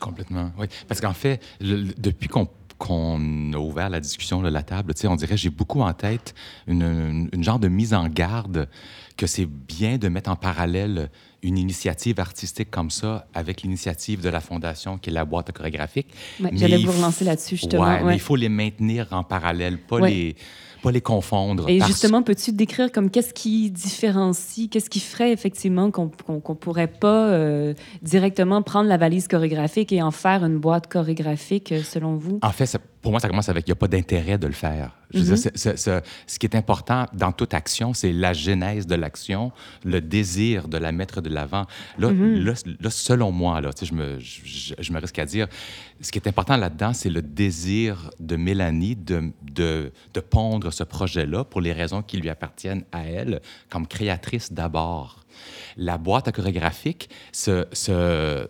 Complètement, 0.00 0.50
oui. 0.58 0.66
Parce 0.88 1.00
qu'en 1.00 1.12
fait, 1.12 1.40
depuis 1.60 2.28
qu'on 2.28 2.48
qu'on 2.82 3.52
a 3.52 3.58
ouvert 3.58 3.88
la 3.90 4.00
discussion, 4.00 4.42
la 4.42 4.62
table, 4.64 4.92
on 5.04 5.14
dirait 5.14 5.36
j'ai 5.36 5.50
beaucoup 5.50 5.82
en 5.82 5.92
tête 5.92 6.34
une, 6.66 7.28
une, 7.32 7.44
genre 7.44 7.60
de 7.60 7.68
mise 7.68 7.94
en 7.94 8.08
garde 8.08 8.68
que 9.16 9.28
c'est 9.28 9.46
bien 9.46 9.98
de 9.98 10.08
mettre 10.08 10.30
en 10.30 10.34
parallèle 10.34 11.08
une 11.44 11.58
initiative 11.58 12.18
artistique 12.18 12.72
comme 12.72 12.90
ça 12.90 13.28
avec 13.34 13.62
l'initiative 13.62 14.20
de 14.20 14.28
la 14.28 14.40
Fondation 14.40 14.98
qui 14.98 15.10
est 15.10 15.12
la 15.12 15.24
boîte 15.24 15.52
chorégraphique. 15.52 16.08
J'allais 16.50 16.78
vous 16.78 16.90
relancer 16.90 17.24
là-dessus, 17.24 17.54
justement. 17.54 17.84
Ouais, 17.84 18.02
mais 18.02 18.14
il 18.14 18.20
faut 18.20 18.34
les 18.34 18.48
maintenir 18.48 19.06
en 19.12 19.22
parallèle, 19.22 19.78
pas 19.78 20.00
les 20.00 20.34
pas 20.82 20.90
les 20.90 21.00
confondre. 21.00 21.68
Et 21.68 21.80
justement, 21.80 22.22
peux-tu 22.22 22.52
décrire 22.52 22.92
comme 22.92 23.10
qu'est-ce 23.10 23.32
qui 23.32 23.70
différencie, 23.70 24.68
qu'est-ce 24.68 24.90
qui 24.90 25.00
ferait 25.00 25.32
effectivement 25.32 25.90
qu'on 25.90 26.10
ne 26.28 26.54
pourrait 26.54 26.88
pas 26.88 27.28
euh, 27.30 27.74
directement 28.02 28.62
prendre 28.62 28.88
la 28.88 28.96
valise 28.96 29.28
chorégraphique 29.28 29.92
et 29.92 30.02
en 30.02 30.10
faire 30.10 30.44
une 30.44 30.58
boîte 30.58 30.92
chorégraphique, 30.92 31.72
euh, 31.72 31.82
selon 31.82 32.16
vous? 32.16 32.38
En 32.42 32.50
fait, 32.50 32.78
pour 33.02 33.10
moi, 33.10 33.20
ça 33.20 33.28
commence 33.28 33.48
avec 33.48 33.66
il 33.66 33.70
n'y 33.70 33.72
a 33.72 33.76
pas 33.76 33.88
d'intérêt 33.88 34.38
de 34.38 34.46
le 34.46 34.52
faire. 34.52 34.96
Je 35.12 35.18
mm-hmm. 35.18 36.02
ce 36.26 36.38
qui 36.38 36.46
est 36.46 36.54
important 36.54 37.06
dans 37.12 37.32
toute 37.32 37.52
action, 37.52 37.92
c'est 37.92 38.12
la 38.12 38.32
genèse 38.32 38.86
de 38.86 38.94
l'action, 38.94 39.50
le 39.84 40.00
désir 40.00 40.68
de 40.68 40.78
la 40.78 40.92
mettre 40.92 41.20
de 41.20 41.28
l'avant. 41.28 41.66
Là, 41.98 42.10
mm-hmm. 42.10 42.76
là, 42.80 42.90
selon 42.90 43.32
moi, 43.32 43.60
là, 43.60 43.70
je, 43.82 43.92
me, 43.92 44.20
je, 44.20 44.74
je, 44.78 44.92
me 44.92 45.00
risque 45.00 45.18
à 45.18 45.26
dire, 45.26 45.48
ce 46.00 46.12
qui 46.12 46.18
est 46.18 46.28
important 46.28 46.56
là-dedans, 46.56 46.92
c'est 46.92 47.10
le 47.10 47.22
désir 47.22 48.10
de 48.20 48.36
Mélanie 48.36 48.94
de, 48.94 49.32
de, 49.42 49.92
de 50.14 50.20
pondre 50.20 50.72
ce 50.72 50.84
projet-là 50.84 51.44
pour 51.44 51.60
les 51.60 51.72
raisons 51.72 52.02
qui 52.02 52.18
lui 52.18 52.30
appartiennent 52.30 52.84
à 52.92 53.04
elle, 53.04 53.42
comme 53.68 53.86
créatrice 53.86 54.52
d'abord. 54.52 55.24
La 55.76 55.98
boîte 55.98 56.28
à 56.28 56.32
chorégraphique, 56.32 57.08
ce, 57.32 57.66
ce, 57.72 58.46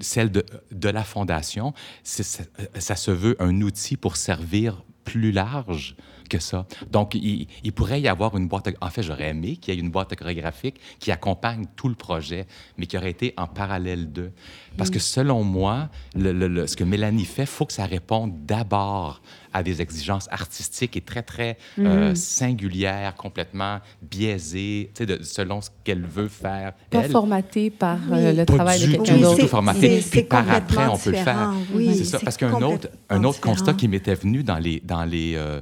celle 0.00 0.30
de, 0.30 0.88
la 0.88 1.04
fondation, 1.04 1.72
ça, 2.02 2.42
ça 2.78 2.96
se 2.96 3.10
veut 3.10 3.36
un 3.40 3.60
outil 3.60 3.96
pour 3.96 4.16
servir 4.16 4.84
plus 5.04 5.32
large 5.32 5.96
que 6.30 6.38
ça. 6.38 6.66
Donc, 6.90 7.14
il, 7.14 7.46
il 7.64 7.72
pourrait 7.72 8.00
y 8.00 8.08
avoir 8.08 8.36
une 8.38 8.48
boîte... 8.48 8.70
En 8.80 8.88
fait, 8.88 9.02
j'aurais 9.02 9.28
aimé 9.30 9.56
qu'il 9.56 9.74
y 9.74 9.76
ait 9.76 9.80
une 9.80 9.90
boîte 9.90 10.14
chorégraphique 10.16 10.76
qui 10.98 11.10
accompagne 11.12 11.66
tout 11.76 11.88
le 11.88 11.94
projet, 11.94 12.46
mais 12.78 12.86
qui 12.86 12.96
aurait 12.96 13.10
été 13.10 13.34
en 13.36 13.46
parallèle 13.46 14.10
d'eux. 14.10 14.32
Parce 14.78 14.88
que 14.90 14.96
Mm. 14.98 15.00
selon 15.16 15.44
moi, 15.44 15.88
le, 16.14 16.32
le- 16.32 16.48
le- 16.48 16.66
ce 16.66 16.76
que 16.76 16.84
Mélanie 16.84 17.24
fait, 17.26 17.42
il 17.42 17.46
faut 17.48 17.66
que 17.66 17.72
ça 17.72 17.84
réponde 17.84 18.32
d'abord 18.46 19.20
à 19.52 19.64
des 19.64 19.82
exigences 19.82 20.28
artistiques 20.30 20.96
et 20.96 21.00
très, 21.00 21.22
très 21.22 21.58
Mm. 21.76 21.86
euh, 21.86 22.14
singulières, 22.14 23.14
complètement 23.16 23.80
biaisées, 24.02 24.92
de- 25.00 25.18
selon 25.22 25.60
ce 25.60 25.70
qu'elle 25.84 26.04
veut 26.04 26.28
faire. 26.28 26.72
Pas 26.90 27.00
elle. 27.04 27.10
formaté 27.10 27.70
par 27.70 27.98
Oui. 28.10 28.18
euh, 28.18 28.32
le 28.32 28.44
Pas 28.44 28.54
travail 28.54 28.78
du 28.80 28.86
de 28.86 28.92
quelqu'un 28.92 29.14
du 29.16 29.22
d'autre. 29.22 29.40
tout 29.40 29.48
formaté. 29.48 30.00
c'est- 30.00 30.10
Puis 30.10 30.22
par 30.22 30.48
après, 30.50 30.86
on 30.86 30.96
peut 30.98 31.10
le 31.10 31.16
faire. 31.16 31.52
Oui, 31.74 31.94
C'est 31.96 32.04
ça, 32.04 32.18
parce 32.20 32.36
qu'un 32.36 32.60
autre, 32.62 32.88
un 33.08 33.24
autre 33.24 33.40
constat 33.40 33.72
qui 33.74 33.88
m'était 33.88 34.14
venu 34.14 34.42
dans 34.44 34.58
les, 34.58 34.80
dans 34.84 35.04
les 35.04 35.34
euh, 35.36 35.60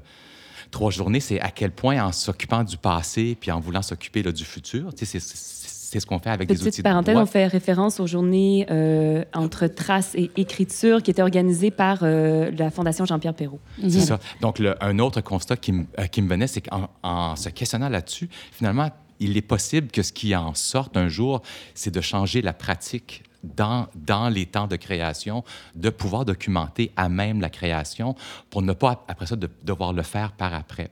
trois 0.70 0.90
journées, 0.90 1.20
c'est 1.20 1.40
à 1.40 1.50
quel 1.50 1.70
point 1.70 2.02
en 2.04 2.12
s'occupant 2.12 2.64
du 2.64 2.76
passé 2.76 3.36
puis 3.40 3.50
en 3.50 3.60
voulant 3.60 3.82
s'occuper 3.82 4.22
là, 4.22 4.32
du 4.32 4.44
futur, 4.44 4.94
tu 4.94 5.06
sais, 5.06 5.18
c'est- 5.20 5.98
ce 6.00 6.04
qu'on 6.04 6.18
fait 6.18 6.28
avec 6.28 6.48
des 6.48 6.54
outils 6.56 6.64
Petite 6.64 6.78
de 6.84 6.90
parenthèse, 6.90 7.16
on 7.16 7.24
fait 7.24 7.46
référence 7.46 7.98
aux 7.98 8.06
journées 8.06 8.66
euh, 8.70 9.24
entre 9.32 9.66
traces 9.68 10.14
et 10.14 10.30
écriture 10.36 11.02
qui 11.02 11.10
étaient 11.10 11.22
organisées 11.22 11.70
par 11.70 12.00
euh, 12.02 12.50
la 12.58 12.70
Fondation 12.70 13.06
Jean-Pierre 13.06 13.32
Perrault. 13.32 13.60
C'est 13.80 14.00
ça. 14.00 14.18
Donc, 14.42 14.58
le- 14.58 14.76
un 14.84 14.98
autre 14.98 15.22
constat 15.22 15.56
qui, 15.56 15.72
me- 15.72 15.86
euh, 15.98 16.04
qui 16.06 16.20
me 16.20 16.28
venait, 16.28 16.46
c'est 16.46 16.60
qu'en 16.60 16.90
en 17.02 17.36
se 17.36 17.48
questionnant 17.48 17.88
là-dessus, 17.88 18.28
finalement, 18.52 18.90
il 19.18 19.34
est 19.38 19.42
possible 19.42 19.88
que 19.90 20.02
ce 20.02 20.12
qui 20.12 20.36
en 20.36 20.52
sorte 20.54 20.94
un 20.98 21.08
jour, 21.08 21.40
c'est 21.74 21.90
de 21.92 22.02
changer 22.02 22.42
la 22.42 22.52
pratique 22.52 23.22
dans, 23.44 23.86
dans 23.94 24.28
les 24.28 24.46
temps 24.46 24.66
de 24.66 24.76
création, 24.76 25.44
de 25.74 25.90
pouvoir 25.90 26.24
documenter 26.24 26.90
à 26.96 27.08
même 27.08 27.40
la 27.40 27.50
création 27.50 28.14
pour 28.50 28.62
ne 28.62 28.72
pas, 28.72 29.04
après 29.08 29.26
ça, 29.26 29.36
de, 29.36 29.48
devoir 29.62 29.92
le 29.92 30.02
faire 30.02 30.32
par 30.32 30.54
après. 30.54 30.90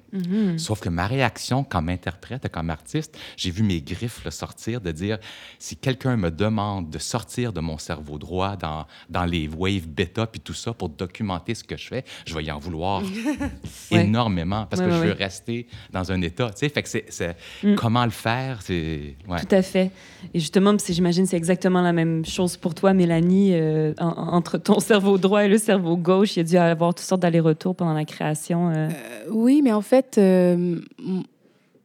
Sauf 0.56 0.80
que 0.80 0.88
ma 0.88 1.06
réaction 1.06 1.64
comme 1.64 1.88
interprète 1.88 2.44
et 2.44 2.48
comme 2.48 2.70
artiste, 2.70 3.18
j'ai 3.36 3.50
vu 3.50 3.62
mes 3.62 3.80
griffes 3.80 4.26
sortir, 4.30 4.80
de 4.80 4.92
dire, 4.92 5.18
si 5.58 5.76
quelqu'un 5.76 6.16
me 6.16 6.30
demande 6.30 6.90
de 6.90 6.98
sortir 6.98 7.52
de 7.52 7.60
mon 7.60 7.78
cerveau 7.78 8.18
droit 8.18 8.56
dans, 8.56 8.86
dans 9.08 9.24
les 9.24 9.48
waves 9.48 9.86
bêta 9.88 10.26
puis 10.26 10.40
tout 10.40 10.54
ça 10.54 10.72
pour 10.72 10.88
documenter 10.88 11.54
ce 11.54 11.64
que 11.64 11.76
je 11.76 11.86
fais, 11.86 12.04
je 12.26 12.34
vais 12.34 12.44
y 12.44 12.50
en 12.50 12.58
vouloir 12.58 13.02
Ouais. 13.90 14.04
énormément 14.04 14.66
parce 14.66 14.80
Ouais, 14.82 14.88
que 14.88 14.92
ouais, 14.92 14.98
je 15.00 15.06
veux 15.06 15.12
rester 15.12 15.66
dans 15.92 16.10
un 16.12 16.20
état. 16.22 16.50
Tu 16.50 16.58
sais, 16.58 16.68
fait 16.68 16.82
que 16.82 16.88
c'est, 16.88 17.36
Mm. 17.62 17.74
comment 17.76 18.04
le 18.04 18.10
faire, 18.10 18.60
c'est... 18.62 19.16
Tout 19.26 19.54
à 19.54 19.62
fait. 19.62 19.90
Et 20.34 20.40
justement, 20.40 20.74
j'imagine 20.88 21.24
que 21.24 21.30
c'est 21.30 21.36
exactement 21.36 21.80
la 21.80 21.92
même 21.92 22.24
chose 22.24 22.35
pour 22.60 22.74
toi, 22.74 22.92
Mélanie. 22.92 23.50
euh, 23.54 23.92
en- 23.98 24.34
entre 24.36 24.58
ton 24.58 24.78
cerveau 24.80 25.18
droit 25.18 25.44
et 25.44 25.48
le 25.48 25.58
cerveau 25.58 25.96
gauche, 25.96 26.36
il 26.36 26.40
y 26.40 26.42
a 26.42 26.44
dû 26.44 26.56
avoir 26.56 26.94
toutes 26.94 27.04
sortes 27.06 27.22
d'allers-retours 27.22 27.74
pendant 27.74 27.94
la 27.94 28.04
création. 28.04 28.70
euh. 28.70 28.88
Oui, 29.30 29.60
mais 29.62 29.72
en 29.72 29.80
fait, 29.80 30.16
euh, 30.18 30.78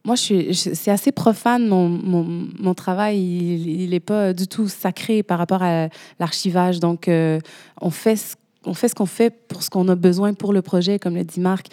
moi, 0.04 0.16
je 0.16 0.20
suis, 0.20 0.54
c'est 0.54 0.90
assez 0.90 1.12
profane, 1.12 1.68
mon, 1.68 2.74
travail. 2.74 3.18
Il 3.20 3.90
n'est 3.90 4.00
pas 4.00 4.32
du 4.32 4.46
tout 4.48 4.68
sacré 4.68 5.22
par 5.22 5.38
rapport 5.38 5.62
à 5.62 5.88
l'archivage. 6.18 6.80
Donc, 6.80 7.08
euh, 7.08 7.38
on 7.80 7.90
fait 7.90 8.16
ce 8.16 8.34
on 8.64 8.74
fait 8.74 8.88
ce 8.88 8.94
qu'on 8.94 9.06
fait 9.06 9.30
pour 9.48 9.62
ce 9.62 9.70
qu'on 9.70 9.88
a 9.88 9.94
besoin 9.94 10.34
pour 10.34 10.52
le 10.52 10.62
projet, 10.62 10.98
comme 10.98 11.14
le 11.16 11.24
dit 11.24 11.40
Marc. 11.40 11.66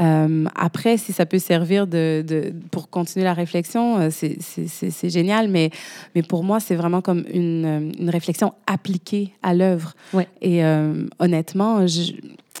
Euh, 0.00 0.44
après, 0.54 0.96
si 0.96 1.12
ça 1.12 1.26
peut 1.26 1.38
servir 1.38 1.86
de, 1.86 2.24
de- 2.26 2.52
pour 2.70 2.88
continuer 2.90 3.24
la 3.24 3.34
réflexion, 3.34 3.98
euh, 3.98 4.08
c'est- 4.10 5.08
génial, 5.10 5.48
mais, 5.48 5.70
mais 6.14 6.22
pour 6.22 6.44
moi, 6.44 6.60
c'est 6.60 6.76
vraiment 6.76 7.00
comme 7.00 7.24
une, 7.32 7.64
euh, 7.64 7.92
une 7.98 8.10
réflexion 8.10 8.52
appliquée 8.66 9.32
à 9.42 9.54
l'œuvre. 9.54 9.94
Ouais. 10.12 10.28
Et 10.40 10.64
euh, 10.64 11.06
honnêtement, 11.18 11.86
je, 11.86 12.12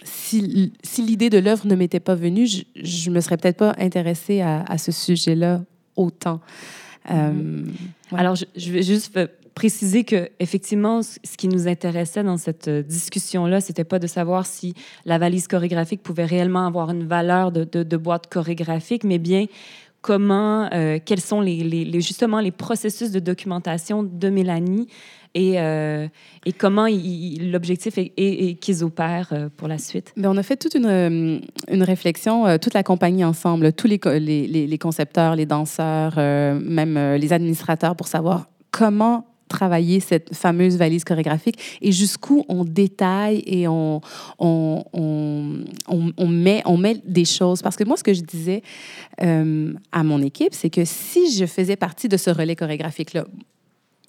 si, 0.04 0.72
si 0.82 1.02
l'idée 1.02 1.30
de 1.30 1.38
l'œuvre 1.38 1.66
ne 1.66 1.74
m'était 1.74 2.00
pas 2.00 2.14
venue, 2.14 2.46
je, 2.46 2.62
je 2.76 3.10
me 3.10 3.20
serais 3.20 3.36
peut-être 3.36 3.58
pas 3.58 3.74
intéressée 3.78 4.40
à, 4.40 4.62
à 4.68 4.78
ce 4.78 4.92
sujet-là 4.92 5.62
autant. 5.96 6.40
Euh, 7.10 7.62
ouais. 8.12 8.18
Alors, 8.18 8.34
je, 8.36 8.44
je 8.56 8.70
vais 8.70 8.82
juste 8.82 9.12
préciser 9.58 10.04
que 10.04 10.28
effectivement, 10.38 11.02
ce 11.02 11.36
qui 11.36 11.48
nous 11.48 11.66
intéressait 11.66 12.22
dans 12.22 12.36
cette 12.36 12.68
euh, 12.68 12.80
discussion-là, 12.80 13.60
c'était 13.60 13.82
pas 13.82 13.98
de 13.98 14.06
savoir 14.06 14.46
si 14.46 14.72
la 15.04 15.18
valise 15.18 15.48
chorégraphique 15.48 16.00
pouvait 16.00 16.26
réellement 16.26 16.64
avoir 16.64 16.92
une 16.92 17.08
valeur 17.08 17.50
de, 17.50 17.96
boîte 17.96 18.28
chorégraphique, 18.28 19.02
mais 19.02 19.18
bien 19.18 19.46
comment, 20.00 20.70
euh, 20.72 21.00
quels 21.04 21.20
sont 21.20 21.40
les, 21.40 21.90
justement 22.00 22.38
les 22.38 22.52
processus 22.52 23.10
de 23.10 23.18
documentation 23.18 24.04
de 24.04 24.28
Mélanie 24.28 24.86
et, 25.34 25.54
euh, 25.58 26.06
et 26.46 26.52
comment 26.52 26.86
l'objectif 26.86 27.98
est, 27.98 28.60
qu'ils 28.60 28.84
opèrent 28.84 29.50
pour 29.56 29.66
la 29.66 29.78
suite. 29.78 30.12
Ben, 30.16 30.30
on 30.30 30.36
a 30.36 30.44
fait 30.44 30.56
toute 30.56 30.76
une, 30.76 31.42
une 31.68 31.82
réflexion, 31.82 32.58
toute 32.58 32.74
la 32.74 32.84
compagnie 32.84 33.24
ensemble, 33.24 33.72
tous 33.72 33.88
les, 33.88 33.98
les, 34.08 34.78
concepteurs, 34.78 35.34
les 35.34 35.46
danseurs, 35.46 36.14
même 36.16 37.16
les 37.16 37.32
administrateurs, 37.32 37.96
pour 37.96 38.06
savoir 38.06 38.46
comment 38.70 39.24
travailler 39.48 40.00
cette 40.00 40.34
fameuse 40.34 40.76
valise 40.76 41.04
chorégraphique 41.04 41.58
et 41.80 41.92
jusqu'où 41.92 42.44
on 42.48 42.64
détaille 42.64 43.42
et 43.46 43.66
on, 43.68 44.00
on, 44.38 44.84
on, 44.92 45.64
on- 46.16 46.28
met, 46.28 46.62
on 46.66 46.76
met 46.76 47.00
des 47.04 47.24
choses. 47.24 47.62
Parce 47.62 47.76
que 47.76 47.84
moi, 47.84 47.96
ce 47.96 48.04
que 48.04 48.14
je 48.14 48.22
disais 48.22 48.62
euh, 49.22 49.72
à 49.92 50.02
mon 50.04 50.22
équipe, 50.22 50.54
c'est 50.54 50.70
que 50.70 50.84
si 50.84 51.32
je 51.32 51.46
faisais 51.46 51.76
partie 51.76 52.08
de 52.08 52.16
ce 52.16 52.30
relais 52.30 52.56
chorégraphique-là, 52.56 53.24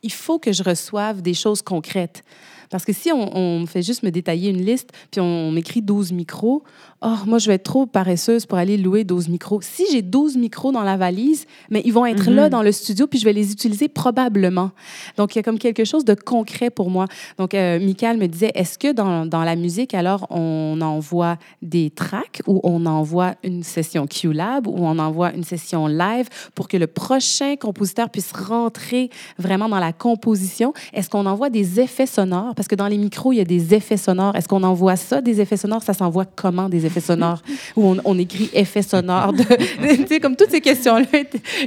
il 0.03 0.11
faut 0.11 0.39
que 0.39 0.51
je 0.53 0.63
reçoive 0.63 1.21
des 1.21 1.33
choses 1.33 1.61
concrètes. 1.61 2.23
Parce 2.69 2.85
que 2.85 2.93
si 2.93 3.11
on, 3.11 3.35
on 3.37 3.59
me 3.61 3.65
fait 3.65 3.81
juste 3.81 4.03
me 4.03 4.11
détailler 4.11 4.49
une 4.49 4.63
liste, 4.63 4.91
puis 5.11 5.21
on, 5.21 5.51
m'écrit 5.51 5.81
12 5.81 6.11
micros, 6.11 6.63
oh, 7.01 7.15
moi, 7.25 7.39
je 7.39 7.47
vais 7.47 7.55
être 7.55 7.63
trop 7.63 7.85
paresseuse 7.85 8.45
pour 8.45 8.57
aller 8.57 8.77
louer 8.77 9.03
12 9.03 9.29
micros. 9.29 9.61
Si 9.61 9.85
j'ai 9.91 10.01
12 10.01 10.37
micros 10.37 10.71
dans 10.71 10.83
la 10.83 10.97
valise, 10.97 11.45
mais 11.69 11.81
ils 11.85 11.93
vont 11.93 12.05
être 12.05 12.29
Mhm. 12.29 12.35
là 12.35 12.49
dans 12.49 12.61
le 12.61 12.71
studio, 12.71 13.07
puis 13.07 13.19
je 13.19 13.25
vais 13.25 13.33
les 13.33 13.51
utiliser 13.51 13.87
probablement. 13.87 14.71
Donc, 15.17 15.35
il 15.35 15.37
y 15.37 15.39
a 15.39 15.43
comme 15.43 15.59
quelque 15.59 15.83
chose 15.85 16.05
de 16.05 16.13
concret 16.13 16.69
pour 16.69 16.89
moi. 16.89 17.05
Donc, 17.37 17.53
euh, 17.53 17.79
Michael 17.79 18.17
me 18.17 18.27
disait, 18.27 18.51
est-ce 18.53 18.77
que 18.77 18.91
dans, 18.91 19.25
dans 19.25 19.43
la 19.43 19.55
musique, 19.55 19.93
alors, 19.93 20.27
on 20.29 20.79
envoie 20.81 21.37
des 21.61 21.89
tracks 21.89 22.41
ou 22.47 22.59
on 22.63 22.85
envoie 22.85 23.35
une 23.43 23.63
session 23.63 24.05
Q-Lab 24.07 24.67
ou 24.67 24.75
on 24.77 24.99
envoie 24.99 25.33
une 25.33 25.43
session 25.43 25.87
live 25.87 26.29
pour 26.55 26.67
que 26.67 26.77
le 26.77 26.87
prochain 26.87 27.55
compositeur 27.55 28.09
puisse 28.09 28.31
rentrer 28.31 29.09
vraiment 29.37 29.69
dans 29.69 29.79
la 29.79 29.93
composition? 29.93 30.73
Est-ce 30.93 31.09
qu'on 31.09 31.25
envoie 31.25 31.49
des 31.49 31.79
effets 31.79 32.05
sonores? 32.05 32.53
Parce 32.59 32.67
que 32.67 32.75
dans 32.75 32.89
les 32.89 32.97
micros, 32.97 33.31
il 33.31 33.37
y 33.37 33.39
a 33.39 33.45
des 33.45 33.73
effets 33.73 33.95
sonores. 33.95 34.35
Est-ce 34.35 34.49
qu'on 34.49 34.63
envoie 34.63 34.97
ça, 34.97 35.21
des 35.21 35.39
effets 35.39 35.55
sonores? 35.55 35.81
Ça 35.81 35.93
s'envoie 35.93 36.25
comment, 36.25 36.67
des 36.67 36.85
effets 36.85 36.99
sonores? 36.99 37.41
Ou 37.77 37.85
on, 37.85 37.97
on 38.03 38.17
écrit 38.19 38.49
effets 38.51 38.81
sonores? 38.81 39.31
De, 39.31 39.43
tu 39.95 40.07
sais, 40.07 40.19
comme 40.19 40.35
toutes 40.35 40.49
ces 40.51 40.59
questions-là 40.59 41.05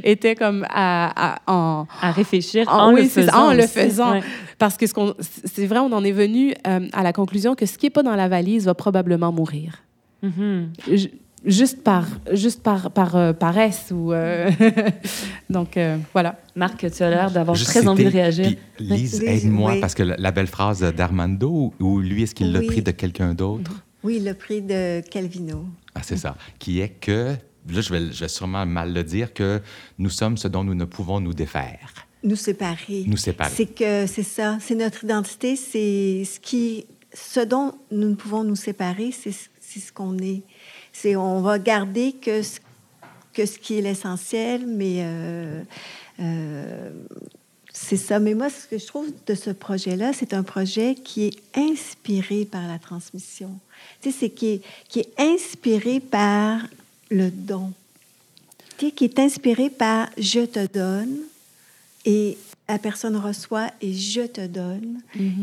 étaient, 0.05 0.35
comme 0.35 0.67
à, 0.69 1.37
à- 1.37 1.39
en, 1.51 1.87
À 2.03 2.11
réfléchir 2.13 2.67
en 2.69 2.93
oui, 2.93 3.05
le 3.05 3.09
faisant. 3.09 3.33
en 3.49 3.53
le 3.55 3.67
faisant. 3.67 4.13
Ouais. 4.13 4.23
Parce 4.59 4.77
que 4.77 4.87
ce 4.87 4.93
c'est 5.47 5.65
vrai, 5.65 5.79
on 5.79 5.91
en 5.93 6.05
est 6.05 6.13
venu 6.13 6.53
euh, 6.67 6.87
à 6.93 7.03
la 7.03 7.15
conclusion 7.15 7.55
que 7.55 7.65
ce 7.65 7.79
qui 7.79 7.87
n'est 7.87 7.91
pas 7.91 8.03
dans 8.03 8.15
la 8.15 8.29
valise 8.29 8.67
va 8.67 8.75
probablement 8.75 9.33
mourir. 9.33 9.79
Mhm. 10.23 10.73
Ju- 10.93 11.11
Juste 11.45 11.83
par, 11.83 12.07
juste 12.33 12.63
par, 12.63 12.93
par 12.93 13.17
euh, 13.17 13.33
paresse 13.33 13.91
ou 13.93 14.13
euh, 14.13 14.49
donc 15.51 15.77
euh, 15.77 15.97
voilà. 16.13 16.39
Marc, 16.55 16.89
tu 16.91 17.03
as 17.03 17.11
l'air 17.11 17.31
d'avoir 17.33 17.57
très 17.59 17.87
envie 17.89 18.05
de 18.05 18.11
réagir. 18.11 18.55
Lise, 18.79 19.21
aide-moi, 19.23 19.73
oui. 19.73 19.81
parce 19.81 19.95
que 19.95 20.03
la, 20.05 20.17
la 20.17 20.31
belle 20.31 20.47
phrase 20.47 20.81
d'Armando, 20.95 21.75
ou, 21.81 21.99
lui, 22.01 22.23
est-ce 22.23 22.35
qu'il 22.35 22.53
l'a 22.53 22.61
Oui. 22.61 22.67
pris 22.67 22.83
de 22.83 22.93
quelqu'un 22.93 23.35
d'autre? 23.35 23.73
Oui, 24.05 24.21
le 24.21 24.35
prix 24.35 24.63
de 24.63 25.01
Calvino. 25.11 25.67
Ah, 25.95 26.01
c'est 26.05 26.17
ça. 26.17 26.37
Qui 26.61 26.81
est 26.81 26.91
que, 26.91 27.35
là, 27.69 27.81
je 27.81 27.93
vais, 27.93 28.13
je 28.13 28.21
vais 28.21 28.29
sûrement 28.29 28.65
mal 28.67 28.93
le 28.93 29.03
dire, 29.03 29.33
que 29.35 29.61
nous 29.99 30.11
sommes 30.11 30.37
ce 30.37 30.47
dont 30.49 30.63
nous 30.65 30.75
ne 30.75 30.85
pouvons 30.85 31.19
nous 31.21 31.35
défaire. 31.35 32.07
Nous 32.23 32.37
séparer. 32.37 33.03
Nous 33.07 33.17
séparer. 33.17 33.51
C'est 33.53 33.67
que 33.67 34.07
c'est 34.07 34.23
ça, 34.23 34.59
c'est 34.61 34.77
notre 34.77 35.03
identité, 35.03 35.57
c'est 35.57 36.23
ce 36.25 36.39
qui, 36.39 36.87
ce 37.13 37.41
dont 37.41 37.73
nous 37.91 38.11
ne 38.11 38.15
pouvons 38.15 38.45
nous 38.45 38.55
séparer, 38.57 39.11
c'est 39.11 39.33
ce- 39.33 39.49
c'est 39.61 39.81
ce 39.81 39.93
qu'on 39.93 40.17
est. 40.19 40.43
C'est 40.93 41.17
on 41.17 41.41
va 41.41 41.59
garder 41.59 42.13
que 42.13 42.43
ce, 42.43 42.61
que 43.33 43.47
ce 43.47 43.59
qui 43.59 43.79
est 43.79 43.83
l'essentiel, 43.83 44.67
mais 44.67 44.97
euh, 45.01 45.63
euh, 46.21 46.91
c'est 47.73 47.97
ça. 47.97 48.19
Mais 48.19 48.35
moi, 48.35 48.51
ce 48.51 48.67
que 48.67 48.79
je 48.79 48.87
trouve 48.87 49.11
de 49.27 49.35
ce 49.35 49.51
projet-là, 49.51 50.13
c'est 50.13 50.35
un 50.35 50.43
projet 50.43 50.95
qui 50.95 51.27
est 51.27 51.59
inspiré 51.59 52.45
par 52.45 52.67
la 52.69 52.79
transmission. 52.79 53.51
Tu 54.01 54.11
sais, 54.11 54.19
c'est 54.21 54.31
qui 54.31 54.47
est, 54.49 54.63
qui 54.89 55.01
est 55.01 55.13
inspiré 55.19 56.01
par 56.01 56.61
le 57.11 57.31
don. 57.31 57.73
Tu 58.79 58.87
sais, 58.87 58.93
qui 58.93 59.05
est 59.05 59.19
inspiré 59.19 59.71
par 59.71 60.09
je 60.19 60.41
te 60.41 60.67
donne 60.67 61.19
et 62.05 62.37
la 62.69 62.79
personne 62.79 63.17
reçoit 63.17 63.71
et 63.81 63.93
je 63.93 64.23
te 64.23 64.47
donne. 64.47 65.01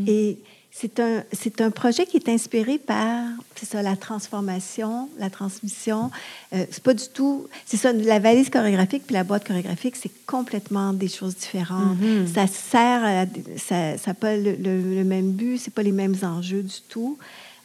Et 0.07 0.39
c'est 0.81 0.99
un, 1.01 1.23
c'est 1.33 1.59
un 1.59 1.71
projet 1.71 2.05
qui 2.05 2.15
est 2.17 2.29
inspiré 2.29 2.77
par, 2.77 3.25
c'est 3.55 3.65
ça, 3.67 3.81
la 3.81 3.95
transformation, 3.97 5.09
la 5.19 5.29
transmission. 5.29 6.09
Euh, 6.53 6.65
c'est 6.71 6.81
pas 6.83 6.93
du 6.93 7.07
tout, 7.13 7.47
c'est 7.65 7.75
ça, 7.77 7.91
la 7.91 8.19
valise 8.19 8.49
chorégraphique 8.49 9.03
puis 9.05 9.13
la 9.13 9.23
boîte 9.25 9.45
chorégraphique, 9.45 9.95
c'est 9.97 10.11
complètement 10.25 10.93
des 10.93 11.09
choses 11.09 11.35
différentes. 11.35 11.97
Ça 12.33 12.47
sert, 12.47 13.03
à, 13.03 13.25
ça 13.57 13.95
n'a 14.07 14.13
pas 14.13 14.37
le, 14.37 14.51
le- 14.53 14.95
le 14.95 15.03
même 15.03 15.31
but, 15.31 15.57
c'est 15.57 15.73
pas 15.73 15.83
les 15.83 15.91
mêmes 15.91 16.15
enjeux 16.23 16.63
du 16.63 16.79
tout. 16.87 17.17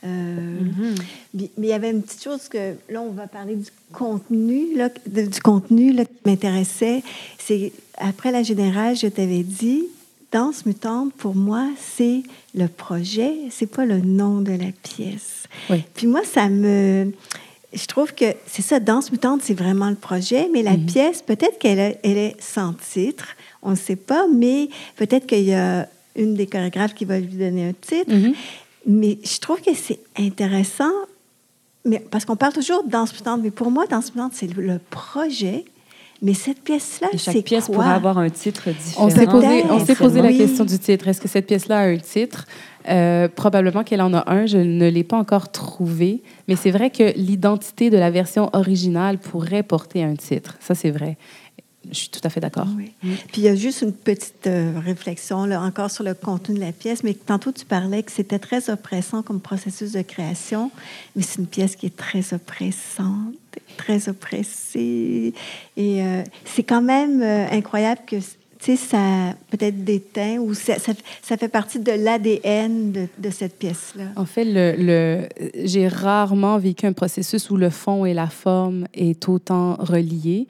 Euh, 0.05 0.59
Mais 1.33 1.49
il 1.59 1.65
y 1.67 1.73
avait 1.73 1.91
une 1.91 2.03
petite 2.03 2.23
chose 2.23 2.49
que, 2.49 2.75
là, 2.91 3.01
on 3.01 3.13
va 3.13 3.27
parler 3.27 3.55
du 3.57 3.71
contenu, 3.93 4.77
là, 4.77 4.91
du 5.07 5.41
contenu 5.41 5.93
là, 5.93 6.05
qui 6.05 6.13
m'intéressait. 6.27 7.03
C'est, 7.39 7.73
après 7.97 8.31
la 8.33 8.43
générale, 8.43 8.97
je 8.97 9.07
t'avais 9.07 9.43
dit, 9.43 9.85
Danse 10.35 10.67
mutante, 10.67 11.15
pour 11.15 11.37
moi, 11.37 11.69
c'est 11.79 12.25
le 12.57 12.67
projet, 12.67 13.33
c'est 13.51 13.69
pas 13.69 13.87
le 13.87 14.01
nom 14.01 14.41
de 14.41 14.51
la 14.51 14.73
pièce. 14.83 15.45
Oui. 15.71 15.85
Puis 15.95 16.09
moi, 16.09 16.23
ça 16.25 16.49
me... 16.49 17.13
Je 17.73 17.87
trouve 17.87 18.13
que 18.13 18.25
c'est 18.45 18.63
ça, 18.63 18.81
Danse 18.81 19.13
mutante, 19.13 19.43
c'est 19.45 19.55
vraiment 19.55 19.89
le 19.91 19.95
projet, 19.95 20.49
mais 20.53 20.63
la 20.63 20.77
pièce, 20.77 21.23
peut-être 21.23 21.61
qu'elle 21.61 21.79
est, 21.79 22.01
elle 22.03 22.19
est 22.19 22.35
sans 22.41 22.73
titre, 22.73 23.29
on 23.63 23.71
ne 23.71 23.77
sait 23.77 23.95
pas, 23.95 24.27
mais 24.27 24.71
peut-être 24.97 25.25
qu'il 25.25 25.45
y 25.45 25.55
a 25.55 25.89
une 26.17 26.35
des 26.35 26.49
chorégraphes 26.49 26.95
qui 26.95 27.05
va 27.05 27.21
lui 27.21 27.37
donner 27.37 27.69
un 27.69 27.73
titre. 27.73 28.13
Mais 28.89 29.19
je 29.23 29.39
trouve 29.39 29.61
que 29.61 29.73
c'est 29.73 30.01
intéressant, 30.19 30.93
mais, 31.85 32.01
parce 32.11 32.25
qu'on 32.25 32.35
parle 32.35 32.55
toujours 32.55 32.83
de 32.83 32.91
danse 32.91 33.13
mutante, 33.13 33.41
mais 33.41 33.53
pour 33.53 33.71
moi, 33.71 33.87
danse 33.87 34.13
mutante, 34.13 34.33
c'est 34.35 34.53
le 34.53 34.81
projet. 34.91 35.65
Mais 36.23 36.35
cette 36.35 36.63
pièce-là, 36.63 37.09
Et 37.13 37.19
c'est 37.19 37.33
chaque 37.33 37.45
pièce 37.45 37.67
quoi? 37.67 37.75
pourrait 37.77 37.91
avoir 37.91 38.19
un 38.19 38.31
titre 38.31 38.71
différent. 38.71 39.07
On 39.07 39.11
s'est 39.11 39.27
posé, 39.27 39.65
on 39.71 39.85
s'est 39.85 39.95
posé 39.95 40.23
la 40.23 40.33
question 40.33 40.65
du 40.65 40.79
titre. 40.79 41.09
Est-ce 41.09 41.21
que 41.21 41.29
cette 41.29 41.47
pièce-là 41.47 41.79
a 41.79 41.85
un 41.85 41.99
titre? 41.99 42.47
Euh, 42.89 43.29
probablement 43.29 43.83
qu'elle 43.83 44.03
en 44.03 44.13
a 44.15 44.31
un. 44.31 44.47
Je 44.47 44.59
ne 44.59 44.89
l'ai 44.89 45.05
pas 45.05 45.17
encore 45.17 45.51
trouvé. 45.51 46.23
Mais 46.49 46.57
c'est 46.57 46.71
vrai 46.71 46.91
que 46.91 47.17
l'identité 47.17 47.91
de 47.91 47.97
la 47.97 48.11
version 48.11 48.51
originale 48.53 49.19
pourrait 49.19 49.63
porter 49.63 50.03
un 50.05 50.15
titre. 50.15 50.57
Ça, 50.61 50.75
c'est 50.75 50.91
vrai. 50.91 51.17
Je 51.91 51.99
suis 51.99 52.09
tout 52.09 52.21
à 52.25 52.31
fait 52.31 52.41
d'accord. 52.41 52.67
Oui. 52.77 52.93
Puis 53.03 53.43
il 53.43 53.45
y 53.45 53.49
a 53.49 53.55
juste 53.55 53.83
une 53.83 53.93
petite 53.93 54.47
euh, 54.47 54.73
réflexion 54.83 55.45
là, 55.45 55.61
encore 55.61 55.91
sur 55.91 56.03
le 56.03 56.15
contenu 56.15 56.55
de 56.57 56.61
la 56.61 56.73
pièce, 56.73 57.05
mais 57.05 57.13
tantôt 57.13 57.53
tu 57.53 57.67
parlais 57.67 58.03
que 58.03 58.11
c'était 58.11 58.39
très 58.39 58.71
oppressant 58.71 59.23
comme 59.23 59.41
processus 59.41 59.93
de 59.93 60.01
création, 60.01 60.71
mais 61.15 61.23
c'est 61.23 61.41
une 61.41 61.47
pièce 61.47 61.77
qui 61.77 61.87
est 61.87 61.97
très 61.97 62.33
oppressante, 62.33 63.35
très 63.77 64.09
oppressée. 64.09 65.33
Et 65.77 66.03
euh, 66.03 66.23
c'est 66.45 66.63
quand 66.63 66.83
même 66.83 67.23
euh, 67.23 67.47
incroyable 67.51 68.01
que 68.07 68.17
tu 68.17 68.77
sais, 68.77 68.77
ça 68.77 69.35
peut-être 69.51 69.85
déteint 69.85 70.39
ou 70.39 70.55
ça, 70.55 70.77
ça, 70.79 71.37
fait 71.37 71.49
partie 71.49 71.79
de 71.79 71.93
l'ADN 71.93 72.93
de, 72.93 73.31
cette 73.31 73.59
pièce-là. 73.59 74.05
En 74.17 74.25
fait, 74.25 74.45
le, 74.45 74.75
le- 74.79 75.29
j'ai 75.67 75.87
rarement 75.87 76.57
vécu 76.57 76.87
un 76.87 76.95
processus 76.95 77.51
où 77.51 77.57
le 77.57 77.69
fond 77.69 78.07
et 78.07 78.15
la 78.15 78.29
forme 78.29 78.87
est 78.95 79.29
autant 79.29 79.75
reliés. 79.75 80.47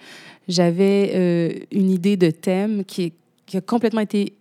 J'avais 0.47 1.11
euh, 1.15 1.53
une 1.73 1.91
idée 1.91 2.17
de 2.17 2.31
thème 2.31 2.85
qui, 2.85 3.15
qui 3.47 3.57
a 3.57 3.61
complètement 3.61 4.03
été 4.03 4.35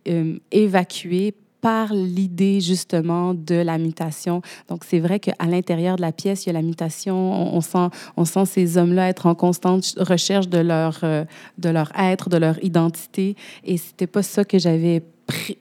évacuée 0.52 1.34
par 1.64 1.94
l'idée 1.94 2.60
justement 2.60 3.34
de 3.34 3.56
la 3.56 3.78
mutation. 3.78 4.42
Donc 4.68 4.84
c'est 4.84 5.00
vrai 5.00 5.22
qu'à 5.22 5.46
l'intérieur 5.48 5.96
de 5.96 6.02
la 6.02 6.12
pièce, 6.12 6.46
il 6.46 6.48
y 6.48 6.50
a 6.50 6.54
la 6.54 6.62
mutation. 6.62 7.16
On, 7.56 7.62
sent, 7.62 7.88
on 8.18 8.26
sent 8.26 8.46
ces 8.48 8.78
hommes-là 8.78 9.08
être 9.08 9.28
en 9.28 9.34
constante 9.34 9.96
recherche 9.98 10.50
de 10.50 10.58
leur, 10.58 11.00
euh, 11.04 11.24
de 11.58 11.70
leur 11.70 11.98
être, 11.98 12.28
de 12.28 12.36
leur 12.36 12.62
identité. 12.62 13.38
Et 13.64 13.78
c'était 13.78 14.08
pas 14.08 14.24
ça 14.24 14.44
que 14.44 14.60
j'avais 14.60 15.04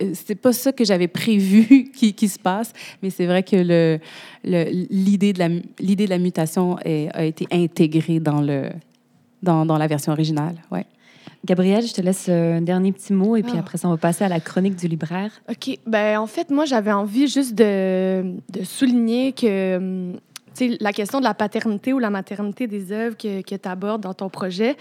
euh, 0.02 0.10
c'était 0.14 0.34
pas 0.34 0.52
ça 0.52 0.72
que 0.72 0.84
j'avais 0.84 1.06
prévu 1.06 1.92
qui, 1.94 2.28
se 2.28 2.38
passe, 2.40 2.72
mais 3.00 3.10
c'est 3.10 3.26
vrai 3.26 3.44
que 3.44 4.00
l'idée 4.42 5.32
de 5.32 6.08
la 6.08 6.18
mutation 6.18 6.78
a 6.78 7.24
été 7.24 7.46
intégrée 7.52 8.18
dans 8.18 8.40
le 8.40 8.70
dans 9.42 9.78
la 9.78 9.86
version 9.86 10.12
originale. 10.12 10.56
Ouais. 10.72 10.86
Gabrielle, 11.44 11.84
je 11.86 11.92
te 11.92 12.00
laisse 12.00 12.28
un 12.28 12.60
dernier 12.60 12.92
petit 12.92 13.12
mot 13.12 13.34
et 13.36 13.42
puis 13.42 13.54
Ah. 13.56 13.60
après 13.60 13.76
ça, 13.78 13.88
on 13.88 13.90
va 13.90 13.96
passer 13.96 14.24
à 14.24 14.28
la 14.28 14.38
chronique 14.40 14.76
du 14.76 14.86
libraire. 14.86 15.32
OK. 15.50 15.78
Ben, 15.86 16.18
en 16.18 16.26
fait, 16.28 16.50
moi, 16.50 16.64
j'avais 16.66 16.92
envie 16.92 17.26
juste 17.26 17.54
de, 17.56 18.22
de 18.52 18.62
souligner 18.64 19.32
que 19.32 20.12
la 20.80 20.92
question 20.92 21.18
de 21.18 21.24
la 21.24 21.34
paternité 21.34 21.92
ou 21.92 21.98
la 21.98 22.10
maternité 22.10 22.66
des 22.66 22.92
œuvres 22.92 23.16
que, 23.16 23.42
tu 23.42 23.68
abordes 23.68 24.02
dans 24.02 24.14
ton 24.14 24.28
projet, 24.28 24.76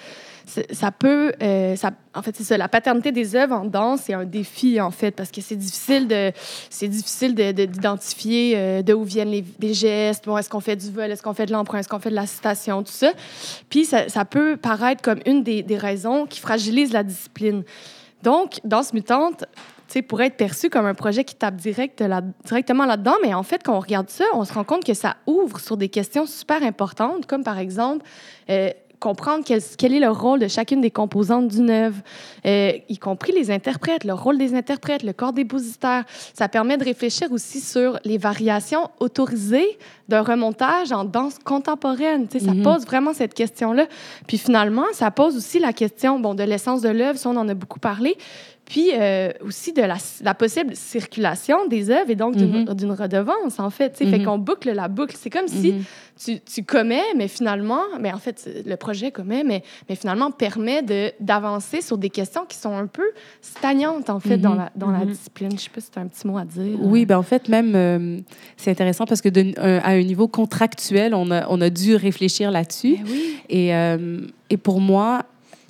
ça 0.45 0.91
peut. 0.91 1.33
euh, 1.41 1.75
en 2.13 2.21
fait, 2.21 2.35
c'est 2.35 2.43
ça. 2.43 2.57
La 2.57 2.67
paternité 2.67 3.11
des 3.11 3.35
œuvres 3.35 3.55
en 3.55 3.65
danse, 3.65 4.01
c'est 4.05 4.13
un 4.13 4.25
défi, 4.25 4.81
en 4.81 4.91
fait, 4.91 5.11
parce 5.11 5.31
que 5.31 5.41
c'est 5.41 5.55
difficile 5.55 6.07
d'identifier 7.35 8.53
euh, 8.55 8.81
de 8.81 8.93
viennent 8.93 9.31
les, 9.31 9.73
gestes. 9.73 10.25
Bon, 10.25 10.37
est-ce 10.37 10.49
qu'on 10.49 10.59
fait 10.59 10.75
du 10.75 10.91
vol? 10.91 11.09
Est-ce 11.09 11.23
qu'on 11.23 11.33
fait 11.33 11.45
de 11.45 11.51
l'emprunt? 11.51 11.79
Est-ce 11.79 11.89
qu'on 11.89 11.99
fait 11.99 12.09
de 12.09 12.15
l'assistation? 12.15 12.83
Tout 12.83 12.91
ça. 12.91 13.11
Puis, 13.69 13.85
ça, 13.85 14.25
peut 14.25 14.57
paraître 14.57 15.01
comme 15.01 15.19
une 15.25 15.43
des, 15.43 15.63
des 15.63 15.77
raisons 15.77 16.25
qui 16.25 16.39
fragilise 16.39 16.93
la 16.93 17.03
discipline. 17.03 17.63
Donc, 18.23 18.59
Danse 18.63 18.93
mutante, 18.93 19.45
sais, 19.91 20.01
pourrait 20.01 20.27
être 20.27 20.37
perçu 20.37 20.69
comme 20.69 20.85
un 20.85 20.93
projet 20.93 21.23
qui 21.23 21.35
tape 21.35 21.55
direct 21.55 22.01
là- 22.01 22.21
directement 22.45 22.85
là-dedans, 22.85 23.15
mais 23.21 23.33
en 23.33 23.43
fait, 23.43 23.61
quand 23.63 23.75
on 23.75 23.79
regarde 23.79 24.09
ça, 24.09 24.25
on 24.33 24.43
se 24.45 24.53
rend 24.53 24.63
compte 24.63 24.83
que 24.83 24.93
ça 24.93 25.15
ouvre 25.27 25.59
sur 25.59 25.77
des 25.77 25.89
questions 25.89 26.25
super 26.25 26.63
importantes, 26.63 27.25
comme 27.25 27.43
par 27.43 27.57
exemple 27.59 28.05
euh, 28.49 28.69
comprendre 28.99 29.43
quel, 29.43 29.61
quel 29.79 29.95
est 29.95 29.99
le 29.99 30.11
rôle 30.11 30.37
de 30.39 30.47
chacune 30.47 30.79
des 30.79 30.91
composantes 30.91 31.47
d'une 31.47 31.71
œuvre, 31.71 31.97
euh, 32.45 32.73
y 32.87 32.99
compris 32.99 33.31
les 33.31 33.49
interprètes, 33.49 34.03
le 34.03 34.13
rôle 34.13 34.37
des 34.37 34.53
interprètes, 34.53 35.01
le 35.01 35.11
corps 35.11 35.33
dépositaire. 35.33 36.03
Ça 36.35 36.47
permet 36.47 36.77
de 36.77 36.83
réfléchir 36.83 37.31
aussi 37.31 37.61
sur 37.61 37.99
les 38.05 38.19
variations 38.19 38.91
autorisées 38.99 39.79
d'un 40.07 40.21
remontage 40.21 40.91
en 40.91 41.03
danse 41.03 41.39
contemporaine. 41.43 42.27
Ça 42.29 42.53
Mhm. 42.53 42.61
pose 42.61 42.85
vraiment 42.85 43.13
cette 43.13 43.33
question-là. 43.33 43.87
Puis 44.27 44.37
finalement, 44.37 44.85
ça 44.93 45.09
pose 45.09 45.35
aussi 45.35 45.57
la 45.57 45.73
question 45.73 46.19
bon, 46.19 46.35
de 46.35 46.43
l'essence 46.43 46.81
de 46.83 46.89
l'œuvre, 46.89 47.17
ça, 47.17 47.29
on 47.29 47.37
en 47.37 47.49
a 47.49 47.55
beaucoup 47.55 47.79
parlé, 47.79 48.15
puis 48.71 48.91
euh, 48.93 49.31
aussi 49.45 49.73
de 49.73 49.81
la, 49.81 49.97
la 50.23 50.33
possible 50.33 50.77
circulation 50.77 51.67
des 51.67 51.89
œuvres 51.89 52.09
et 52.09 52.15
donc 52.15 52.37
d'une 52.37 52.61
Mhm. 52.63 52.93
redevance, 52.93 53.59
en 53.59 53.69
fait. 53.69 53.89
tu 53.91 54.05
sais. 54.05 54.09
Fait 54.09 54.19
Mhm. 54.19 54.25
qu'on 54.25 54.37
boucle 54.37 54.71
la 54.71 54.87
boucle. 54.87 55.13
C'est 55.19 55.29
comme 55.29 55.49
si 55.49 55.73
Mhm. 55.73 55.83
tu, 56.23 56.39
tu 56.39 56.63
commets, 56.63 57.03
mais 57.17 57.27
finalement, 57.27 57.81
mais 57.99 58.13
en 58.13 58.17
fait, 58.17 58.39
c'est- 58.39 58.65
le 58.65 58.77
projet 58.77 59.11
commet, 59.11 59.43
mais, 59.43 59.61
mais 59.89 59.95
finalement 59.97 60.31
permet 60.31 60.83
de- 60.83 61.11
d'avancer 61.19 61.81
sur 61.81 61.97
des 61.97 62.09
questions 62.09 62.45
qui 62.47 62.55
sont 62.57 62.73
un 62.73 62.87
peu 62.87 63.03
stagnantes, 63.41 64.09
en 64.09 64.21
fait, 64.21 64.37
dans, 64.37 64.53
la, 64.55 64.71
dans 64.77 64.89
la 64.91 65.03
discipline. 65.05 65.51
Je 65.51 65.63
sais 65.63 65.69
pas 65.69 65.81
si 65.81 65.91
tu 65.91 65.99
as 65.99 66.03
un 66.03 66.07
petit 66.07 66.25
mot 66.25 66.37
à 66.37 66.45
dire. 66.45 66.77
Oui, 66.81 67.05
ben 67.05 67.17
en 67.17 67.23
fait, 67.23 67.49
même, 67.49 67.73
euh, 67.75 68.19
c'est 68.55 68.71
intéressant 68.71 69.03
parce 69.05 69.19
que 69.21 69.27
de- 69.29 69.53
à 69.59 69.89
un 69.89 70.01
niveau 70.03 70.29
contractuel, 70.29 71.13
on 71.13 71.29
a, 71.29 71.45
on 71.49 71.59
a 71.59 71.69
dû 71.69 71.95
réfléchir 71.97 72.51
là-dessus. 72.51 72.97
Oui. 73.05 73.35
Et, 73.49 73.75
euh, 73.75 74.21
et 74.49 74.55
pour 74.55 74.79
moi, 74.79 75.23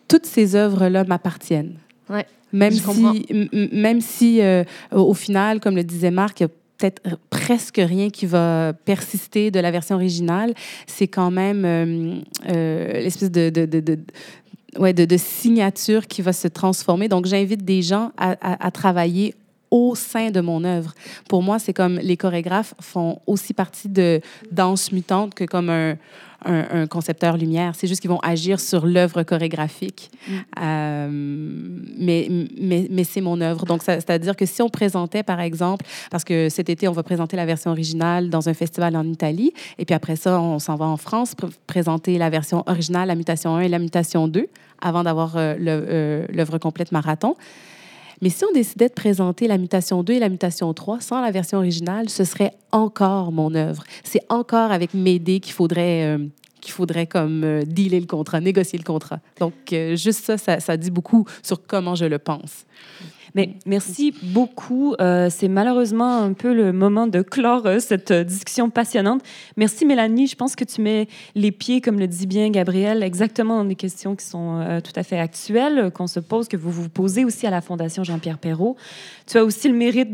toutes 0.08 0.28
ces 0.28 0.56
œuvres-là 0.56 1.04
m'appartiennent. 1.06 1.78
Ouais, 2.08 2.26
Même 2.54 2.74
je 2.74 2.80
si, 2.80 3.28
même 3.74 4.02
si 4.02 4.41
euh, 4.41 4.64
au 4.93 5.02
au 5.12 5.14
final, 5.14 5.60
comme 5.60 5.76
le 5.76 5.84
disait 5.84 6.12
Marc, 6.12 6.39
il 6.39 6.43
y 6.43 6.45
a 6.45 6.49
peut-être 6.78 7.02
r- 7.08 7.16
presque 7.30 7.78
rien 7.78 8.10
qui 8.10 8.26
va 8.26 8.74
persister 8.86 9.52
de 9.52 9.60
la 9.60 9.72
version 9.72 9.95
originale, 9.95 10.54
c'est 10.88 11.08
quand 11.08 11.32
même 11.32 11.64
euh, 11.66 12.16
euh, 12.49 12.93
l'espèce 12.93 13.30
de, 13.32 13.49
de, 13.49 13.66
de, 13.66 13.80
de- 13.80 13.99
ouais, 14.80 14.93
de, 14.93 15.06
de 15.06 15.18
signature 15.18 16.08
qui 16.08 16.22
va 16.22 16.34
se 16.34 16.47
transformer. 16.47 17.08
Donc, 17.08 17.26
j'invite 17.26 17.64
des 17.64 17.82
gens 17.84 18.12
à, 18.18 18.32
à- 18.41 18.66
à 18.68 18.72
travailler 18.72 19.36
au 19.72 19.96
sein 19.96 20.30
de 20.32 20.42
mon 20.42 20.64
œuvre. 20.64 20.94
Pour 21.30 21.42
moi, 21.42 21.58
c'est 21.58 21.74
comme 21.74 21.98
les 21.98 22.18
chorégraphes 22.18 22.74
font 22.80 23.20
aussi 23.26 23.54
partie 23.54 23.90
de 23.90 24.22
danse 24.52 24.92
mutante 24.92 25.34
que 25.34 25.46
comme 25.46 25.70
un, 25.70 25.96
un, 26.46 26.82
un 26.82 26.88
concepteur 26.88 27.38
lumière. 27.38 27.74
C'est 27.76 27.88
juste 27.88 28.02
qu'ils 28.02 28.10
vont 28.10 28.20
agir 28.20 28.60
sur 28.60 28.86
l'œuvre 28.86 29.24
chorégraphique. 29.24 30.12
Euh, 30.62 31.08
mais 31.12 32.28
mais, 32.60 32.88
mais 32.90 33.04
c'est 33.04 33.22
mon 33.22 33.40
œuvre. 33.42 33.66
Donc, 33.66 33.84
c'est-à-dire 33.84 34.36
que 34.36 34.46
si 34.46 34.62
on 34.62 34.70
présentait, 34.70 35.24
par 35.24 35.40
exemple, 35.40 35.86
parce 36.10 36.24
que 36.24 36.50
cet 36.50 36.70
été, 36.70 36.88
on 36.88 36.94
va 36.94 37.04
présenter 37.04 37.38
la 37.38 37.46
version 37.46 37.72
originale 37.72 38.30
dans 38.30 38.50
un 38.50 38.54
festival 38.54 38.96
en 38.96 39.06
Italie, 39.06 39.54
et 39.78 39.86
puis 39.86 39.96
après 39.96 40.16
ça, 40.16 40.40
on 40.42 40.60
s'en 40.60 40.76
va 40.76 40.86
en 40.86 40.98
France 40.98 41.36
présenter 41.68 42.18
la 42.18 42.30
version 42.30 42.64
originale, 42.66 43.08
la 43.08 43.16
mutation 43.16 43.56
1 43.56 43.62
et 43.62 43.70
la 43.70 43.80
mutation 43.80 44.28
2, 44.28 44.48
avant 44.82 45.04
d'avoir 45.04 45.38
euh, 45.38 45.56
euh, 45.60 46.26
l'œuvre 46.30 46.58
complète 46.58 46.92
marathon. 46.92 47.36
Mais 48.22 48.30
si 48.30 48.46
on 48.46 48.52
décidait 48.54 48.88
de 48.88 48.94
présenter 48.94 49.48
la 49.48 49.58
mutation 49.58 50.04
2 50.04 50.14
et 50.14 50.20
la 50.20 50.30
mutation 50.30 50.72
3 50.74 51.02
sans 51.02 51.22
la 51.22 51.32
version 51.32 51.58
originale, 51.58 52.08
ce 52.10 52.24
serait 52.24 52.54
encore 52.72 53.32
mon 53.32 53.56
œuvre. 53.56 53.84
C'est 54.04 54.22
encore 54.30 54.72
avec 54.72 54.94
Médée 54.94 55.40
qu'il 55.40 55.54
faudrait, 55.54 56.06
euh, 56.06 56.20
faudrait 56.68 57.08
comme 57.08 57.44
euh, 57.44 57.64
dealer 57.66 58.00
le 58.00 58.06
contrat, 58.06 58.40
négocier 58.40 58.78
le 58.78 58.84
contrat. 58.84 59.20
Donc, 59.40 59.54
euh, 59.74 59.96
juste 59.96 60.38
ça, 60.38 60.60
ça 60.60 60.78
dit 60.78 60.92
beaucoup 60.92 61.26
sur 61.42 61.66
comment 61.66 61.96
je 61.96 62.06
le 62.06 62.20
pense. 62.20 62.66
Mais 63.34 63.54
merci 63.66 64.14
beaucoup. 64.24 64.94
Euh, 65.00 65.30
c'est 65.30 65.48
malheureusement 65.48 66.18
un 66.22 66.34
peu 66.34 66.54
le 66.54 66.74
moment 66.74 67.08
de 67.08 67.22
clore 67.22 67.66
euh, 67.66 67.80
cette 67.80 68.12
euh, 68.12 68.24
discussion 68.24 68.70
passionnante. 68.70 69.22
Merci 69.56 69.86
Mélanie. 69.86 70.28
Je 70.28 70.36
pense 70.36 70.56
que 70.56 70.64
tu 70.66 70.82
mets 70.82 71.08
les 71.36 71.52
pieds, 71.52 71.80
comme 71.80 71.98
le 72.00 72.08
dit 72.08 72.28
bien 72.28 72.50
Gabriel, 72.50 73.04
exactement 73.04 73.58
dans 73.60 73.66
des 73.66 73.76
questions 73.76 74.16
qui 74.16 74.26
sont 74.26 74.60
euh, 74.60 74.82
tout 74.82 74.92
à 74.96 75.04
fait 75.04 75.18
actuelles, 75.20 75.92
qu'on 75.94 76.08
se 76.08 76.20
pose, 76.20 76.48
que 76.50 76.58
vous 76.58 76.72
vous 76.72 76.90
posez 76.90 77.24
aussi 77.24 77.48
à 77.48 77.52
la 77.52 77.62
Fondation 77.62 78.04
Jean-Pierre 78.04 78.38
Perrault. 78.38 78.76
Tu 79.28 79.38
as 79.38 79.46
aussi 79.46 79.70
le 79.70 79.76
mérite 79.76 80.14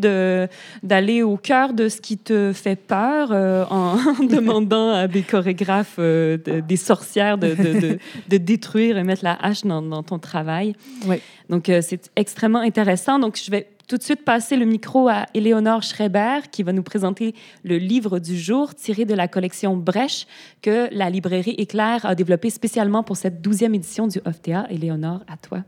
d'aller 0.83 1.23
au 1.23 1.37
cœur 1.37 1.73
de 1.73 1.89
ce 1.89 1.99
qui 2.01 2.17
te 2.17 2.51
fait 2.53 2.75
peur 2.75 3.31
en, 3.71 3.97
demandant 4.27 4.91
à 4.91 5.07
des 5.07 5.23
chorégraphes, 5.23 5.97
de- 5.97 6.39
des 6.67 6.77
sorcières, 6.77 7.37
de, 7.37 7.49
de- 7.55 7.79
de- 7.79 7.99
de 8.29 8.37
détruire 8.37 8.97
et 8.97 9.03
mettre 9.03 9.23
la 9.23 9.33
hache 9.41 9.63
dans, 9.63 9.81
dans 9.81 10.03
ton 10.03 10.19
travail. 10.19 10.75
Oui. 11.07 11.17
Donc, 11.49 11.71
c'est 11.81 12.11
extrêmement 12.17 12.59
intéressant. 12.59 13.06
Donc, 13.17 13.39
je 13.41 13.49
vais 13.49 13.69
tout 13.87 13.95
de 13.95 14.03
suite 14.03 14.25
passer 14.25 14.57
le 14.57 14.65
micro 14.65 15.07
à 15.07 15.25
Éléonore 15.33 15.81
Schreiber, 15.81 16.41
qui 16.51 16.61
va 16.61 16.73
nous 16.73 16.83
présenter 16.83 17.33
le 17.63 17.77
livre 17.77 18.19
du 18.19 18.37
jour 18.37 18.75
tiré 18.75 19.05
de 19.05 19.13
la 19.13 19.29
collection 19.29 19.77
Brèche 19.77 20.27
que 20.61 20.89
la 20.91 21.09
librairie 21.09 21.55
Éclair 21.57 22.05
a 22.05 22.13
développé 22.13 22.49
spécialement 22.49 23.03
pour 23.03 23.15
cette 23.15 23.41
douzième 23.41 23.73
édition 23.75 24.07
du 24.07 24.19
OFTA. 24.25 24.67
Éléonore, 24.69 25.21
à 25.29 25.37
toi. 25.37 25.63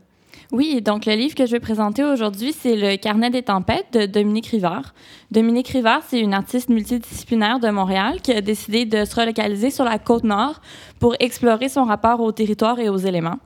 Oui, 0.52 0.82
donc 0.82 1.06
le 1.06 1.12
livre 1.12 1.36
que 1.36 1.46
je 1.46 1.52
vais 1.52 1.60
présenter 1.60 2.02
aujourd'hui, 2.02 2.52
c'est 2.52 2.74
Le 2.74 2.96
Carnet 2.96 3.30
des 3.30 3.44
tempêtes 3.44 3.92
de 3.92 4.06
Dominique 4.06 4.48
Rivard. 4.48 4.94
Dominique 5.30 5.68
Rivard, 5.68 6.02
c'est 6.08 6.18
une 6.18 6.34
artiste 6.34 6.70
multidisciplinaire 6.70 7.60
de 7.60 7.68
Montréal 7.68 8.20
qui 8.20 8.32
a 8.32 8.40
décidé 8.40 8.84
de 8.84 9.04
se 9.04 9.14
relocaliser 9.14 9.70
sur 9.70 9.84
la 9.84 10.00
côte 10.00 10.24
nord 10.24 10.60
pour 10.98 11.14
explorer 11.20 11.68
son 11.68 11.84
rapport 11.84 12.18
au 12.18 12.32
territoire 12.32 12.80
et 12.80 12.88
aux 12.88 12.96
éléments. 12.96 13.38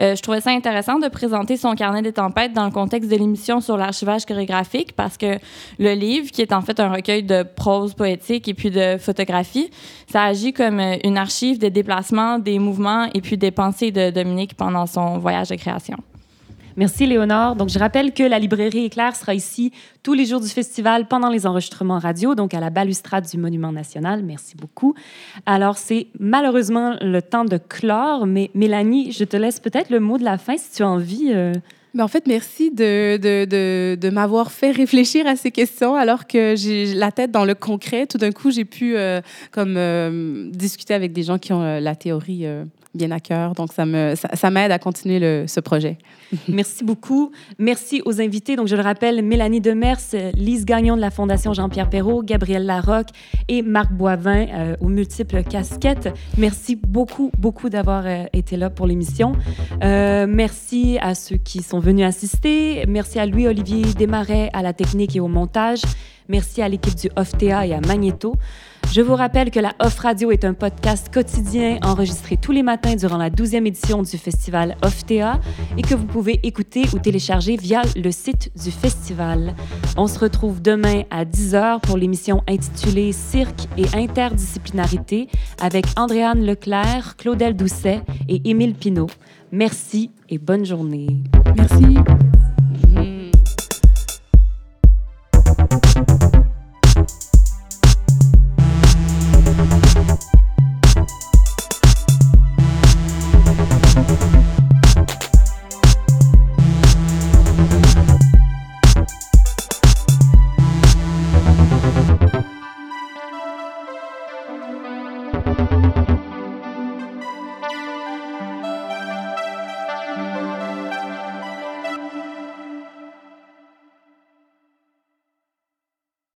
Euh, 0.00 0.14
je 0.14 0.22
trouvais 0.22 0.40
ça 0.40 0.50
intéressant 0.50 1.00
de 1.00 1.08
présenter 1.08 1.56
son 1.56 1.74
Carnet 1.74 2.00
des 2.00 2.12
tempêtes 2.12 2.52
dans 2.52 2.66
le 2.66 2.70
contexte 2.70 3.10
de 3.10 3.16
l'émission 3.16 3.60
sur 3.60 3.76
l'archivage 3.76 4.24
chorégraphique 4.24 4.92
parce 4.94 5.16
que 5.16 5.40
le 5.80 5.94
livre, 5.94 6.30
qui 6.30 6.42
est 6.42 6.52
en 6.52 6.60
fait 6.60 6.78
un 6.78 6.92
recueil 6.92 7.24
de 7.24 7.42
prose 7.42 7.94
poétique 7.94 8.46
et 8.46 8.54
puis 8.54 8.70
de 8.70 8.98
photographie, 8.98 9.68
ça 10.06 10.22
agit 10.22 10.52
comme 10.52 10.78
une 11.02 11.18
archive 11.18 11.58
des 11.58 11.70
déplacements, 11.70 12.38
des 12.38 12.60
mouvements 12.60 13.08
et 13.12 13.20
puis 13.20 13.36
des 13.36 13.50
pensées 13.50 13.90
de 13.90 14.10
Dominique 14.10 14.54
pendant 14.54 14.86
son 14.86 15.18
voyage 15.18 15.48
de 15.48 15.56
création. 15.56 15.96
Merci, 16.76 17.06
Léonore. 17.06 17.56
Donc, 17.56 17.68
je 17.68 17.78
rappelle 17.78 18.12
que 18.12 18.22
la 18.22 18.38
librairie 18.38 18.86
Éclair 18.86 19.14
sera 19.14 19.34
ici 19.34 19.72
tous 20.02 20.14
les 20.14 20.24
jours 20.24 20.40
du 20.40 20.48
festival 20.48 21.06
pendant 21.06 21.28
les 21.28 21.46
enregistrements 21.46 21.98
radio, 21.98 22.34
donc 22.34 22.54
à 22.54 22.60
la 22.60 22.70
balustrade 22.70 23.26
du 23.28 23.36
Monument 23.36 23.72
national. 23.72 24.22
Merci 24.22 24.56
beaucoup. 24.56 24.94
Alors, 25.44 25.76
c'est 25.76 26.06
malheureusement 26.18 26.96
le 27.00 27.20
temps 27.20 27.44
de 27.44 27.58
clore, 27.58 28.26
mais 28.26 28.50
Mélanie, 28.54 29.12
je 29.12 29.24
te 29.24 29.36
laisse 29.36 29.60
peut-être 29.60 29.90
le 29.90 30.00
mot 30.00 30.16
de 30.16 30.24
la 30.24 30.38
fin 30.38 30.56
si 30.56 30.72
tu 30.76 30.82
as 30.82 30.88
envie. 30.88 31.30
Euh. 31.32 31.52
Ben, 31.94 32.04
en 32.04 32.08
fait, 32.08 32.26
merci 32.26 32.70
de, 32.70 33.18
de, 33.18 33.44
de, 33.44 33.98
de 34.00 34.10
m'avoir 34.10 34.50
fait 34.50 34.70
réfléchir 34.70 35.26
à 35.26 35.36
ces 35.36 35.50
questions 35.50 35.94
alors 35.94 36.26
que 36.26 36.54
j'ai 36.56 36.94
la 36.94 37.12
tête 37.12 37.30
dans 37.30 37.44
le 37.44 37.54
concret. 37.54 38.06
Tout 38.06 38.16
d'un 38.16 38.32
coup, 38.32 38.50
j'ai 38.50 38.64
pu 38.64 38.96
euh, 38.96 39.20
comme, 39.50 39.74
euh, 39.76 40.48
discuter 40.50 40.94
avec 40.94 41.12
des 41.12 41.22
gens 41.22 41.38
qui 41.38 41.52
ont 41.52 41.78
la 41.80 41.94
théorie 41.94 42.46
bien 42.94 43.10
à 43.10 43.20
cœur. 43.20 43.54
Donc, 43.54 43.72
ça 43.72 43.86
m'aide 43.86 44.16
ça, 44.16 44.28
ça 44.34 44.48
à 44.48 44.78
continuer 44.78 45.18
le, 45.18 45.44
ce 45.46 45.60
projet. 45.60 45.98
Merci 46.48 46.84
beaucoup. 46.84 47.30
Merci 47.58 48.02
aux 48.04 48.20
invités. 48.20 48.56
Donc, 48.56 48.68
je 48.68 48.76
le 48.76 48.82
rappelle, 48.82 49.22
Mélanie 49.22 49.60
Demers, 49.60 49.98
Lise 50.34 50.64
Gagnon 50.64 50.96
de 50.96 51.00
la 51.00 51.10
Fondation 51.10 51.52
Jean-Pierre 51.52 51.90
Perrault, 51.90 52.22
Gabrielle 52.22 52.66
Larocque 52.66 53.08
et 53.48 53.62
Marc 53.62 53.92
Boivin 53.92 54.46
euh, 54.48 54.76
aux 54.80 54.88
multiples 54.88 55.42
casquettes. 55.42 56.12
Merci 56.38 56.76
beaucoup, 56.76 57.30
beaucoup 57.38 57.68
d'avoir 57.68 58.04
euh, 58.06 58.24
été 58.32 58.56
là 58.56 58.70
pour 58.70 58.86
l'émission. 58.86 59.32
Euh, 59.82 60.26
merci 60.28 60.98
à 61.00 61.14
ceux 61.14 61.36
qui 61.36 61.62
sont 61.62 61.78
venus 61.78 62.04
assister. 62.04 62.84
Merci 62.86 63.18
à 63.18 63.26
Louis-Olivier 63.26 63.82
Desmarais 63.94 64.50
à 64.52 64.62
la 64.62 64.72
technique 64.72 65.16
et 65.16 65.20
au 65.20 65.28
montage. 65.28 65.82
Merci 66.28 66.62
à 66.62 66.68
l'équipe 66.68 66.94
du 66.94 67.08
OFTA 67.16 67.66
et 67.66 67.74
à 67.74 67.80
Magneto. 67.80 68.34
Je 68.92 69.00
vous 69.00 69.14
rappelle 69.14 69.50
que 69.50 69.58
la 69.58 69.72
Off 69.78 69.98
Radio 70.00 70.30
est 70.32 70.44
un 70.44 70.52
podcast 70.52 71.08
quotidien 71.10 71.78
enregistré 71.82 72.36
tous 72.36 72.52
les 72.52 72.62
matins 72.62 72.94
durant 72.94 73.16
la 73.16 73.30
12e 73.30 73.66
édition 73.66 74.02
du 74.02 74.18
festival 74.18 74.76
OFTA 74.84 75.40
et 75.78 75.82
que 75.82 75.94
vous 75.94 76.04
pouvez 76.04 76.40
écouter 76.46 76.84
ou 76.92 76.98
télécharger 76.98 77.56
via 77.56 77.80
le 77.96 78.10
site 78.10 78.52
du 78.62 78.70
festival. 78.70 79.54
On 79.96 80.06
se 80.06 80.18
retrouve 80.18 80.60
demain 80.60 81.04
à 81.10 81.24
10h 81.24 81.80
pour 81.80 81.96
l'émission 81.96 82.42
intitulée 82.46 83.12
Cirque 83.12 83.66
et 83.78 83.86
interdisciplinarité 83.96 85.28
avec 85.62 85.86
Andréane 85.96 86.44
Leclerc, 86.44 87.16
Claudel 87.16 87.56
Doucet 87.56 88.02
et 88.28 88.42
Émile 88.50 88.74
Pinault. 88.74 89.10
Merci 89.52 90.10
et 90.28 90.36
bonne 90.36 90.66
journée. 90.66 91.06
Merci. 91.56 91.96
Thank 95.94 96.31